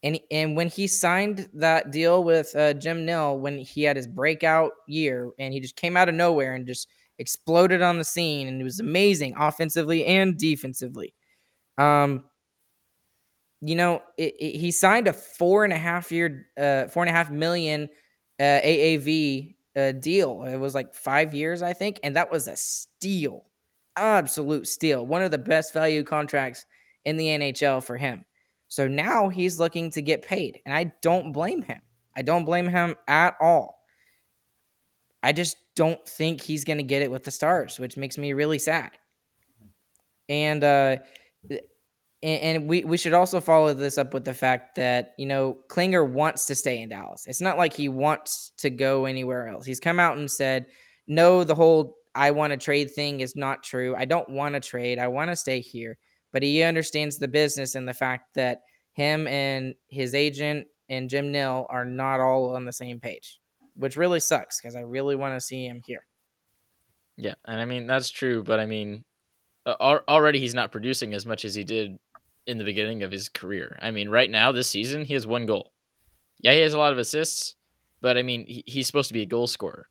And 0.02 0.18
and 0.30 0.56
when 0.56 0.68
he 0.68 0.86
signed 0.86 1.48
that 1.54 1.90
deal 1.92 2.24
with 2.24 2.54
uh, 2.56 2.74
Jim 2.74 3.04
Nill, 3.06 3.38
when 3.38 3.58
he 3.58 3.82
had 3.84 3.96
his 3.96 4.06
breakout 4.06 4.72
year, 4.86 5.30
and 5.38 5.52
he 5.54 5.60
just 5.60 5.76
came 5.76 5.96
out 5.96 6.08
of 6.08 6.14
nowhere 6.14 6.54
and 6.54 6.66
just 6.66 6.88
exploded 7.18 7.82
on 7.82 7.98
the 7.98 8.04
scene, 8.04 8.48
and 8.48 8.60
it 8.60 8.64
was 8.64 8.80
amazing 8.80 9.34
offensively 9.38 10.04
and 10.06 10.38
defensively. 10.38 11.14
Um, 11.78 12.24
you 13.60 13.74
know, 13.76 14.02
it, 14.18 14.34
it- 14.40 14.58
he 14.58 14.70
signed 14.70 15.08
a 15.08 15.12
four 15.12 15.64
and 15.64 15.72
a 15.72 15.78
half 15.78 16.10
year, 16.10 16.46
uh, 16.58 16.86
four 16.88 17.02
and 17.02 17.10
a 17.10 17.12
half 17.12 17.30
million 17.30 17.88
uh, 18.40 18.60
AAV 18.62 19.54
uh, 19.76 19.92
deal. 19.92 20.42
It 20.44 20.56
was 20.56 20.74
like 20.74 20.94
five 20.94 21.34
years, 21.34 21.62
I 21.62 21.72
think, 21.72 22.00
and 22.02 22.16
that 22.16 22.30
was 22.30 22.48
a 22.48 22.56
steal, 22.56 23.44
absolute 23.96 24.66
steal. 24.66 25.06
One 25.06 25.22
of 25.22 25.30
the 25.30 25.38
best 25.38 25.72
value 25.72 26.02
contracts 26.02 26.66
in 27.04 27.16
the 27.16 27.28
NHL 27.28 27.80
for 27.80 27.96
him. 27.96 28.24
So 28.68 28.88
now 28.88 29.28
he's 29.28 29.60
looking 29.60 29.90
to 29.92 30.02
get 30.02 30.22
paid, 30.22 30.60
and 30.64 30.74
I 30.74 30.92
don't 31.02 31.32
blame 31.32 31.62
him. 31.62 31.80
I 32.16 32.22
don't 32.22 32.44
blame 32.44 32.68
him 32.68 32.96
at 33.06 33.36
all. 33.40 33.81
I 35.22 35.32
just 35.32 35.56
don't 35.76 36.04
think 36.06 36.40
he's 36.40 36.64
going 36.64 36.78
to 36.78 36.84
get 36.84 37.02
it 37.02 37.10
with 37.10 37.24
the 37.24 37.30
Stars, 37.30 37.78
which 37.78 37.96
makes 37.96 38.18
me 38.18 38.32
really 38.32 38.58
sad. 38.58 38.90
And 40.28 40.64
uh, 40.64 40.96
and, 42.22 42.68
we 42.68 42.84
we 42.84 42.96
should 42.96 43.14
also 43.14 43.40
follow 43.40 43.74
this 43.74 43.98
up 43.98 44.14
with 44.14 44.24
the 44.24 44.34
fact 44.34 44.76
that 44.76 45.14
you 45.18 45.26
know 45.26 45.58
Klinger 45.68 46.04
wants 46.04 46.46
to 46.46 46.54
stay 46.54 46.80
in 46.80 46.88
Dallas. 46.88 47.24
It's 47.26 47.40
not 47.40 47.58
like 47.58 47.72
he 47.72 47.88
wants 47.88 48.52
to 48.58 48.70
go 48.70 49.06
anywhere 49.06 49.48
else. 49.48 49.66
He's 49.66 49.80
come 49.80 49.98
out 49.98 50.16
and 50.16 50.30
said, 50.30 50.66
"No, 51.08 51.42
the 51.44 51.54
whole 51.54 51.96
I 52.14 52.30
want 52.30 52.52
to 52.52 52.56
trade 52.56 52.92
thing 52.92 53.20
is 53.20 53.34
not 53.34 53.62
true. 53.64 53.96
I 53.96 54.04
don't 54.04 54.28
want 54.28 54.54
to 54.54 54.60
trade. 54.60 54.98
I 54.98 55.08
want 55.08 55.30
to 55.30 55.36
stay 55.36 55.60
here." 55.60 55.98
But 56.32 56.42
he 56.42 56.62
understands 56.62 57.18
the 57.18 57.28
business 57.28 57.74
and 57.74 57.86
the 57.86 57.94
fact 57.94 58.34
that 58.34 58.62
him 58.92 59.26
and 59.26 59.74
his 59.88 60.14
agent 60.14 60.66
and 60.88 61.10
Jim 61.10 61.32
Nill 61.32 61.66
are 61.70 61.84
not 61.84 62.20
all 62.20 62.54
on 62.54 62.64
the 62.64 62.72
same 62.72 63.00
page, 63.00 63.40
which 63.76 63.96
really 63.96 64.20
sucks 64.20 64.60
because 64.60 64.76
I 64.76 64.80
really 64.80 65.16
want 65.16 65.34
to 65.34 65.40
see 65.40 65.66
him 65.66 65.82
here. 65.86 66.04
yeah, 67.16 67.34
and 67.46 67.60
I 67.60 67.64
mean 67.64 67.86
that's 67.86 68.10
true, 68.10 68.42
but 68.42 68.60
I 68.60 68.66
mean, 68.66 69.04
already 69.66 70.40
he's 70.40 70.54
not 70.54 70.72
producing 70.72 71.14
as 71.14 71.26
much 71.26 71.44
as 71.44 71.54
he 71.54 71.64
did 71.64 71.98
in 72.46 72.58
the 72.58 72.64
beginning 72.64 73.02
of 73.02 73.12
his 73.12 73.28
career. 73.28 73.78
I 73.80 73.90
mean, 73.90 74.08
right 74.08 74.30
now 74.30 74.52
this 74.52 74.68
season 74.68 75.04
he 75.04 75.14
has 75.14 75.26
one 75.26 75.46
goal. 75.46 75.72
Yeah, 76.40 76.52
he 76.54 76.60
has 76.60 76.74
a 76.74 76.78
lot 76.78 76.92
of 76.92 76.98
assists, 76.98 77.54
but 78.00 78.18
I 78.18 78.22
mean 78.22 78.46
he, 78.46 78.64
he's 78.66 78.86
supposed 78.86 79.08
to 79.08 79.14
be 79.14 79.22
a 79.22 79.26
goal 79.26 79.46
scorer. 79.46 79.88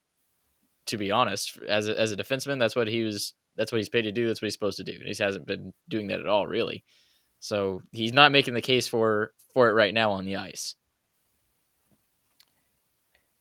To 0.88 0.97
be 0.97 1.11
honest, 1.11 1.57
as 1.69 1.88
a, 1.88 1.97
as 1.99 2.11
a 2.11 2.17
defenseman, 2.17 2.59
that's 2.59 2.75
what 2.75 2.88
he 2.88 3.03
was. 3.03 3.34
That's 3.55 3.71
what 3.71 3.77
he's 3.77 3.89
paid 3.89 4.01
to 4.03 4.11
do. 4.11 4.27
That's 4.27 4.41
what 4.41 4.47
he's 4.47 4.53
supposed 4.53 4.77
to 4.77 4.84
do. 4.84 4.93
And 4.93 5.07
he 5.07 5.23
hasn't 5.23 5.45
been 5.45 5.73
doing 5.89 6.07
that 6.07 6.19
at 6.19 6.25
all, 6.25 6.47
really. 6.47 6.84
So 7.39 7.82
he's 7.91 8.13
not 8.13 8.32
making 8.32 8.55
the 8.55 8.61
case 8.61 8.88
for 8.88 9.34
for 9.53 9.69
it 9.69 9.73
right 9.73 9.93
now 9.93 10.11
on 10.11 10.25
the 10.25 10.38
ice. 10.38 10.75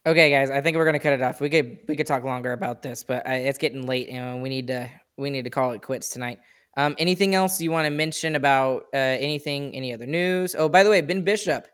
Okay, 0.06 0.30
guys, 0.30 0.50
I 0.50 0.62
think 0.62 0.78
we're 0.78 0.86
gonna 0.86 0.98
cut 0.98 1.12
it 1.12 1.20
off. 1.20 1.40
We 1.42 1.50
could 1.50 1.78
we 1.86 1.94
could 1.94 2.06
talk 2.06 2.24
longer 2.24 2.52
about 2.52 2.80
this, 2.80 3.04
but 3.04 3.26
uh, 3.26 3.32
it's 3.32 3.58
getting 3.58 3.86
late, 3.86 4.08
and 4.08 4.42
we 4.42 4.48
need 4.48 4.66
to 4.68 4.88
we 5.18 5.28
need 5.28 5.44
to 5.44 5.50
call 5.50 5.72
it 5.72 5.82
quits 5.82 6.08
tonight. 6.08 6.38
Um, 6.78 6.94
anything 6.98 7.34
else 7.34 7.60
you 7.60 7.70
want 7.70 7.84
to 7.84 7.90
mention 7.90 8.36
about 8.36 8.84
uh, 8.94 8.96
anything? 8.96 9.74
Any 9.74 9.92
other 9.92 10.06
news? 10.06 10.54
Oh, 10.58 10.70
by 10.70 10.82
the 10.82 10.90
way, 10.90 11.02
Ben 11.02 11.22
Bishop 11.22 11.66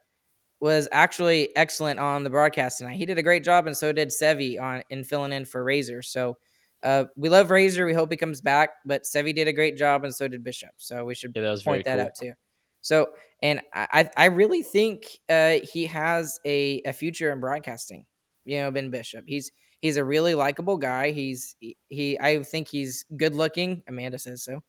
was 0.59 0.89
actually 0.91 1.55
excellent 1.55 2.01
on 2.01 2.25
the 2.25 2.31
broadcast 2.31 2.79
tonight. 2.79 2.97
He 2.97 3.07
did 3.07 3.17
a 3.19 3.23
great 3.23 3.45
job, 3.45 3.69
and 3.69 3.77
so 3.77 3.93
did 3.93 4.09
Sevi 4.09 4.61
on 4.61 4.83
in 4.91 5.05
filling 5.05 5.33
in 5.33 5.45
for 5.45 5.63
Razor. 5.63 6.03
So 6.03 6.37
uh, 6.83 7.05
we 7.15 7.29
love 7.29 7.53
Razor. 7.53 7.87
We 7.87 7.95
hope 7.95 8.11
he 8.11 8.17
comes 8.17 8.41
back, 8.41 8.71
but 8.85 9.05
Sevi 9.05 9.33
did 9.33 9.47
a 9.47 9.53
great 9.53 9.77
job, 9.77 10.03
and 10.03 10.13
so 10.13 10.27
did 10.27 10.43
Bishop. 10.43 10.71
So 10.79 11.05
we 11.05 11.15
should 11.15 11.31
Yeah, 11.37 11.43
that 11.43 11.65
point 11.65 11.85
that 11.85 11.99
cool. 11.99 12.07
out 12.07 12.15
too. 12.17 12.33
So, 12.81 13.11
and 13.41 13.61
I, 13.73 13.87
I 13.93 14.11
I 14.17 14.25
really 14.27 14.65
think 14.65 15.21
uh, 15.29 15.59
he 15.63 15.87
has 15.87 16.41
a, 16.45 16.83
a 16.87 16.93
future 16.93 17.31
in 17.31 17.39
broadcasting. 17.39 18.05
You 18.47 18.63
know, 18.63 18.71
Ben 18.71 18.91
Bishop. 18.91 19.25
He's 19.27 19.51
he's 19.83 19.97
a 19.97 20.05
really 20.05 20.35
likable 20.35 20.79
guy. 20.79 21.11
He's 21.11 21.57
he, 21.61 21.77
he 21.89 22.19
I 22.19 22.43
think 22.43 22.69
he's 22.69 23.05
good 23.17 23.35
looking. 23.35 23.83
Amanda 23.89 24.19
says 24.19 24.43
so. 24.45 24.63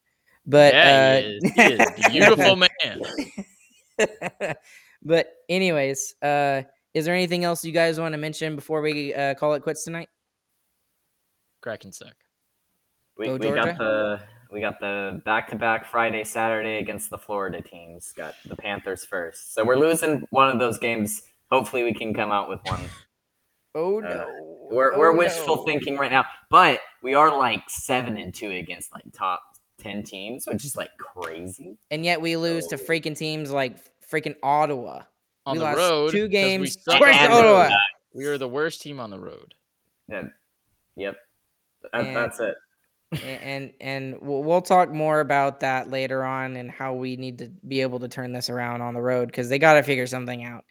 But 0.46 0.74
yeah, 0.74 0.82
uh, 0.84 1.22
he 1.22 1.26
is. 1.26 1.54
He 1.56 1.62
is 1.62 1.92
beautiful 2.10 2.56
man. 4.00 4.56
but 5.04 5.34
anyways, 5.50 6.16
uh, 6.22 6.64
is 6.94 7.06
there 7.06 7.14
anything 7.14 7.44
else 7.44 7.64
you 7.64 7.72
guys 7.72 8.00
want 8.00 8.14
to 8.14 8.18
mention 8.18 8.56
before 8.56 8.82
we 8.82 9.14
uh, 9.14 9.36
call 9.36 9.54
it 9.54 9.62
quits 9.62 9.84
tonight? 9.84 10.10
Kraken 11.62 11.92
suck. 11.92 12.16
We, 13.18 13.28
Go, 13.28 13.36
we 13.36 13.52
got 13.52 13.78
the 13.78 14.20
we 14.52 14.62
got 14.62 14.80
the 14.80 15.22
back 15.26 15.50
to 15.50 15.56
back 15.56 15.86
Friday 15.86 16.24
Saturday 16.24 16.78
against 16.78 17.10
the 17.10 17.18
Florida 17.18 17.62
teams. 17.62 18.14
Got 18.16 18.36
the 18.46 18.56
Panthers 18.56 19.04
first, 19.06 19.54
so 19.54 19.66
we're 19.66 19.76
losing 19.76 20.24
one 20.30 20.50
of 20.50 20.60
those 20.60 20.78
games. 20.78 21.24
Hopefully, 21.52 21.84
we 21.84 21.94
can 21.94 22.14
come 22.14 22.32
out 22.32 22.48
with 22.48 22.60
one. 22.64 22.82
Oh 23.76 24.00
Uh, 24.00 24.02
no, 24.02 24.68
We're, 24.72 24.94
Oh, 24.94 25.00
we're 25.00 25.12
wishful 25.16 25.58
no. 25.58 25.64
thinking 25.66 25.98
right 25.98 26.12
now, 26.12 26.26
but 26.50 26.80
we 27.04 27.14
are 27.14 27.36
like 27.38 27.64
seven 27.70 28.18
and 28.18 28.34
two 28.34 28.50
against 28.52 28.92
like 28.94 29.04
top 29.14 29.42
ten 29.80 30.04
teams, 30.04 30.46
which 30.48 30.66
is 30.66 30.76
like 30.76 30.90
crazy. 30.98 31.78
and 31.92 32.04
yet 32.04 32.20
we 32.22 32.36
lose 32.38 32.68
to 32.68 32.78
freaking 32.78 33.16
teams 33.18 33.52
like 33.52 33.78
freaking 34.10 34.36
Ottawa. 34.44 35.04
On 35.46 35.54
we 35.54 35.60
the 35.60 35.64
lost 35.66 35.78
road, 35.78 36.06
'cause 36.08 36.12
two 36.12 36.24
we 36.24 36.28
games 36.30 36.84
suck 36.84 36.98
twice 36.98 37.16
on 37.22 37.30
to 37.30 37.36
the 37.38 37.44
road. 37.44 37.56
Ottawa. 37.62 37.78
We 38.14 38.26
are 38.26 38.38
the 38.38 38.50
worst 38.50 38.82
team 38.82 39.00
on 39.00 39.10
the 39.12 39.20
road. 39.20 39.54
Yeah. 40.10 40.24
Yep. 40.98 41.16
That, 41.84 41.90
And- 42.06 42.16
that's 42.16 42.40
it. 42.42 42.56
And 43.24 43.72
and 43.80 44.18
we'll, 44.20 44.44
we'll 44.44 44.62
talk 44.62 44.92
more 44.92 45.22
about 45.22 45.62
that 45.62 45.90
later 45.90 46.26
on 46.26 46.58
and 46.58 46.70
how 46.70 46.94
we 46.96 47.16
need 47.16 47.38
to 47.38 47.48
be 47.66 47.80
able 47.82 48.00
to 48.02 48.10
turn 48.10 48.34
this 48.34 48.50
around 48.50 48.82
on 48.82 48.94
the 48.94 49.02
road 49.02 49.28
because 49.28 49.48
they 49.48 49.60
got 49.60 49.76
to 49.76 49.84
figure 49.84 50.08
something 50.08 50.44
out 50.44 50.66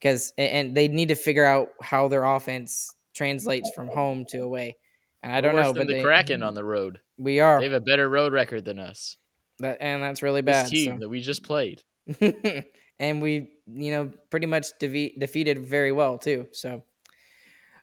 because 0.00 0.32
and 0.38 0.74
they 0.74 0.88
need 0.88 1.08
to 1.08 1.14
figure 1.14 1.44
out 1.44 1.70
how 1.82 2.08
their 2.08 2.24
offense 2.24 2.94
translates 3.14 3.70
from 3.74 3.88
home 3.88 4.24
to 4.24 4.42
away 4.42 4.76
and 5.22 5.32
i 5.32 5.40
don't 5.40 5.56
know 5.56 5.72
but 5.72 5.86
the 5.86 5.94
they, 5.94 6.02
Kraken 6.02 6.42
on 6.42 6.54
the 6.54 6.64
road. 6.64 7.00
we 7.18 7.40
are 7.40 7.58
They 7.58 7.66
have 7.66 7.74
a 7.74 7.80
better 7.80 8.08
road 8.08 8.32
record 8.32 8.64
than 8.64 8.78
us. 8.78 9.16
that, 9.58 9.78
and 9.80 10.02
that's 10.02 10.22
really 10.22 10.40
This 10.40 10.52
bad 10.54 10.68
team 10.68 10.94
so. 10.94 11.00
that 11.00 11.08
we 11.08 11.20
just 11.20 11.42
played. 11.42 11.82
and 12.98 13.20
we 13.22 13.50
you 13.66 13.90
know 13.92 14.10
pretty 14.30 14.46
much 14.46 14.66
defeat, 14.78 15.18
defeated 15.20 15.58
very 15.58 15.92
well 15.92 16.16
too 16.18 16.46
so 16.52 16.82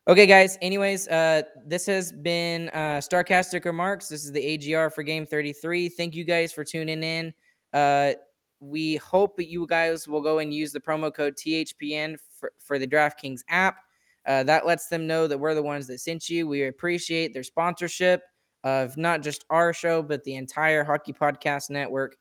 okay 0.08 0.26
guys 0.26 0.58
anyways 0.62 1.08
uh 1.10 1.42
this 1.66 1.86
has 1.86 2.12
been 2.12 2.70
uh 2.70 3.00
starcastic 3.00 3.66
remarks 3.66 4.08
this 4.08 4.26
is 4.26 4.32
the 4.32 4.58
agr 4.58 4.92
for 4.94 5.04
game 5.04 5.26
33 5.26 5.90
thank 5.90 6.16
you 6.16 6.24
guys 6.24 6.52
for 6.52 6.64
tuning 6.64 7.04
in 7.04 7.34
uh 7.74 8.14
we 8.60 8.96
hope 8.98 9.36
that 9.38 9.50
you 9.50 9.68
guys 9.68 10.08
will 10.08 10.22
go 10.22 10.40
and 10.40 10.54
use 10.54 10.72
the 10.72 10.80
promo 10.80 11.14
code 11.14 11.36
thpn 11.36 12.18
for, 12.40 12.52
for 12.60 12.80
the 12.80 12.88
draftkings 12.88 13.42
app 13.50 13.78
uh, 14.26 14.44
that 14.44 14.66
lets 14.66 14.88
them 14.88 15.08
know 15.08 15.28
that 15.28 15.38
we're 15.38 15.56
the 15.56 15.64
ones 15.64 15.88
that 15.88 16.00
sent 16.00 16.30
you 16.30 16.48
we 16.48 16.66
appreciate 16.66 17.34
their 17.34 17.44
sponsorship 17.44 18.22
of 18.64 18.98
not 18.98 19.22
just 19.22 19.46
our 19.50 19.74
show 19.74 20.02
but 20.02 20.24
the 20.24 20.36
entire 20.36 20.84
hockey 20.84 21.14
podcast 21.14 21.70
network 21.70 22.18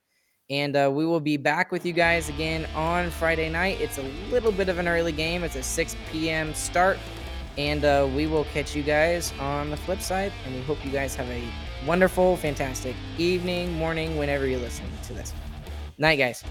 And 0.49 0.77
uh, 0.77 0.91
we 0.93 1.05
will 1.05 1.21
be 1.21 1.37
back 1.37 1.73
with 1.73 1.85
you 1.85 1.93
guys 1.93 2.29
again 2.29 2.67
on 2.75 3.11
Friday 3.11 3.49
night. 3.49 3.81
It's 3.81 3.99
a 3.99 4.03
little 4.31 4.53
bit 4.53 4.69
of 4.69 4.79
an 4.79 4.87
early 4.87 5.13
game. 5.13 5.43
It's 5.43 5.57
a 5.57 5.63
6 5.63 5.97
p.m. 6.13 6.55
start. 6.55 6.99
And 7.59 7.85
uh, 7.85 8.09
we 8.15 8.27
will 8.27 8.45
catch 8.45 8.77
you 8.77 8.83
guys 8.83 9.33
on 9.41 9.71
the 9.71 9.77
flip 9.77 10.01
side. 10.01 10.33
And 10.45 10.55
we 10.55 10.61
hope 10.63 10.85
you 10.85 10.93
guys 10.93 11.17
have 11.17 11.29
a 11.31 11.43
wonderful, 11.85 12.37
fantastic 12.37 12.95
evening, 13.19 13.73
morning, 13.73 14.17
whenever 14.17 14.47
you're 14.47 14.61
listening 14.61 14.93
to 15.05 15.15
this. 15.15 15.33
Night, 15.99 16.17
guys. 16.19 16.45